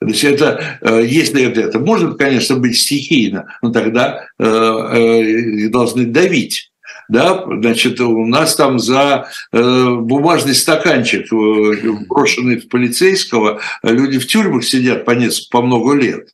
То 0.00 0.08
есть 0.08 0.24
это, 0.24 0.78
э, 0.80 1.02
если 1.06 1.44
это, 1.44 1.60
это 1.60 1.78
может, 1.78 2.18
конечно, 2.18 2.56
быть 2.56 2.78
стихийно, 2.78 3.46
но 3.62 3.72
тогда 3.72 4.26
э, 4.38 5.68
должны 5.68 6.06
давить. 6.06 6.70
Да, 7.08 7.44
значит, 7.46 8.00
у 8.00 8.26
нас 8.26 8.54
там 8.54 8.78
за 8.78 9.28
э, 9.52 9.94
бумажный 10.00 10.54
стаканчик, 10.54 11.32
э, 11.32 12.06
брошенный 12.08 12.60
в 12.60 12.68
полицейского, 12.68 13.60
люди 13.82 14.18
в 14.18 14.26
тюрьмах 14.26 14.64
сидят 14.64 15.04
по, 15.04 15.12
несколько, 15.12 15.58
по 15.58 15.62
много 15.62 15.94
лет 15.94 16.28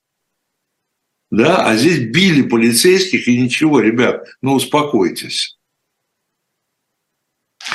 да, 1.30 1.66
а 1.66 1.76
здесь 1.76 1.98
били 1.98 2.42
полицейских 2.42 3.28
и 3.28 3.40
ничего, 3.40 3.80
ребят, 3.80 4.26
ну 4.40 4.54
успокойтесь. 4.54 5.57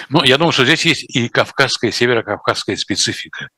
Ну, 0.09 0.23
я 0.23 0.37
думаю, 0.37 0.51
что 0.51 0.65
здесь 0.65 0.85
есть 0.85 1.03
и 1.03 1.29
кавказская, 1.29 1.91
северокавказская 1.91 2.75
специфика, 2.75 3.49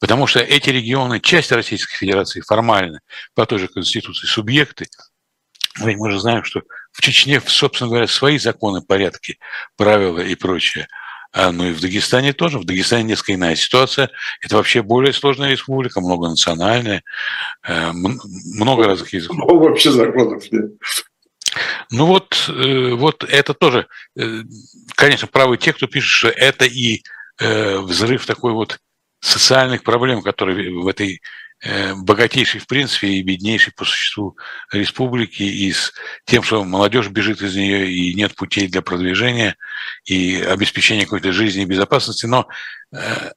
потому 0.00 0.26
что 0.26 0.40
эти 0.40 0.70
регионы, 0.70 1.20
часть 1.20 1.52
Российской 1.52 1.96
Федерации 1.96 2.40
формально 2.40 3.00
по 3.34 3.46
той 3.46 3.58
же 3.58 3.68
Конституции 3.68 4.26
субъекты, 4.26 4.86
мы 5.80 6.10
же 6.10 6.20
знаем, 6.20 6.44
что 6.44 6.62
в 6.92 7.00
Чечне, 7.00 7.40
собственно 7.40 7.88
говоря, 7.88 8.06
свои 8.06 8.38
законы, 8.38 8.82
порядки, 8.82 9.38
правила 9.76 10.20
и 10.20 10.34
прочее– 10.34 10.88
а, 11.32 11.50
ну 11.50 11.64
и 11.64 11.72
в 11.72 11.80
Дагестане 11.80 12.34
тоже. 12.34 12.58
В 12.58 12.64
Дагестане 12.64 13.04
несколько 13.04 13.34
иная 13.34 13.56
ситуация. 13.56 14.10
Это 14.42 14.56
вообще 14.56 14.82
более 14.82 15.14
сложная 15.14 15.50
республика, 15.50 16.00
многонациональная, 16.00 17.02
э, 17.66 17.92
много 17.92 18.84
разных 18.84 19.12
языков. 19.14 19.38
Ну, 19.38 19.58
вообще 19.58 19.90
законов 19.90 20.44
нет. 20.52 20.72
Ну 21.90 22.06
вот, 22.06 22.48
э, 22.48 22.90
вот 22.92 23.24
это 23.24 23.54
тоже, 23.54 23.86
э, 24.18 24.42
конечно, 24.94 25.26
правы 25.26 25.58
те, 25.58 25.72
кто 25.72 25.86
пишет, 25.86 26.10
что 26.10 26.28
это 26.28 26.64
и 26.64 27.02
взрыв 27.38 28.24
такой 28.26 28.52
вот 28.52 28.78
социальных 29.20 29.82
проблем, 29.82 30.22
которые 30.22 30.70
в 30.70 30.86
этой 30.86 31.20
Э, 31.64 31.94
богатейшей, 31.94 32.60
в 32.60 32.66
принципе, 32.66 33.06
и 33.06 33.22
беднейшей 33.22 33.72
по 33.72 33.84
существу 33.84 34.36
республики, 34.72 35.44
и 35.44 35.72
с 35.72 35.92
тем, 36.24 36.42
что 36.42 36.64
молодежь 36.64 37.08
бежит 37.08 37.40
из 37.40 37.54
нее, 37.54 37.88
и 37.88 38.14
нет 38.14 38.34
путей 38.34 38.66
для 38.66 38.82
продвижения, 38.82 39.56
и 40.04 40.40
обеспечения 40.40 41.04
какой-то 41.04 41.32
жизни 41.32 41.62
и 41.62 41.66
безопасности. 41.66 42.26
Но 42.26 42.48
э, 42.92 43.30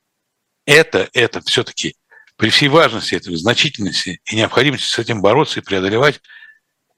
это, 0.65 1.07
это 1.13 1.41
все-таки 1.41 1.93
при 2.35 2.49
всей 2.49 2.67
важности 2.67 3.13
этого, 3.13 3.37
значительности 3.37 4.19
и 4.25 4.35
необходимости 4.35 4.87
с 4.87 4.97
этим 4.97 5.21
бороться 5.21 5.59
и 5.59 5.63
преодолевать, 5.63 6.19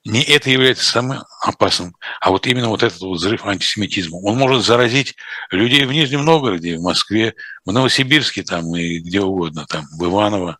не 0.07 0.23
это 0.23 0.49
является 0.49 0.85
самым 0.85 1.19
опасным, 1.41 1.93
а 2.21 2.31
вот 2.31 2.47
именно 2.47 2.69
вот 2.69 2.81
этот 2.81 2.99
вот 3.01 3.17
взрыв 3.17 3.45
антисемитизма. 3.45 4.17
Он 4.17 4.37
может 4.37 4.65
заразить 4.65 5.15
людей 5.51 5.85
в 5.85 5.91
Нижнем 5.91 6.23
Новгороде, 6.23 6.77
в 6.77 6.81
Москве, 6.81 7.35
в 7.65 7.71
Новосибирске 7.71 8.43
там 8.43 8.73
и 8.75 8.99
где 8.99 9.21
угодно, 9.21 9.65
там, 9.67 9.85
в 9.99 10.05
Иваново. 10.05 10.59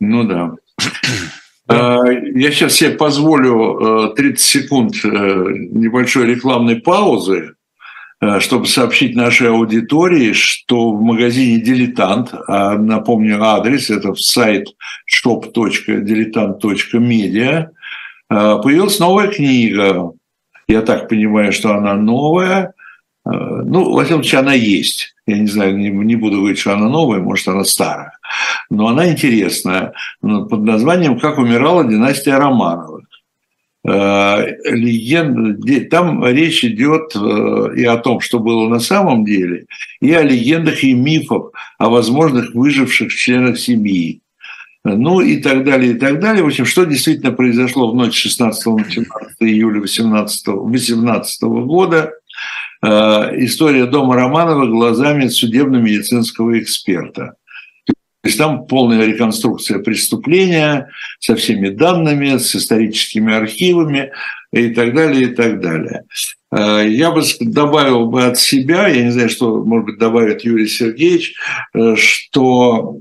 Ну 0.00 0.24
да. 0.24 0.54
А, 1.68 2.02
я 2.06 2.50
сейчас 2.50 2.74
себе 2.74 2.90
позволю 2.90 4.14
30 4.16 4.40
э, 4.40 4.42
секунд 4.42 4.94
э, 5.04 5.08
небольшой 5.08 6.26
рекламной 6.26 6.76
паузы, 6.76 7.54
чтобы 8.40 8.66
сообщить 8.66 9.14
нашей 9.14 9.50
аудитории, 9.50 10.32
что 10.32 10.90
в 10.92 11.02
магазине 11.02 11.60
«Дилетант», 11.60 12.34
а 12.48 12.76
напомню 12.76 13.40
адрес, 13.42 13.90
это 13.90 14.14
сайт 14.14 14.68
shop.diletant.media, 15.06 17.68
появилась 18.28 18.98
новая 18.98 19.28
книга. 19.28 20.12
Я 20.66 20.82
так 20.82 21.08
понимаю, 21.08 21.52
что 21.52 21.74
она 21.74 21.94
новая. 21.94 22.74
Ну, 23.24 23.92
во 23.92 24.04
всяком 24.04 24.22
случае, 24.22 24.40
она 24.40 24.54
есть 24.54 25.14
я 25.28 25.38
не 25.38 25.46
знаю, 25.46 25.76
не, 25.76 25.90
не 25.90 26.16
буду 26.16 26.38
говорить, 26.38 26.58
что 26.58 26.72
она 26.72 26.88
новая, 26.88 27.20
может, 27.20 27.48
она 27.48 27.64
старая, 27.64 28.12
но 28.70 28.88
она 28.88 29.10
интересная, 29.10 29.92
под 30.20 30.64
названием 30.64 31.18
«Как 31.18 31.38
умирала 31.38 31.84
династия 31.84 32.38
Романовых». 32.38 32.97
Э, 33.90 34.46
легенда, 34.64 35.80
там 35.88 36.24
речь 36.26 36.64
идет 36.64 37.14
э, 37.14 37.74
и 37.76 37.84
о 37.84 37.96
том, 37.96 38.20
что 38.20 38.38
было 38.38 38.68
на 38.68 38.80
самом 38.80 39.24
деле, 39.24 39.66
и 40.00 40.12
о 40.12 40.22
легендах 40.22 40.84
и 40.84 40.92
мифах 40.92 41.52
о 41.78 41.88
возможных 41.88 42.54
выживших 42.54 43.12
членах 43.12 43.58
семьи. 43.58 44.20
Ну 44.84 45.20
и 45.20 45.38
так 45.38 45.64
далее, 45.64 45.92
и 45.92 45.94
так 45.94 46.20
далее. 46.20 46.44
В 46.44 46.46
общем, 46.46 46.64
что 46.64 46.84
действительно 46.84 47.32
произошло 47.32 47.90
в 47.90 47.94
ночь 47.94 48.14
16 48.14 48.66
на 48.66 48.90
17 48.90 49.06
июля 49.40 49.80
2018 49.80 51.42
года– 51.42 52.12
Э, 52.80 53.30
история 53.44 53.86
дома 53.86 54.14
Романова 54.14 54.66
глазами 54.66 55.26
судебно-медицинского 55.26 56.58
эксперта. 56.60 57.34
То 58.28 58.30
есть 58.30 58.38
там 58.40 58.66
полная 58.66 59.06
реконструкция 59.06 59.78
преступления 59.78 60.90
со 61.18 61.34
всеми 61.34 61.70
данными, 61.70 62.36
с 62.36 62.54
историческими 62.54 63.32
архивами 63.32 64.12
и 64.52 64.68
так 64.68 64.94
далее, 64.94 65.30
и 65.30 65.34
так 65.34 65.62
далее. 65.62 66.02
Э, 66.54 66.86
я 66.86 67.10
бы 67.10 67.22
добавил 67.40 68.04
бы 68.04 68.26
от 68.26 68.38
себя, 68.38 68.86
я 68.88 69.04
не 69.04 69.12
знаю, 69.12 69.30
что, 69.30 69.64
может 69.64 69.86
быть, 69.86 69.98
добавит 69.98 70.44
Юрий 70.44 70.68
Сергеевич, 70.68 71.36
э, 71.72 71.94
что 71.96 72.98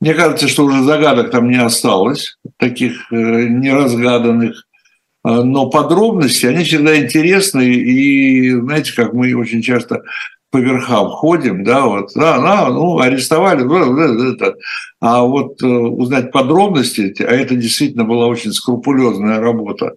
мне 0.00 0.14
кажется, 0.14 0.48
что 0.48 0.64
уже 0.64 0.82
загадок 0.82 1.30
там 1.30 1.50
не 1.50 1.60
осталось, 1.60 2.38
таких 2.56 3.10
неразгаданных. 3.10 4.64
Но 5.24 5.68
подробности, 5.68 6.46
они 6.46 6.64
всегда 6.64 6.96
интересны, 6.96 7.70
и 7.70 8.50
знаете, 8.52 8.94
как 8.94 9.12
мы 9.12 9.34
очень 9.34 9.60
часто 9.60 10.04
по 10.52 10.58
верхам 10.58 11.08
ходим, 11.08 11.64
да, 11.64 11.86
вот, 11.86 12.10
да, 12.14 12.38
да, 12.38 12.68
ну, 12.68 13.00
арестовали, 13.00 13.62
да, 13.62 14.32
это. 14.32 14.56
а 15.00 15.22
вот 15.22 15.62
э, 15.62 15.66
узнать 15.66 16.30
подробности, 16.30 17.14
а 17.20 17.32
это 17.32 17.56
действительно 17.56 18.04
была 18.04 18.26
очень 18.26 18.52
скрупулезная 18.52 19.40
работа, 19.40 19.94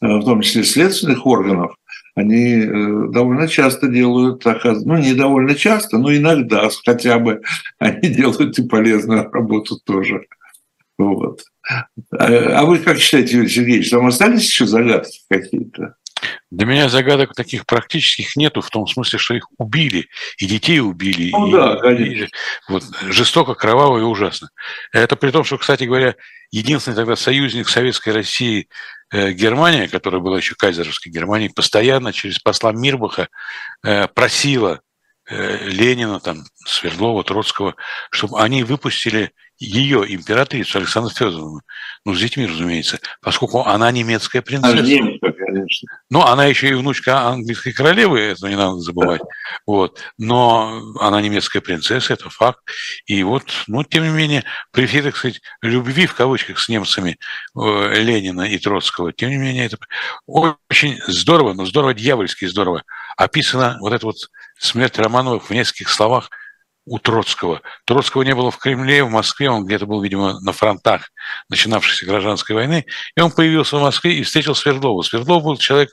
э, 0.00 0.06
в 0.06 0.24
том 0.24 0.40
числе 0.40 0.62
следственных 0.62 1.26
органов, 1.26 1.74
они 2.14 2.60
э, 2.60 3.08
довольно 3.12 3.48
часто 3.48 3.88
делают, 3.88 4.44
ну 4.84 4.98
не 4.98 5.14
довольно 5.14 5.56
часто, 5.56 5.98
но 5.98 6.14
иногда 6.14 6.68
хотя 6.84 7.18
бы 7.18 7.42
они 7.80 8.08
делают 8.08 8.56
и 8.60 8.68
полезную 8.68 9.28
работу 9.32 9.80
тоже. 9.84 10.26
Вот. 10.96 11.42
А, 12.16 12.60
а 12.60 12.64
вы 12.66 12.78
как 12.78 12.98
считаете, 12.98 13.38
Юрий 13.38 13.48
Сергеевич, 13.48 13.90
там 13.90 14.06
остались 14.06 14.48
еще 14.48 14.66
загадки 14.66 15.22
какие-то? 15.28 15.96
Для 16.50 16.66
меня 16.66 16.88
загадок 16.88 17.34
таких 17.34 17.66
практических 17.66 18.36
нету, 18.36 18.60
в 18.60 18.70
том 18.70 18.86
смысле, 18.86 19.18
что 19.18 19.34
их 19.34 19.46
убили, 19.58 20.08
и 20.38 20.46
детей 20.46 20.80
убили. 20.80 21.30
Ну 21.32 21.48
и, 21.48 21.52
да, 21.52 21.76
конечно. 21.76 22.24
И, 22.24 22.28
вот, 22.68 22.84
жестоко, 23.02 23.54
кроваво 23.54 23.98
и 23.98 24.02
ужасно. 24.02 24.50
Это 24.92 25.16
при 25.16 25.30
том, 25.30 25.44
что, 25.44 25.58
кстати 25.58 25.84
говоря, 25.84 26.14
единственный 26.50 26.94
тогда 26.94 27.16
союзник 27.16 27.68
Советской 27.68 28.10
России 28.10 28.68
э, 29.10 29.32
Германия, 29.32 29.88
которая 29.88 30.20
была 30.20 30.36
еще 30.36 30.54
кайзеровской 30.54 31.10
Германией, 31.10 31.50
постоянно 31.50 32.12
через 32.12 32.38
посла 32.38 32.72
Мирбаха 32.72 33.28
э, 33.84 34.06
просила 34.08 34.80
э, 35.28 35.68
Ленина, 35.68 36.20
там, 36.20 36.44
Свердлова, 36.66 37.24
Троцкого, 37.24 37.74
чтобы 38.10 38.40
они 38.40 38.62
выпустили 38.62 39.32
ее 39.62 40.04
императрицу 40.14 40.78
Александру 40.78 41.14
Федоровну, 41.14 41.60
ну, 42.04 42.14
с 42.14 42.18
детьми, 42.18 42.46
разумеется, 42.46 42.98
поскольку 43.20 43.60
она 43.62 43.90
немецкая 43.92 44.42
принцесса. 44.42 44.78
А 44.78 44.80
немка, 44.80 45.32
конечно. 45.32 45.88
Ну, 46.10 46.22
она 46.22 46.46
еще 46.46 46.68
и 46.68 46.74
внучка 46.74 47.28
английской 47.28 47.72
королевы, 47.72 48.18
это 48.20 48.48
не 48.48 48.56
надо 48.56 48.78
забывать. 48.78 49.20
Да. 49.20 49.26
Вот. 49.66 50.00
Но 50.18 50.82
она 50.98 51.20
немецкая 51.20 51.60
принцесса, 51.60 52.12
это 52.12 52.28
факт. 52.28 52.60
И 53.06 53.22
вот, 53.22 53.44
ну, 53.68 53.84
тем 53.84 54.02
не 54.02 54.10
менее, 54.10 54.44
при 54.72 54.86
всей, 54.86 55.02
так 55.02 55.16
сказать, 55.16 55.40
любви, 55.62 56.06
в 56.06 56.14
кавычках, 56.14 56.58
с 56.58 56.68
немцами 56.68 57.18
э, 57.56 57.94
Ленина 58.02 58.42
и 58.42 58.58
Троцкого, 58.58 59.12
тем 59.12 59.30
не 59.30 59.36
менее, 59.36 59.66
это 59.66 59.78
очень 60.26 61.00
здорово, 61.06 61.52
но 61.52 61.66
здорово, 61.66 61.94
дьявольски 61.94 62.46
здорово 62.46 62.82
описана 63.16 63.76
вот 63.80 63.92
эта 63.92 64.06
вот 64.06 64.16
смерть 64.58 64.98
Романовых 64.98 65.50
в 65.50 65.54
нескольких 65.54 65.88
словах– 65.88 66.30
у 66.84 66.98
Троцкого. 66.98 67.62
Троцкого 67.84 68.22
не 68.22 68.34
было 68.34 68.50
в 68.50 68.58
Кремле, 68.58 69.04
в 69.04 69.10
Москве, 69.10 69.48
он 69.48 69.64
где-то 69.64 69.86
был, 69.86 70.02
видимо, 70.02 70.40
на 70.40 70.52
фронтах 70.52 71.10
начинавшейся 71.48 72.06
гражданской 72.06 72.56
войны, 72.56 72.86
и 73.16 73.20
он 73.20 73.30
появился 73.30 73.76
в 73.76 73.82
Москве 73.82 74.14
и 74.14 74.22
встретил 74.22 74.54
Свердлова. 74.54 75.02
Свердлов 75.02 75.44
был 75.44 75.56
человек 75.56 75.90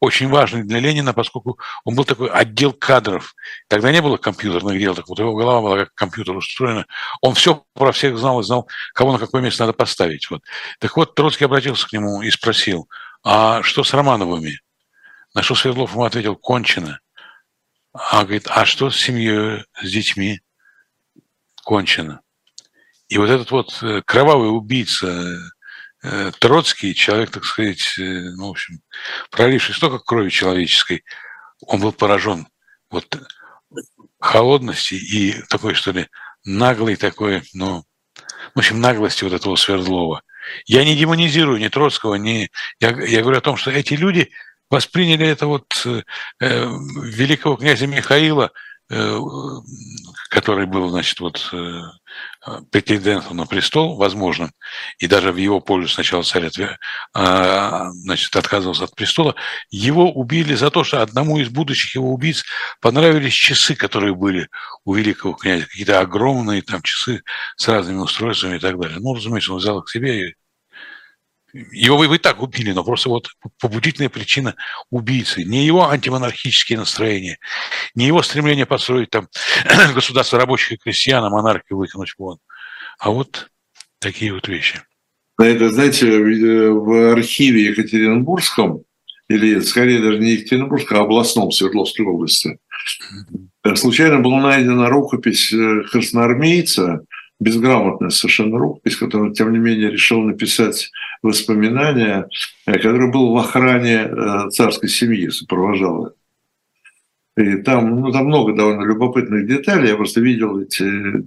очень 0.00 0.28
важный 0.28 0.62
для 0.62 0.78
Ленина, 0.78 1.12
поскольку 1.12 1.58
он 1.84 1.94
был 1.96 2.04
такой 2.04 2.28
отдел 2.28 2.72
кадров. 2.72 3.34
Тогда 3.68 3.90
не 3.90 4.00
было 4.00 4.16
компьютерных 4.16 4.78
дел, 4.78 4.94
так 4.94 5.08
вот 5.08 5.18
его 5.18 5.34
голова 5.34 5.60
была 5.60 5.78
как 5.78 5.94
компьютер 5.94 6.36
устроена. 6.36 6.86
Он 7.20 7.34
все 7.34 7.64
про 7.74 7.90
всех 7.90 8.16
знал 8.16 8.40
и 8.40 8.44
знал, 8.44 8.68
кого 8.94 9.12
на 9.12 9.18
какое 9.18 9.42
место 9.42 9.64
надо 9.64 9.72
поставить. 9.72 10.30
Вот. 10.30 10.42
Так 10.78 10.96
вот, 10.96 11.14
Троцкий 11.14 11.46
обратился 11.46 11.88
к 11.88 11.92
нему 11.92 12.22
и 12.22 12.30
спросил, 12.30 12.88
а 13.24 13.62
что 13.62 13.82
с 13.82 13.92
Романовыми? 13.92 14.60
На 15.34 15.42
что 15.42 15.54
Свердлов 15.54 15.92
ему 15.92 16.04
ответил, 16.04 16.36
кончено. 16.36 17.00
А 17.92 18.24
говорит, 18.24 18.46
а 18.48 18.64
что 18.66 18.90
с 18.90 18.96
семьей, 18.96 19.64
с 19.82 19.90
детьми? 19.90 20.40
Кончено. 21.64 22.20
И 23.08 23.18
вот 23.18 23.30
этот 23.30 23.50
вот 23.50 23.78
э, 23.82 24.02
кровавый 24.04 24.50
убийца 24.50 25.52
э, 26.02 26.32
Троцкий, 26.38 26.94
человек, 26.94 27.30
так 27.30 27.44
сказать, 27.44 27.98
э, 27.98 28.02
ну, 28.36 28.48
в 28.48 28.50
общем, 28.50 28.80
проливший 29.30 29.74
столько 29.74 29.98
крови 29.98 30.28
человеческой, 30.28 31.04
он 31.62 31.80
был 31.80 31.92
поражен 31.92 32.46
вот 32.90 33.20
холодности 34.20 34.94
и 34.94 35.42
такой, 35.48 35.74
что 35.74 35.92
ли, 35.92 36.08
наглой 36.44 36.96
такой, 36.96 37.42
ну, 37.54 37.84
в 38.54 38.58
общем, 38.58 38.80
наглости 38.80 39.24
вот 39.24 39.32
этого 39.32 39.56
Свердлова. 39.56 40.22
Я 40.66 40.84
не 40.84 40.96
демонизирую 40.96 41.58
ни 41.58 41.68
Троцкого, 41.68 42.14
ни... 42.16 42.50
Я, 42.80 42.90
я 42.90 43.22
говорю 43.22 43.38
о 43.38 43.42
том, 43.42 43.56
что 43.56 43.70
эти 43.70 43.94
люди– 43.94 44.30
восприняли 44.70 45.26
это 45.26 45.46
вот 45.46 45.66
э, 45.86 46.02
великого 46.40 47.56
князя 47.56 47.86
Михаила, 47.86 48.50
э, 48.90 49.20
который 50.30 50.66
был, 50.66 50.88
значит, 50.90 51.20
вот 51.20 51.48
э, 51.52 51.82
претендентом 52.70 53.36
на 53.36 53.46
престол, 53.46 53.96
возможно, 53.96 54.50
и 54.98 55.06
даже 55.06 55.32
в 55.32 55.36
его 55.36 55.60
пользу 55.60 55.88
сначала 55.88 56.22
царь 56.22 56.48
а, 57.14 57.90
значит, 57.90 58.34
отказывался 58.36 58.84
от 58.84 58.94
престола, 58.94 59.34
его 59.70 60.10
убили 60.10 60.54
за 60.54 60.70
то, 60.70 60.84
что 60.84 61.02
одному 61.02 61.38
из 61.38 61.48
будущих 61.48 61.96
его 61.96 62.12
убийц 62.12 62.44
понравились 62.80 63.34
часы, 63.34 63.74
которые 63.74 64.14
были 64.14 64.48
у 64.84 64.94
великого 64.94 65.34
князя, 65.34 65.66
какие-то 65.66 66.00
огромные 66.00 66.62
там 66.62 66.82
часы 66.82 67.22
с 67.56 67.68
разными 67.68 67.98
устройствами 67.98 68.56
и 68.56 68.60
так 68.60 68.78
далее. 68.78 68.98
Ну, 69.00 69.14
разумеется, 69.14 69.52
он 69.52 69.58
взял 69.58 69.78
их 69.78 69.86
к 69.86 69.90
себе 69.90 70.28
и 70.28 70.34
его 71.52 71.96
вы 71.96 72.16
и 72.16 72.18
так 72.18 72.42
убили, 72.42 72.72
но 72.72 72.84
просто 72.84 73.08
вот 73.08 73.28
побудительная 73.60 74.08
причина 74.08 74.54
убийцы. 74.90 75.44
Не 75.44 75.64
его 75.64 75.88
антимонархические 75.88 76.78
настроения, 76.78 77.38
не 77.94 78.06
его 78.06 78.22
стремление 78.22 78.66
построить 78.66 79.10
там 79.10 79.28
государство 79.94 80.38
рабочих 80.38 80.72
и 80.72 80.76
крестьян, 80.76 81.24
а 81.24 81.30
монархию 81.30 81.78
выкинуть 81.78 82.14
вон. 82.18 82.38
А 82.98 83.10
вот 83.10 83.50
такие 83.98 84.32
вот 84.32 84.48
вещи. 84.48 84.80
Это, 85.40 85.70
знаете, 85.70 86.18
в 86.18 87.12
архиве 87.12 87.66
Екатеринбургском, 87.66 88.82
или 89.28 89.60
скорее 89.60 90.00
даже 90.00 90.18
не 90.18 90.32
Екатеринбургском, 90.32 90.98
а 90.98 91.02
областном 91.02 91.52
Свердловской 91.52 92.04
области, 92.04 92.58
случайно 93.74 94.20
была 94.20 94.40
найдена 94.40 94.88
рукопись 94.88 95.52
э, 95.52 95.82
красноармейца, 95.90 97.04
безграмотная 97.40 98.10
совершенно 98.10 98.58
рукопись, 98.58 98.96
которую, 98.96 99.32
тем 99.32 99.52
не 99.52 99.58
менее, 99.58 99.90
решил 99.90 100.22
написать 100.22 100.90
воспоминания, 101.22 102.28
э, 102.66 102.72
который 102.74 103.10
был 103.10 103.32
в 103.32 103.38
охране 103.38 104.08
э, 104.08 104.50
царской 104.50 104.88
семьи, 104.88 105.28
сопровождал 105.28 106.14
И 107.36 107.56
там, 107.62 108.00
ну, 108.00 108.12
там 108.12 108.26
много 108.26 108.54
довольно 108.54 108.84
любопытных 108.84 109.46
деталей. 109.46 109.88
Я 109.88 109.96
просто 109.96 110.20
видел 110.20 110.58
эти, 110.58 111.24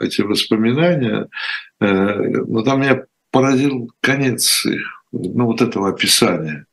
эти 0.00 0.22
воспоминания. 0.22 1.28
Э, 1.80 2.14
но 2.46 2.62
там 2.62 2.80
меня 2.80 3.04
поразил 3.30 3.90
конец 4.00 4.64
их, 4.66 5.04
ну, 5.12 5.46
вот 5.46 5.62
этого 5.62 5.90
описания 5.90 6.66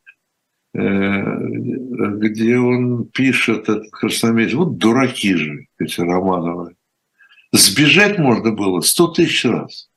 где 0.74 2.58
он 2.58 3.04
пишет, 3.06 3.68
этот 3.68 3.90
красноармеец, 3.92 4.54
вот 4.54 4.76
дураки 4.76 5.34
же 5.34 5.66
эти 5.78 6.00
Романовы. 6.00 6.74
Сбежать 7.56 8.18
можно 8.18 8.50
было 8.50 8.80
сто 8.80 9.06
тысяч 9.06 9.44
раз. 9.44 9.88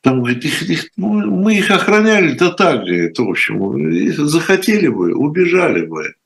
Там, 0.00 0.22
говорит, 0.22 0.44
их, 0.44 0.62
их, 0.68 0.90
ну, 0.96 1.08
мы 1.08 1.56
их 1.56 1.70
охраняли, 1.70 2.32
да 2.32 2.50
так, 2.50 2.80
говорит, 2.80 3.16
в 3.16 3.30
общем, 3.30 4.26
захотели 4.26 4.88
бы, 4.88 5.14
убежали 5.14 5.86
бы. 5.86 6.16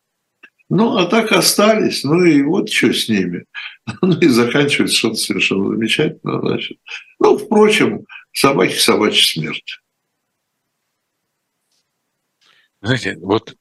Ну, 0.71 0.97
а 0.97 1.05
так 1.05 1.33
остались, 1.33 2.03
ну 2.03 2.25
и 2.25 2.41
вот 2.41 2.71
что 2.71 2.95
с 2.95 3.11
ними. 3.11 3.45
Ну 4.01 4.19
и 4.19 4.27
заканчивается 4.27 4.97
что-то 4.97 5.17
совершенно 5.17 5.69
замечательно, 5.69 6.41
значит. 6.41 6.79
Ну, 7.19 7.37
впрочем, 7.37 8.07
собаки 8.33 8.79
собачья 8.79 9.27
смерть. 9.27 9.83
Знаете, 12.81 13.19
вот 13.21 13.55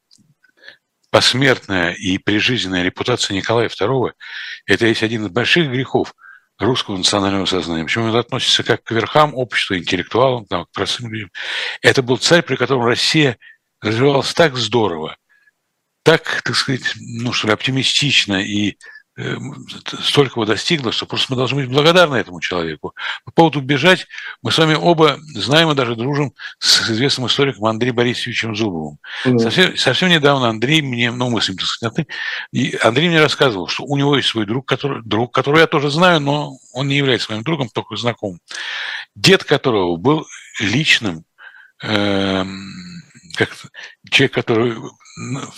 посмертная 1.14 1.92
и 1.92 2.18
прижизненная 2.18 2.82
репутация 2.82 3.36
Николая 3.36 3.70
II– 3.70 4.14
это 4.66 4.88
есть 4.88 5.04
один 5.04 5.28
из 5.28 5.30
больших 5.30 5.70
грехов 5.70 6.16
русского 6.58 6.98
национального 6.98 7.46
сознания. 7.46 7.84
Почему 7.84 8.06
он 8.06 8.16
относится 8.16 8.64
как 8.64 8.84
к 8.84 8.90
верхам 8.90 9.36
общества, 9.36 9.78
интеллектуалам, 9.78 10.48
там, 10.48 10.66
к 10.66 10.72
простым 10.72 11.14
людям. 11.14 11.30
Это 11.84 12.02
был 12.02 12.18
царь, 12.18 12.42
при 12.42 12.56
котором 12.56 12.86
Россия 12.86 13.38
развивалась 13.80 14.34
так 14.34 14.58
здорово, 14.58 15.16
так, 16.02 16.42
так 16.44 16.56
сказать, 16.56 16.96
ну 16.96 17.32
что 17.32 17.46
ли, 17.46 17.54
оптимистично 17.54 18.42
и 18.42 18.78
Э, 19.16 19.38
столького 20.02 20.48
достигла, 20.48 20.92
что 20.92 21.06
просто 21.06 21.28
мы 21.30 21.38
должны 21.38 21.62
быть 21.62 21.72
благодарны 21.72 22.16
этому 22.16 22.42
человеку. 22.42 22.96
По 23.26 23.32
поводу 23.32 23.62
бежать, 23.62 24.08
мы 24.42 24.52
с 24.52 24.58
вами 24.58 24.74
оба 24.74 25.20
знаем 25.36 25.70
и 25.70 25.76
даже 25.76 25.96
дружим 25.96 26.34
с 26.58 26.90
известным 26.90 27.28
историком 27.28 27.66
Андреем 27.66 27.96
Борисовичем 27.96 28.56
Зубовым. 28.56 28.98
Mm-hmm. 29.24 29.38
Совсем, 29.38 29.78
совсем 29.78 30.10
недавно 30.10 30.50
Андрей 30.50 30.82
мне, 30.82 31.12
ну 31.12 31.30
мы 31.30 31.42
с 31.42 31.48
ним, 31.48 31.60
так 31.60 31.68
сказать, 31.68 32.08
и 32.52 32.76
Андрей 32.82 33.10
мне 33.10 33.22
рассказывал, 33.22 33.68
что 33.68 33.84
у 33.84 33.96
него 33.98 34.16
есть 34.16 34.30
свой 34.30 34.48
друг, 34.48 34.68
который, 34.68 35.04
друг, 35.04 35.32
которого 35.32 35.60
я 35.60 35.68
тоже 35.68 35.92
знаю, 35.92 36.20
но 36.20 36.58
он 36.74 36.88
не 36.88 36.98
является 36.98 37.32
моим 37.32 37.44
другом, 37.44 37.70
только 37.70 37.96
знакомым. 37.96 38.40
Дед 39.14 39.44
которого 39.44 39.96
был 39.96 40.26
личным 40.60 41.24
э, 41.84 42.46
как 43.36 43.50
человек, 44.10 44.34
который 44.34 44.76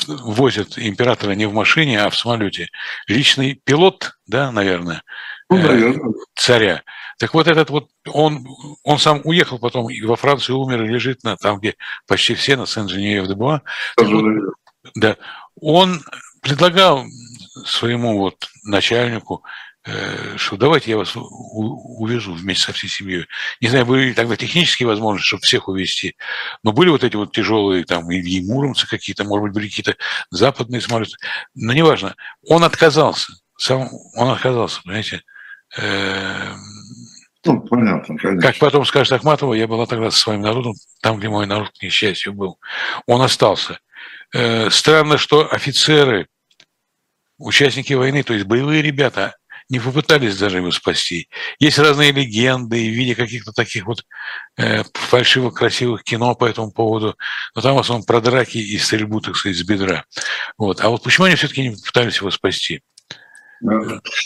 возит 0.08 0.78
императора 0.78 1.32
не 1.32 1.46
в 1.46 1.54
машине, 1.54 2.02
а 2.02 2.10
в 2.10 2.18
самолете. 2.18 2.70
Личный 3.08 3.60
пилот, 3.64 4.18
да, 4.28 4.52
наверное, 4.52 5.04
ну, 5.50 5.58
э, 5.58 5.62
наверное. 5.62 6.14
царя. 6.36 6.84
Так 7.18 7.34
вот 7.34 7.48
этот 7.48 7.70
вот, 7.70 7.90
он, 8.08 8.46
он 8.84 9.00
сам 9.00 9.22
уехал 9.24 9.58
потом 9.58 9.90
и 9.90 10.02
во 10.02 10.18
Францию 10.18 10.58
умер, 10.58 10.84
и 10.84 10.88
лежит 10.90 11.24
на, 11.24 11.38
там, 11.38 11.60
где 11.60 11.76
почти 12.08 12.36
все, 12.36 12.58
на 12.58 12.66
Сен-Женевьев-де-Буа. 12.66 13.62
Вот, 13.98 14.56
да, 14.96 15.18
он 15.62 16.02
предлагал 16.42 17.06
своему 17.66 18.18
вот 18.18 18.48
начальнику 18.64 19.44
что 20.38 20.58
давайте 20.58 20.92
я 20.92 20.98
вас 20.98 21.14
увезу 21.16 22.34
вместе 22.34 22.66
со 22.66 22.74
всей 22.74 22.88
семьей. 22.88 23.28
Не 23.62 23.68
знаю, 23.68 23.86
были 23.86 24.08
ли 24.08 24.14
тогда 24.14 24.36
технические 24.36 24.88
возможности, 24.88 25.28
чтобы 25.28 25.42
всех 25.42 25.68
увезти, 25.68 26.16
но 26.64 26.72
были 26.72 26.90
вот 26.90 27.04
эти 27.04 27.16
вот 27.16 27.32
тяжелые 27.32 27.86
там 27.86 28.10
и, 28.10 28.20
и 28.20 28.46
муромцы 28.46 28.88
какие-то, 28.88 29.24
может 29.26 29.44
быть, 29.44 29.54
были 29.54 29.68
какие-то 29.68 29.96
западные 30.32 30.82
самолеты, 30.82 31.18
но 31.54 31.74
неважно. 31.74 32.16
Он 32.48 32.64
отказался, 32.64 33.34
сам 33.58 33.90
он 34.16 34.30
отказался, 34.30 34.82
понимаете. 34.84 35.22
Эм, 35.78 36.58
ну, 37.46 37.62
понятно, 37.62 38.18
конечно. 38.18 38.42
Как 38.42 38.58
потом 38.58 38.86
скажет 38.86 39.14
Ахматова, 39.14 39.54
я 39.54 39.68
была 39.68 39.86
тогда 39.86 40.10
со 40.10 40.18
своим 40.18 40.42
народом, 40.42 40.74
там, 41.02 41.20
где 41.20 41.30
мой 41.30 41.46
народ, 41.46 41.70
к 41.78 41.84
несчастью, 41.84 42.34
был. 42.34 42.60
Он 43.06 43.22
остался. 43.22 43.80
Э, 44.34 44.70
странно, 44.72 45.18
что 45.18 45.48
офицеры, 45.54 46.28
участники 47.38 47.94
войны, 47.94 48.24
то 48.24 48.34
есть 48.34 48.46
боевые 48.46 48.82
ребята, 48.82 49.36
не 49.70 49.80
попытались 49.80 50.38
даже 50.38 50.58
его 50.58 50.72
спасти. 50.72 51.30
Есть 51.60 51.80
разные 51.80 52.12
легенды 52.12 52.78
в 52.78 52.94
виде 52.94 53.16
каких-то 53.16 53.52
таких 53.52 53.86
вот 53.86 54.04
э, 54.58 54.84
фальшивых, 54.94 55.54
красивых 55.56 56.04
кино 56.04 56.36
по 56.36 56.46
этому 56.46 56.72
поводу, 56.72 57.16
но 57.56 57.62
там 57.62 57.76
в 57.76 57.80
основном 57.80 58.06
про 58.06 58.22
драки 58.22 58.58
и 58.58 58.78
стрельбу, 58.78 59.22
так 59.22 59.36
сказать, 59.36 59.58
с 59.58 59.64
бедра. 59.64 60.06
Вот. 60.58 60.82
А 60.82 60.90
вот 60.90 61.04
почему 61.04 61.26
они 61.26 61.36
все-таки 61.36 61.64
не 61.68 61.76
попытались 61.76 62.18
его 62.18 62.32
спасти? 62.32 62.82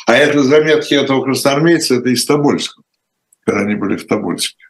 А 0.08 0.14
это 0.14 0.44
заметки 0.44 0.94
этого 0.94 1.24
красноармейца, 1.24 1.96
это 1.96 2.10
из 2.10 2.26
Тобольска 2.26 2.82
когда 3.50 3.62
они 3.62 3.76
были 3.76 3.98
в 3.98 4.08
Тобольске. 4.08 4.64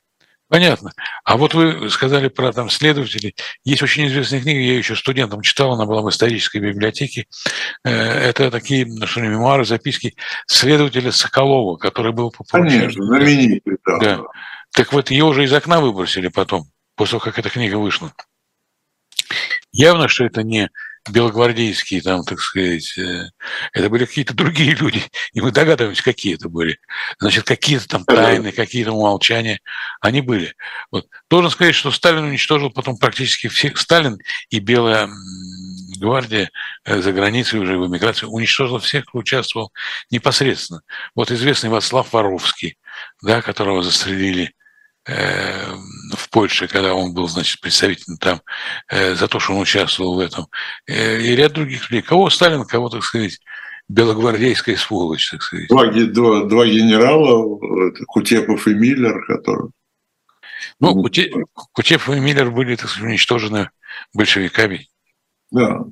Понятно. 0.49 0.91
А 1.23 1.37
вот 1.37 1.53
вы 1.53 1.91
сказали 1.91 2.27
про 2.27 2.51
там 2.51 2.71
следователей. 2.71 3.35
Есть 3.63 3.83
очень 3.83 4.07
известная 4.07 4.41
книга, 4.41 4.59
я 4.59 4.77
еще 4.77 4.95
студентом 4.95 5.43
читал, 5.43 5.73
она 5.73 5.85
была 5.85 6.01
в 6.01 6.09
исторической 6.09 6.57
библиотеке. 6.57 7.27
Э, 7.85 7.91
это 7.91 8.49
такие 8.49 8.87
ну, 8.87 9.05
что 9.05 9.21
мемуары, 9.21 9.63
записки 9.63 10.15
следователя 10.47 11.11
Соколова, 11.11 11.77
который 11.77 12.13
был 12.13 12.31
популярен. 12.31 12.79
Конечно, 12.79 13.05
знаменитый, 13.05 13.77
да. 13.85 13.99
да. 13.99 14.21
Так 14.71 14.91
вот, 14.91 15.11
ее 15.11 15.25
уже 15.25 15.43
из 15.43 15.53
окна 15.53 15.81
выбросили 15.81 16.29
потом, 16.29 16.65
после 16.95 17.19
того, 17.19 17.25
как 17.25 17.37
эта 17.37 17.51
книга 17.51 17.75
вышла. 17.75 18.11
Явно, 19.71 20.07
что 20.07 20.25
это 20.25 20.41
не 20.41 20.71
белогвардейские, 21.09 22.01
там, 22.01 22.23
так 22.23 22.39
сказать, 22.39 22.97
э, 22.97 23.29
это 23.73 23.89
были 23.89 24.05
какие-то 24.05 24.33
другие 24.33 24.75
люди, 24.75 25.03
и 25.33 25.41
мы 25.41 25.51
догадываемся, 25.51 26.03
какие 26.03 26.35
это 26.35 26.49
были. 26.49 26.77
Значит, 27.19 27.45
какие-то 27.45 27.87
там 27.87 28.05
тайны, 28.05 28.51
какие-то 28.51 28.91
умолчания, 28.91 29.59
они 30.01 30.21
были. 30.21 30.55
Вот. 30.91 31.07
Должен 31.29 31.51
сказать, 31.51 31.75
что 31.75 31.91
Сталин 31.91 32.25
уничтожил 32.25 32.71
потом 32.71 32.97
практически 32.97 33.47
всех, 33.47 33.77
Сталин 33.77 34.17
и 34.49 34.59
Белая 34.59 35.09
гвардия 35.99 36.49
э, 36.85 37.01
за 37.01 37.11
границей 37.11 37.59
уже 37.59 37.77
в 37.77 37.87
эмиграции 37.87 38.25
уничтожила 38.25 38.79
всех, 38.79 39.05
кто 39.05 39.19
участвовал 39.19 39.71
непосредственно. 40.09 40.81
Вот 41.15 41.31
известный 41.31 41.69
Вацлав 41.69 42.13
Воровский, 42.13 42.77
да, 43.21 43.41
которого 43.41 43.83
застрелили 43.83 44.53
в 45.10 46.30
Польше, 46.30 46.68
когда 46.68 46.93
он 46.93 47.14
был, 47.14 47.28
значит, 47.28 47.62
представителем 47.62 48.18
там, 48.18 48.41
э, 48.89 49.16
за 49.16 49.28
то, 49.28 49.39
что 49.39 49.53
он 49.53 49.62
участвовал 49.62 50.16
в 50.16 50.20
этом, 50.20 50.47
э, 50.88 51.22
и 51.22 51.36
ряд 51.36 51.53
других 51.53 51.89
людей. 51.89 52.01
Кого 52.01 52.30
Сталин, 52.30 52.64
кого, 52.66 52.89
так 52.89 53.03
сказать, 53.03 53.39
белогвардейская 53.88 54.76
сволочь, 54.76 55.30
так 55.32 55.41
сказать. 55.41 55.68
Два, 55.68 55.91
два, 55.91 56.43
два 56.45 56.66
генерала, 56.66 57.60
Кутепов 58.07 58.68
и 58.68 58.74
Миллер, 58.74 59.26
которые... 59.26 59.70
Ну, 60.80 60.93
Куте, 60.93 61.32
Кутепов 61.74 62.16
и 62.16 62.20
Миллер 62.20 62.51
были, 62.51 62.76
так 62.76 62.89
сказать, 62.89 63.10
уничтожены 63.10 63.70
большевиками. 64.14 64.88
Да. 65.51 65.86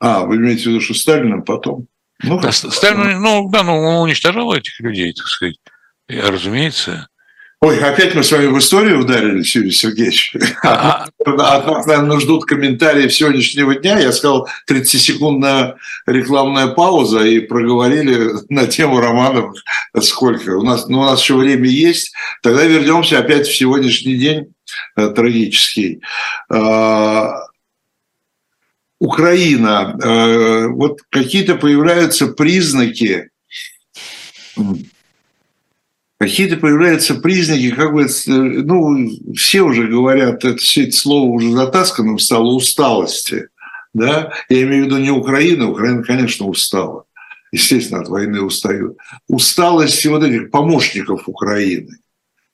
А, 0.00 0.24
вы 0.24 0.36
имеете 0.36 0.64
в 0.64 0.66
виду, 0.66 0.80
что 0.80 0.94
Сталином 0.94 1.42
потом? 1.42 1.86
Ну, 2.22 2.40
да, 2.40 2.50
Сталин, 2.52 3.20
ну, 3.20 3.48
да, 3.50 3.62
ну, 3.62 3.76
он 3.76 4.02
уничтожал 4.02 4.52
этих 4.52 4.80
людей, 4.80 5.12
так 5.12 5.26
сказать, 5.26 5.56
разумеется. 6.08 7.08
Ой, 7.60 7.80
опять 7.80 8.14
мы 8.14 8.22
с 8.22 8.30
вами 8.30 8.46
в 8.46 8.58
историю 8.58 9.00
ударили, 9.00 9.42
Юрий 9.44 9.72
Сергеевич. 9.72 10.32
А, 10.62 11.08
а. 11.26 11.56
От 11.56 11.66
нас, 11.66 11.86
наверное, 11.86 12.20
ждут 12.20 12.44
комментарии 12.44 13.08
сегодняшнего 13.08 13.74
дня. 13.74 13.98
Я 13.98 14.12
сказал 14.12 14.48
30-секундная 14.70 15.74
рекламная 16.06 16.68
пауза 16.68 17.24
и 17.24 17.40
проговорили 17.40 18.30
на 18.48 18.68
тему 18.68 19.00
романов 19.00 19.56
сколько. 20.00 20.56
У 20.56 20.62
нас, 20.62 20.86
ну, 20.86 21.00
у 21.00 21.04
нас 21.04 21.20
еще 21.20 21.34
время 21.34 21.68
есть. 21.68 22.12
Тогда 22.44 22.62
вернемся 22.62 23.18
опять 23.18 23.48
в 23.48 23.56
сегодняшний 23.56 24.14
день 24.14 24.54
э, 24.96 25.08
трагический. 25.08 26.00
Э, 26.52 27.26
Украина. 29.00 29.98
Э, 30.00 30.66
вот 30.68 31.00
какие-то 31.10 31.56
появляются 31.56 32.28
признаки 32.28 33.30
какие-то 36.18 36.56
появляются 36.56 37.14
признаки, 37.14 37.70
как 37.70 37.92
бы, 37.92 38.06
ну, 38.26 39.08
все 39.34 39.62
уже 39.62 39.86
говорят, 39.86 40.44
это, 40.44 40.56
все 40.56 40.84
это 40.84 40.92
слово 40.92 41.30
уже 41.30 41.52
затасканным 41.52 42.18
стало, 42.18 42.54
усталости. 42.54 43.48
Да? 43.94 44.32
Я 44.48 44.62
имею 44.62 44.84
в 44.84 44.86
виду 44.86 44.98
не 44.98 45.10
Украина, 45.10 45.70
Украина, 45.70 46.02
конечно, 46.02 46.46
устала. 46.46 47.04
Естественно, 47.50 48.00
от 48.00 48.08
войны 48.08 48.42
устают. 48.42 48.98
Усталость 49.28 50.04
вот 50.06 50.22
этих 50.22 50.50
помощников 50.50 51.28
Украины. 51.28 51.96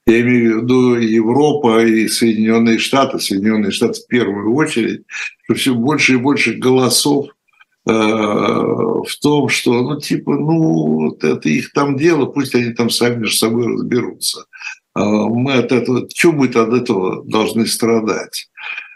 Я 0.06 0.20
имею 0.20 0.60
в 0.60 0.62
виду 0.62 0.94
Европа 0.96 1.82
и 1.84 2.06
Соединенные 2.08 2.78
Штаты, 2.78 3.18
Соединенные 3.18 3.72
Штаты 3.72 4.00
в 4.00 4.06
первую 4.06 4.54
очередь, 4.54 5.02
что 5.44 5.54
все 5.54 5.74
больше 5.74 6.12
и 6.14 6.16
больше 6.16 6.54
голосов 6.54 7.28
Э, 7.28 7.43
в 7.84 9.20
том, 9.20 9.48
что, 9.48 9.82
ну, 9.82 10.00
типа, 10.00 10.32
ну, 10.32 11.06
вот 11.06 11.22
это 11.22 11.48
их 11.48 11.72
там 11.72 11.96
дело, 11.96 12.26
пусть 12.26 12.54
они 12.54 12.72
там 12.72 12.88
сами 12.88 13.16
между 13.16 13.36
собой 13.36 13.66
разберутся. 13.66 14.46
А 14.94 15.04
мы 15.04 15.54
от 15.54 15.70
этого, 15.70 16.08
чем 16.08 16.36
мы 16.36 16.46
от 16.46 16.72
этого 16.72 17.24
должны 17.26 17.66
страдать? 17.66 18.48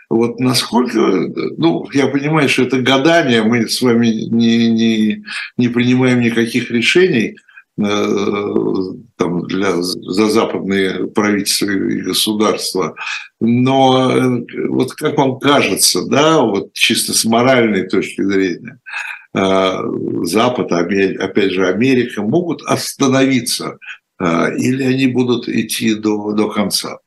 Вот 0.09 0.41
насколько, 0.41 1.01
ну, 1.59 1.87
я 1.93 2.07
понимаю, 2.07 2.49
что 2.49 2.63
это 2.63 2.81
гадание, 2.81 3.43
мы 3.43 3.69
с 3.69 3.83
вами 3.83 4.07
не, 4.07 4.71
не, 4.71 5.25
не 5.59 5.69
принимаем 5.69 6.21
никаких 6.21 6.71
решений, 6.71 7.37
Э, 7.37 7.48
там, 7.79 9.47
для, 9.47 9.81
за 9.81 10.29
западные 10.29 11.07
правительства 11.09 11.67
и 11.67 12.01
государства. 12.01 12.95
Но 13.41 14.11
э, 14.11 14.69
вот 14.69 14.93
как 14.95 15.17
вам 15.17 15.39
кажется, 15.39 16.05
да, 16.07 16.41
вот 16.41 16.73
чисто 16.73 17.13
с 17.13 17.25
моральной 17.25 17.89
точки 17.89 18.23
зрения, 18.23 18.81
э, 19.35 19.79
Запад, 20.25 20.73
опять 20.73 21.53
же, 21.53 21.69
Америка 21.69 22.23
могут 22.23 22.63
остановиться 22.63 23.79
или 24.21 24.83
они 24.83 25.07
будут 25.07 25.49
идти 25.49 25.95
до, 25.95 26.33
до 26.33 26.49
конца? 26.49 26.99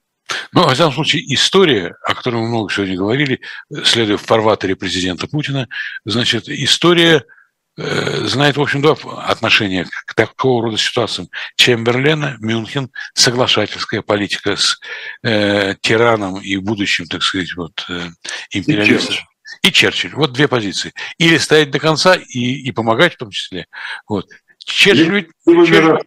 Ну, 0.53 0.63
во 0.63 0.73
всяком 0.73 0.93
случае, 0.93 1.25
история, 1.33 1.95
о 2.05 2.15
которой 2.15 2.37
мы 2.37 2.47
много 2.47 2.71
сегодня 2.71 2.95
говорили, 2.95 3.41
следуя 3.83 4.15
в 4.15 4.21
фарватере 4.21 4.77
президента 4.77 5.27
Путина, 5.27 5.67
значит, 6.05 6.47
история– 6.47 7.25
Э, 7.33 7.40
знает, 7.77 8.57
в 8.57 8.61
общем, 8.61 8.81
два 8.81 8.95
отношения 9.25 9.87
к 10.05 10.13
такого 10.13 10.63
рода 10.63 10.77
ситуациям. 10.77 11.29
Чемберлена, 11.55 12.37
Мюнхен, 12.39 12.91
соглашательская 13.13 14.01
политика 14.01 14.55
с 14.55 14.79
э, 15.23 15.75
тираном 15.81 16.39
и 16.41 16.57
будущим, 16.57 17.05
так 17.07 17.23
сказать, 17.23 17.53
вот, 17.55 17.85
э, 17.89 18.09
империалистом. 18.51 19.17
И 19.63 19.71
Черчилль. 19.71 20.13
Вот 20.15 20.33
две 20.33 20.47
позиции. 20.47 20.93
Или 21.17 21.37
стоять 21.37 21.71
до 21.71 21.79
конца 21.79 22.15
и, 22.15 22.39
и 22.39 22.71
помогать 22.71 23.15
в 23.15 23.17
том 23.17 23.31
числе. 23.31 23.67
Вот. 24.07 24.27
Черчилль, 24.63 25.27
Черчилль, 25.45 25.99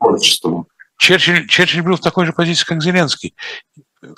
Черчилль, 0.97 1.49
Черчилль 1.49 1.83
был 1.83 1.97
в 1.97 2.01
такой 2.01 2.25
же 2.27 2.33
позиции, 2.33 2.65
как 2.65 2.83
Зеленский 2.83 3.35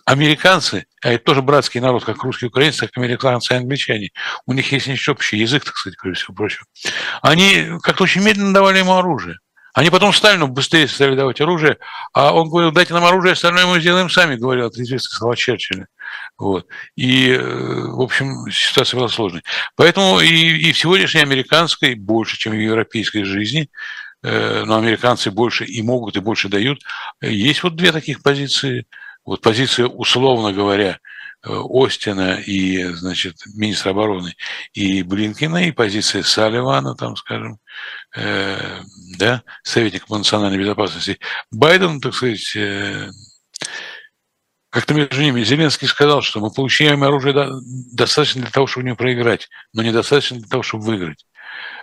американцы, 0.05 0.87
а 1.03 1.13
это 1.13 1.25
тоже 1.25 1.43
братский 1.43 1.81
народ, 1.81 2.05
как 2.05 2.23
русские 2.23 2.49
украинцы, 2.49 2.81
так 2.81 2.97
американцы 2.97 3.55
и 3.55 3.57
англичане, 3.57 4.11
у 4.47 4.53
них 4.53 4.71
есть 4.73 4.87
нечто 4.87 5.13
общий 5.13 5.39
язык, 5.39 5.65
так 5.65 5.77
сказать, 5.77 5.99
прежде 5.99 6.23
всего 6.23 6.35
прочего. 6.35 6.65
Они 7.23 7.69
как-то 7.83 8.05
очень 8.05 8.23
медленно 8.23 8.55
давали 8.55 8.79
ему 8.79 8.97
оружие. 8.97 9.39
Они 9.75 9.91
потом 9.91 10.15
Сталину 10.15 10.47
быстрее 10.47 10.89
стали 10.89 11.15
давать 11.15 11.39
оружие, 11.43 11.77
а 12.15 12.33
он 12.33 12.49
говорил, 12.49 12.73
дайте 12.73 12.95
нам 12.95 13.05
оружие, 13.05 13.33
остальное 13.33 13.67
мы 13.67 13.79
сделаем 13.79 14.09
сами, 14.09 14.37
говорил 14.37 14.67
от 14.67 14.77
известных 14.77 15.13
слова 15.13 15.37
Черчилля. 15.37 15.87
Вот. 16.39 16.67
И, 16.97 17.31
э, 17.31 17.39
в 17.39 18.01
общем, 18.01 18.51
ситуация 18.51 18.97
была 18.97 19.09
сложной. 19.11 19.43
Поэтому 19.77 20.21
и, 20.21 20.29
и 20.29 20.73
в 20.73 20.79
сегодняшней 20.79 21.21
американской, 21.21 21.95
больше, 21.95 22.39
чем 22.39 22.53
в 22.53 22.59
европейской 22.59 23.25
жизни, 23.25 23.69
э, 24.23 24.65
но 24.65 24.79
американцы 24.79 25.31
больше 25.31 25.67
и 25.67 25.83
могут, 25.83 26.17
и 26.17 26.21
больше 26.21 26.49
дают, 26.49 26.81
есть 27.21 27.63
вот 27.63 27.77
две 27.77 27.93
таких 27.93 28.23
позиции– 28.23 28.87
вот 29.27 29.41
позиция, 29.41 29.87
условно 29.87 30.53
говоря, 30.53 31.01
э, 31.43 31.51
Остина 31.51 32.37
и, 32.37 32.85
значит, 32.95 33.37
министра 33.55 33.91
обороны 33.91 34.35
и 34.73 35.03
Блинкина, 35.03 35.67
и 35.67 35.73
позиция 35.73 36.23
Салливана, 36.23 36.95
там, 36.95 37.17
скажем, 37.17 37.59
э, 38.17 38.81
да, 39.19 39.43
советник 39.65 40.07
по 40.07 40.17
национальной 40.17 40.59
безопасности. 40.59 41.19
Байден, 41.51 42.01
так 42.01 42.15
сказать, 42.15 42.55
э, 42.57 43.11
как-то 44.71 44.95
между 44.95 45.21
ними 45.21 45.43
Зеленский 45.43 45.89
сказал, 45.89 46.23
что 46.23 46.41
мы 46.41 46.53
получаем 46.53 47.03
оружие 47.03 47.35
достаточно 47.93 48.43
для 48.43 48.51
того, 48.51 48.67
чтобы 48.67 48.87
не 48.87 48.95
проиграть, 48.95 49.49
но 49.73 49.83
недостаточно 49.83 50.39
для 50.39 50.49
того, 50.49 50.63
чтобы 50.63 50.85
выиграть. 50.85 51.27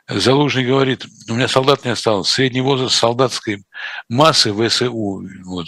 Залужный 0.07 0.65
говорит, 0.65 1.05
у 1.30 1.34
меня 1.34 1.47
солдат 1.47 1.86
не 1.86 1.91
осталось, 1.91 2.28
средний 2.28 2.61
возраст 2.61 2.95
солдатской 2.95 3.63
массы 4.09 4.53
ВСУ, 4.53 5.26
вот, 5.45 5.65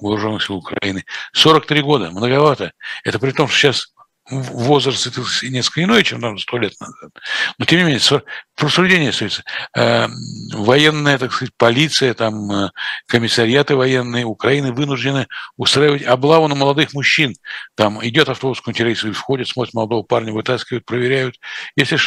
вооруженных 0.00 0.42
сил 0.42 0.56
Украины, 0.56 1.04
43 1.34 1.82
года, 1.82 2.10
многовато. 2.10 2.72
Это 3.04 3.18
при 3.18 3.32
том, 3.32 3.48
что 3.48 3.58
сейчас 3.58 3.92
возраст 4.30 5.06
несколько 5.42 5.82
иной, 5.82 6.02
чем 6.02 6.20
там 6.20 6.38
сто 6.38 6.58
лет 6.58 6.72
назад. 6.80 7.10
Но 7.58 7.64
тем 7.64 7.78
не 7.78 7.84
менее, 7.84 8.22
рассуждение 8.56 9.10
остается. 9.10 9.42
Э, 9.76 10.06
военная, 10.52 11.18
так 11.18 11.32
сказать, 11.32 11.52
полиция, 11.56 12.14
там, 12.14 12.50
э, 12.50 12.70
комиссариаты 13.06 13.76
военные 13.76 14.24
Украины 14.24 14.72
вынуждены 14.72 15.26
устраивать 15.56 16.04
облаву 16.04 16.48
на 16.48 16.54
молодых 16.54 16.92
мужчин. 16.94 17.34
Там 17.74 18.04
идет 18.06 18.28
автобус 18.28 18.60
контррейсовый, 18.60 19.14
входит, 19.14 19.48
смотрит 19.48 19.74
молодого 19.74 20.02
парня, 20.02 20.32
вытаскивают, 20.32 20.84
проверяют. 20.84 21.36
Если 21.76 21.98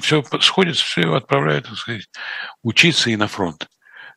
все 0.00 0.24
сходится, 0.40 0.84
все 0.84 1.14
отправляют, 1.14 1.66
так 1.66 1.76
сказать, 1.76 2.08
учиться 2.62 3.10
и 3.10 3.16
на 3.16 3.28
фронт. 3.28 3.66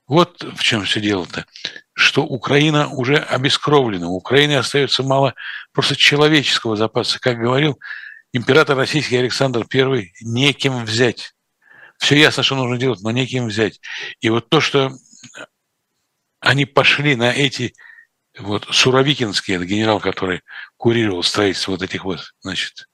Вот 0.07 0.43
в 0.43 0.61
чем 0.61 0.83
все 0.83 0.99
дело-то, 0.99 1.45
что 2.03 2.23
Украина 2.23 2.89
уже 2.89 3.17
обескровлена, 3.17 4.07
у 4.07 4.15
Украины 4.15 4.53
остается 4.53 5.03
мало 5.03 5.33
просто 5.71 5.95
человеческого 5.95 6.75
запаса. 6.75 7.19
Как 7.19 7.39
говорил 7.39 7.79
император 8.33 8.77
российский 8.77 9.17
Александр 9.17 9.65
I, 9.73 10.11
неким 10.21 10.83
взять. 10.85 11.33
Все 11.97 12.17
ясно, 12.17 12.43
что 12.43 12.55
нужно 12.55 12.77
делать, 12.77 13.01
но 13.01 13.11
неким 13.11 13.47
взять. 13.47 13.79
И 14.19 14.29
вот 14.29 14.49
то, 14.49 14.59
что 14.59 14.91
они 16.39 16.65
пошли 16.65 17.15
на 17.15 17.31
эти 17.31 17.73
вот 18.37 18.67
Суровикинский, 18.69 19.55
это 19.55 19.65
генерал, 19.65 19.99
который 19.99 20.41
курировал 20.77 21.23
строительство 21.23 21.71
вот 21.71 21.83
этих 21.83 22.03
вот, 22.03 22.33
значит, 22.41 22.89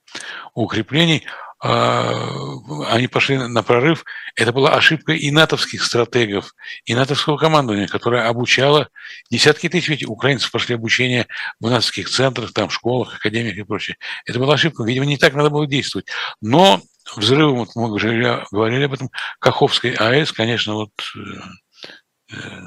укреплений, 0.54 1.26
они 1.62 3.08
пошли 3.08 3.38
на 3.38 3.64
прорыв. 3.64 4.06
Это 4.36 4.54
была 4.54 4.76
ошибка 4.76 5.12
и 5.12 5.30
натовских 5.30 5.84
стратегов, 5.84 6.54
и 6.86 6.96
натовского 6.96 7.38
командования, 7.38 7.88
которое 7.88 8.28
обучало 8.28 8.90
десятки 9.30 9.68
тысяч 9.68 9.90
ведь 9.90 10.08
украинцев 10.08 10.52
прошли 10.52 10.76
обучение 10.76 11.28
в 11.60 11.70
натовских 11.70 12.10
центрах, 12.10 12.54
там, 12.54 12.70
школах, 12.70 13.16
академиях 13.16 13.58
и 13.58 13.64
прочее. 13.64 13.98
Это 14.26 14.40
была 14.40 14.54
ошибка. 14.54 14.84
Видимо, 14.84 15.06
не 15.06 15.18
так 15.18 15.34
надо 15.34 15.50
было 15.50 15.68
действовать. 15.68 16.08
Но 16.42 16.82
взрывом, 17.16 17.60
вот 17.60 17.70
мы 17.76 17.92
уже 17.92 18.46
говорили 18.52 18.86
об 18.86 18.94
этом, 18.94 19.10
Каховской 19.40 19.92
АЭС, 19.92 20.32
конечно, 20.32 20.76
вот 20.76 20.92
э, 21.16 22.36
э, 22.36 22.62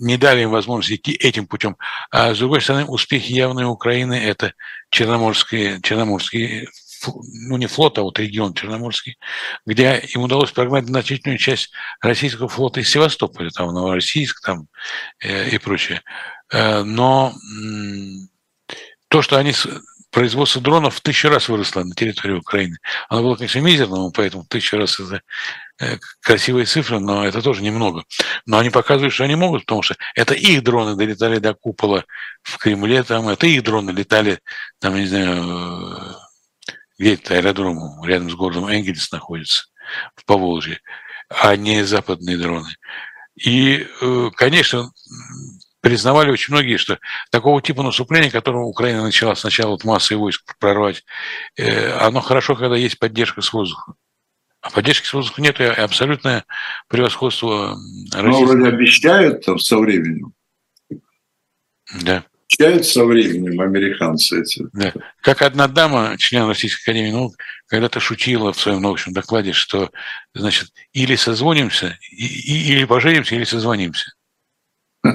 не 0.00 0.16
дали 0.16 0.42
им 0.42 0.50
возможность 0.50 0.92
идти 0.92 1.12
этим 1.12 1.46
путем. 1.46 1.76
А 2.10 2.34
с 2.34 2.38
другой 2.38 2.60
стороны, 2.60 2.84
успехи 2.86 3.32
явные 3.32 3.66
Украины– 3.66 4.14
это 4.14 4.54
Черноморские, 4.90 5.80
Черноморские 5.82 6.68
ну 7.06 7.56
не 7.56 7.66
флот, 7.66 7.98
а 7.98 8.02
вот 8.02 8.18
регион 8.18 8.54
Черноморский, 8.54 9.18
где 9.66 10.02
им 10.14 10.22
удалось 10.22 10.50
прогнать 10.52 10.86
значительную 10.86 11.38
часть 11.38 11.70
российского 12.00 12.48
флота 12.48 12.80
из 12.80 12.90
Севастополя, 12.90 13.50
там 13.50 13.72
Новороссийск 13.72 14.40
там, 14.44 14.68
э, 15.20 15.50
и 15.50 15.58
прочее. 15.58 16.02
Э, 16.52 16.82
но 16.82 17.32
то, 19.08 19.22
что 19.22 19.38
они 19.38 19.52
производство 20.10 20.60
дронов 20.60 20.96
в 20.96 21.00
тысячу 21.00 21.28
раз 21.28 21.48
выросло 21.48 21.84
на 21.84 21.94
территории 21.94 22.34
Украины. 22.34 22.78
Оно 23.08 23.22
было, 23.22 23.36
конечно, 23.36 23.60
мизерным, 23.60 24.12
поэтому 24.12 24.44
тысячу 24.44 24.76
раз 24.76 24.98
это 24.98 25.22
э, 25.80 25.98
красивые 26.20 26.66
цифры, 26.66 26.98
но 26.98 27.24
это 27.24 27.40
тоже 27.42 27.62
немного. 27.62 28.04
Но 28.44 28.58
они 28.58 28.70
показывают, 28.70 29.14
что 29.14 29.24
они 29.24 29.36
могут, 29.36 29.62
потому 29.62 29.82
что 29.82 29.96
это 30.14 30.34
их 30.34 30.62
дроны 30.62 30.96
долетали 30.96 31.38
до 31.38 31.54
купола 31.54 32.04
в 32.42 32.58
Кремле, 32.58 33.02
там, 33.02 33.28
это 33.28 33.46
их 33.46 33.62
дроны 33.62 33.90
летали, 33.90 34.40
там, 34.80 34.96
не 34.96 35.06
знаю, 35.06 36.16
где 37.00 37.14
это 37.14 37.34
аэродром 37.34 38.04
рядом 38.04 38.28
с 38.28 38.34
городом 38.34 38.66
Энгельс 38.66 39.10
находится, 39.10 39.64
в 40.16 40.24
Поволжье, 40.26 40.80
а 41.30 41.56
не 41.56 41.82
западные 41.82 42.36
дроны. 42.36 42.68
И, 43.36 43.86
э, 44.02 44.30
конечно, 44.34 44.92
признавали 45.80 46.30
очень 46.30 46.52
многие, 46.52 46.76
что 46.76 46.98
такого 47.30 47.62
типа 47.62 47.82
наступления, 47.82 48.30
которого 48.30 48.64
Украина 48.64 49.02
начала 49.02 49.34
сначала 49.34 49.70
вот 49.70 49.84
массой 49.84 50.18
войск 50.18 50.58
прорвать, 50.58 51.02
э, 51.56 51.90
оно 51.92 52.20
хорошо, 52.20 52.54
когда 52.54 52.76
есть 52.76 52.98
поддержка 52.98 53.40
с 53.40 53.50
воздуха. 53.50 53.94
А 54.60 54.68
поддержки 54.68 55.06
с 55.06 55.14
воздуха 55.14 55.40
нет, 55.40 55.58
и 55.58 55.64
абсолютное 55.64 56.44
превосходство 56.86 57.78
России. 58.12 58.42
Ну, 58.42 58.44
вроде 58.44 58.68
обещают 58.68 59.46
там 59.46 59.58
со 59.58 59.78
временем. 59.78 60.34
Да 62.02 62.24
встречают 62.50 62.84
со 62.84 63.04
временем 63.04 63.60
американцы 63.60 64.40
эти. 64.40 64.66
Да. 64.72 64.92
Как 65.22 65.42
одна 65.42 65.68
дама, 65.68 66.16
член 66.18 66.46
Российской 66.48 66.82
Академии 66.82 67.12
Наук, 67.12 67.36
когда-то 67.66 68.00
шутила 68.00 68.52
в 68.52 68.60
своем 68.60 68.82
научном 68.82 69.14
докладе, 69.14 69.52
что, 69.52 69.90
значит, 70.34 70.70
или 70.92 71.14
созвонимся, 71.14 71.96
и, 72.10 72.26
и, 72.26 72.72
или 72.72 72.84
поженимся, 72.84 73.36
или 73.36 73.44
созвонимся. 73.44 74.12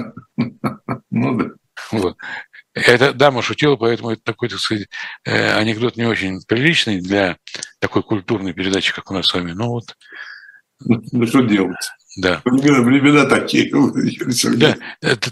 Ну 1.10 1.38
да. 1.38 1.50
Вот. 1.92 2.16
Эта 2.74 3.14
дама 3.14 3.40
шутила, 3.40 3.76
поэтому 3.76 4.10
это 4.10 4.22
такой, 4.22 4.50
так 4.50 4.58
сказать, 4.58 4.86
э, 5.24 5.52
анекдот 5.56 5.96
не 5.96 6.04
очень 6.04 6.42
приличный 6.46 7.00
для 7.00 7.38
такой 7.78 8.02
культурной 8.02 8.52
передачи, 8.52 8.94
как 8.94 9.10
у 9.10 9.14
нас 9.14 9.26
с 9.26 9.34
вами. 9.34 9.52
Ну 9.52 9.68
вот. 9.68 9.96
Ну 10.84 11.26
что 11.26 11.40
делать? 11.40 11.90
Да. 12.16 12.40
Времена 12.44 13.26
такие. 13.26 13.70
Да. 14.56 14.76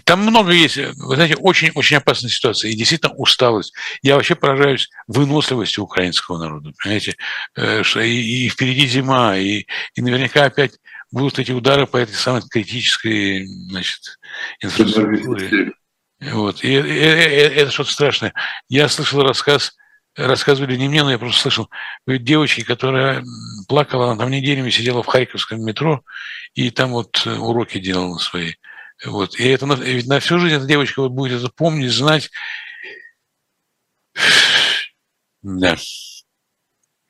Там 0.03 0.21
много 0.21 0.51
есть, 0.51 0.77
вы 0.77 1.15
знаете, 1.15 1.35
очень-очень 1.35 1.97
опасная 1.97 2.29
ситуация. 2.29 2.71
И 2.71 2.75
действительно 2.75 3.13
усталость. 3.15 3.73
Я 4.01 4.15
вообще 4.15 4.35
поражаюсь 4.35 4.89
выносливости 5.07 5.79
украинского 5.79 6.37
народа. 6.37 6.71
Понимаете? 6.81 7.15
Э, 7.55 7.81
и, 7.81 8.45
и 8.45 8.49
впереди 8.49 8.85
зима, 8.87 9.37
и, 9.37 9.65
и 9.95 10.01
наверняка 10.01 10.45
опять 10.45 10.73
будут 11.11 11.39
эти 11.39 11.51
удары 11.51 11.87
по 11.87 11.97
этой 11.97 12.13
самой 12.13 12.43
критической 12.49 13.45
значит, 13.45 14.19
инфраструктуре. 14.59 15.71
Вот. 16.21 16.63
И, 16.63 16.67
и, 16.67 16.79
и, 16.79 16.81
это 16.81 17.71
что-то 17.71 17.91
страшное. 17.91 18.33
Я 18.69 18.89
слышал 18.89 19.21
рассказ 19.23 19.75
рассказывали 20.15 20.75
не 20.75 20.87
мне, 20.87 21.03
но 21.03 21.11
я 21.11 21.19
просто 21.19 21.41
слышал, 21.41 21.69
девочки, 22.07 22.63
которая 22.63 23.23
плакала, 23.67 24.11
она 24.11 24.19
там 24.19 24.31
неделями 24.31 24.69
сидела 24.69 25.03
в 25.03 25.07
Харьковском 25.07 25.61
метро 25.61 26.03
и 26.53 26.69
там 26.69 26.91
вот 26.91 27.23
э, 27.25 27.35
уроки 27.35 27.79
делала 27.79 28.17
свои. 28.17 28.53
Вот. 29.05 29.39
И 29.39 29.47
это 29.47 29.65
ведь 29.65 30.07
на 30.07 30.19
всю 30.19 30.39
жизнь 30.39 30.55
эта 30.55 30.65
девочка 30.65 31.01
вот 31.01 31.11
будет 31.11 31.39
это 31.39 31.49
помнить, 31.49 31.91
знать. 31.91 32.31
Да. 35.41 35.75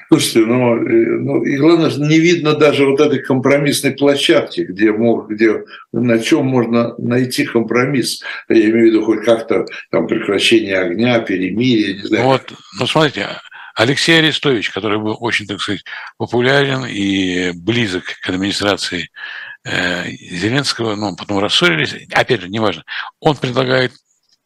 Слушайте, 0.08 0.40
ну, 0.42 0.78
э, 0.78 1.20
ну 1.20 1.44
и 1.44 1.58
главное, 1.58 1.92
не 1.92 2.20
видно 2.20 2.54
даже 2.54 2.86
вот 2.86 3.00
этой 3.00 3.20
компромиссной 3.20 3.92
площадки, 3.92 4.62
где, 4.62 4.92
мог, 4.92 5.30
где 5.30 5.64
на 5.92 6.20
чем 6.20 6.46
можно 6.46 6.94
найти 6.98 7.46
компромисс. 7.46 8.22
Я 8.48 8.70
имею 8.70 8.92
в 8.92 8.94
виду 8.94 9.06
хоть 9.06 9.26
как-то 9.26 9.66
там 9.90 10.08
прекращение 10.08 10.78
огня, 10.78 11.20
перемирие, 11.20 11.96
не 11.96 12.08
знаю. 12.08 12.24
Вот, 12.26 12.54
ну 12.80 12.86
смотрите, 12.86 13.30
Алексей 13.76 14.20
Арестович, 14.20 14.70
который 14.70 15.00
был 15.00 15.18
очень, 15.20 15.48
так 15.48 15.60
сказать, 15.60 15.84
популярен 16.18 16.86
и 16.86 17.52
близок 17.54 18.06
к 18.22 18.30
администрации 18.30 19.10
э, 19.66 20.10
Зеленского, 20.12 20.96
но 20.96 21.16
потом 21.16 21.40
рассорились, 21.40 21.96
опять 22.12 22.42
же, 22.42 22.50
неважно, 22.50 22.84
он 23.20 23.36
предлагает 23.36 23.92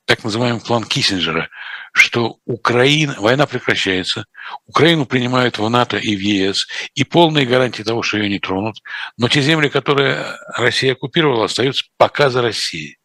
так 0.06 0.24
называемый 0.24 0.62
план 0.62 0.84
Киссинджера, 0.84 1.50
что 1.94 2.38
Украина, 2.46 3.16
война 3.20 3.46
прекращается, 3.46 4.26
Украину 4.66 5.06
принимают 5.06 5.58
в 5.58 5.70
НАТО 5.70 5.98
и 5.98 6.16
в 6.16 6.20
ЕС, 6.20 6.68
и 6.94 7.04
полные 7.04 7.46
гарантии 7.46 7.84
того, 7.84 8.02
что 8.02 8.18
ее 8.18 8.30
не 8.30 8.40
тронут, 8.40 8.82
но 9.18 9.28
те 9.28 9.42
земли, 9.42 9.70
которые 9.70 10.26
Россия 10.56 10.94
оккупировала, 10.94 11.46
остаются 11.46 11.86
пока 11.98 12.30
за 12.30 12.42
Россией. 12.42 12.98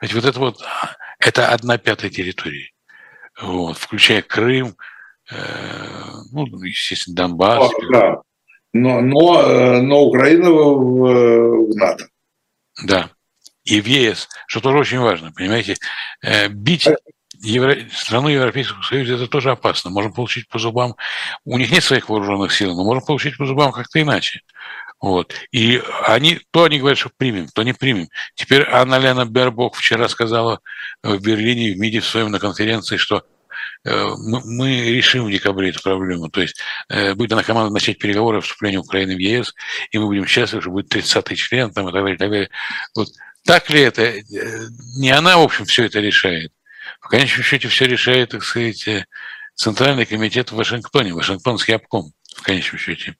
Ведь 0.00 0.14
вот 0.14 0.24
это 0.24 0.38
вот, 0.38 0.62
это 1.18 1.48
одна 1.48 1.78
пятая 1.78 2.10
территории, 2.10 2.72
вот, 3.40 3.78
включая 3.78 4.22
Крым, 4.22 4.76
э, 5.30 5.36
ну, 6.32 6.46
естественно, 6.62 7.16
Донбасс. 7.16 7.72
О, 7.72 7.92
да. 7.92 8.22
но, 8.72 9.00
но, 9.00 9.42
э, 9.42 9.80
но 9.80 10.02
Украина 10.04 10.50
в, 10.50 11.68
в 11.68 11.76
НАТО. 11.76 12.08
Да 12.84 13.10
и 13.64 13.80
в 13.80 13.86
ЕС, 13.86 14.28
что 14.46 14.60
тоже 14.60 14.78
очень 14.78 14.98
важно, 14.98 15.32
понимаете, 15.32 15.76
э, 16.22 16.48
бить 16.48 16.88
Евро... 17.42 17.76
страну 17.92 18.28
Европейского 18.28 18.82
Союза 18.82 19.14
это 19.14 19.26
тоже 19.26 19.50
опасно. 19.50 19.90
Можем 19.90 20.12
получить 20.12 20.48
по 20.48 20.58
зубам. 20.58 20.96
У 21.44 21.58
них 21.58 21.70
нет 21.70 21.82
своих 21.82 22.08
вооруженных 22.08 22.52
сил, 22.52 22.74
но 22.74 22.84
можем 22.84 23.04
получить 23.04 23.36
по 23.36 23.46
зубам 23.46 23.72
как-то 23.72 24.00
иначе. 24.00 24.40
Вот. 25.00 25.34
И 25.50 25.82
они, 26.06 26.40
то 26.50 26.64
они 26.64 26.78
говорят, 26.78 26.98
что 26.98 27.10
примем, 27.16 27.48
то 27.48 27.62
не 27.62 27.72
примем. 27.72 28.08
Теперь 28.34 28.66
Анна 28.70 28.98
Лена 28.98 29.24
Бербок 29.24 29.74
вчера 29.74 30.08
сказала 30.08 30.60
в 31.02 31.18
Берлине, 31.20 31.72
в 31.72 31.78
МИДе 31.78 32.00
в 32.00 32.06
своем 32.06 32.30
на 32.30 32.38
конференции, 32.38 32.98
что 32.98 33.24
э, 33.84 34.06
мы 34.18 34.90
решим 34.90 35.24
в 35.24 35.30
декабре 35.30 35.70
эту 35.70 35.80
проблему. 35.80 36.28
То 36.28 36.42
есть 36.42 36.60
э, 36.90 37.14
будет 37.14 37.32
она 37.32 37.42
команда 37.42 37.72
начать 37.72 37.98
переговоры 37.98 38.38
о 38.38 38.40
вступлении 38.42 38.76
Украины 38.76 39.16
в 39.16 39.18
ЕС, 39.18 39.54
и 39.90 39.98
мы 39.98 40.04
будем 40.04 40.26
счастливы, 40.26 40.60
что 40.60 40.70
будет 40.70 40.94
30-й 40.94 41.36
член 41.36 41.72
там, 41.72 41.88
и 41.88 41.92
так 41.92 42.02
далее, 42.02 42.16
и 42.16 42.18
так 42.18 42.30
далее. 42.30 42.50
Вот 42.94 43.08
так 43.46 43.70
ли 43.70 43.80
это? 43.80 44.02
Э, 44.02 44.22
не 44.98 45.10
она, 45.10 45.38
в 45.38 45.42
общем, 45.42 45.64
все 45.64 45.86
это 45.86 46.00
решает. 46.00 46.52
В 47.00 47.08
конечном 47.08 47.44
счете 47.44 47.68
все 47.68 47.86
решает, 47.86 48.30
так 48.30 48.44
сказать, 48.44 48.86
э, 48.86 49.04
Центральный 49.54 50.06
комитет 50.06 50.52
в 50.52 50.56
Вашингтоне, 50.56 51.12
Вашингтонский 51.12 51.74
обком, 51.74 52.12
в 52.34 52.42
конечном 52.42 52.78
счете. 52.78 53.16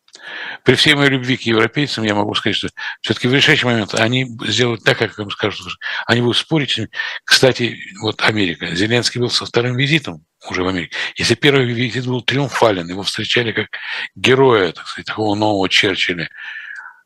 при 0.64 0.74
всей 0.74 0.94
моей 0.94 1.10
любви 1.10 1.36
к 1.36 1.42
европейцам 1.42 2.04
я 2.04 2.14
могу 2.14 2.34
сказать, 2.34 2.56
что 2.56 2.68
все-таки 3.02 3.28
в 3.28 3.34
решающий 3.34 3.66
момент 3.66 3.94
они 3.94 4.26
сделают 4.46 4.84
так, 4.84 4.98
как 4.98 5.18
им 5.18 5.30
скажут. 5.30 5.76
Они 6.06 6.20
будут 6.20 6.36
спорить 6.36 6.70
с 6.70 6.78
ними. 6.78 6.90
Кстати, 7.24 7.78
вот 8.00 8.22
Америка. 8.22 8.74
Зеленский 8.74 9.20
был 9.20 9.30
со 9.30 9.46
вторым 9.46 9.76
визитом 9.76 10.24
уже 10.48 10.62
в 10.62 10.68
Америке. 10.68 10.96
Если 11.16 11.34
первый 11.34 11.66
визит 11.66 12.06
был 12.06 12.22
триумфален, 12.22 12.88
его 12.88 13.02
встречали 13.02 13.52
как 13.52 13.66
героя, 14.14 14.72
так 14.72 14.86
сказать, 14.86 15.06
такого 15.06 15.34
нового 15.34 15.68
Черчилля, 15.68 16.30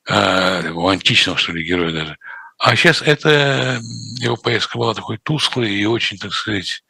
э, 0.08 0.68
античного, 0.68 1.38
что 1.38 1.52
ли, 1.52 1.64
героя 1.64 1.92
даже. 1.92 2.16
А 2.64 2.76
сейчас 2.76 3.02
это 3.02 3.78
его 4.20 4.36
поездка 4.36 4.78
была 4.78 4.94
такой 4.94 5.18
тусклой 5.22 5.70
и 5.70 5.84
очень, 5.84 6.16
так 6.16 6.32
сказать, 6.32 6.82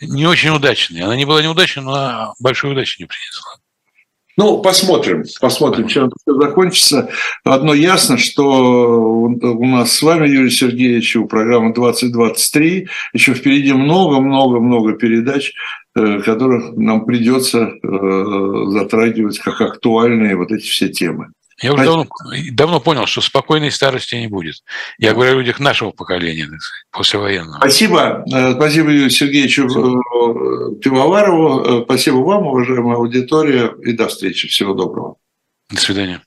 не 0.00 0.24
очень 0.24 0.50
удачной. 0.50 1.00
Она 1.00 1.16
не 1.16 1.24
была 1.24 1.42
неудачной, 1.42 1.82
но 1.82 2.34
большой 2.38 2.70
удачи 2.70 3.00
не 3.00 3.06
принесла. 3.06 3.56
Ну, 4.36 4.62
посмотрим, 4.62 5.24
посмотрим, 5.40 5.88
чем 5.88 6.04
это 6.04 6.14
все 6.22 6.38
закончится. 6.38 7.10
Одно 7.42 7.74
ясно, 7.74 8.18
что 8.18 9.00
у 9.00 9.66
нас 9.66 9.94
с 9.94 10.02
вами, 10.02 10.28
Юрий 10.28 10.50
Сергеевич, 10.50 11.16
у 11.16 11.26
программы 11.26 11.74
2023 11.74 12.86
еще 13.12 13.34
впереди 13.34 13.72
много-много-много 13.72 14.92
передач, 14.92 15.54
э, 15.96 16.20
которых 16.20 16.76
нам 16.76 17.04
придется 17.04 17.72
э, 17.82 18.64
затрагивать 18.68 19.40
как 19.40 19.60
актуальные 19.60 20.36
вот 20.36 20.52
эти 20.52 20.66
все 20.66 20.88
темы. 20.88 21.32
Я 21.62 21.72
уже 21.72 21.84
давно, 21.84 22.06
давно 22.52 22.80
понял, 22.80 23.06
что 23.06 23.22
спокойной 23.22 23.70
старости 23.70 24.14
не 24.14 24.26
будет. 24.26 24.56
Я 24.98 25.14
говорю 25.14 25.32
о 25.32 25.34
людях 25.36 25.58
нашего 25.58 25.90
поколения, 25.90 26.48
послевоенного. 26.90 27.58
Спасибо. 27.58 28.24
Э, 28.30 28.52
спасибо 28.52 28.90
Юрию 28.90 29.10
Сергеевичу 29.10 29.66
э, 29.66 30.80
Пивоварову. 30.82 31.80
Э, 31.80 31.84
спасибо 31.84 32.16
вам, 32.16 32.46
уважаемая 32.46 32.96
аудитория. 32.96 33.72
И 33.82 33.92
до 33.92 34.08
встречи. 34.08 34.48
Всего 34.48 34.74
доброго. 34.74 35.16
До 35.70 35.80
свидания. 35.80 36.20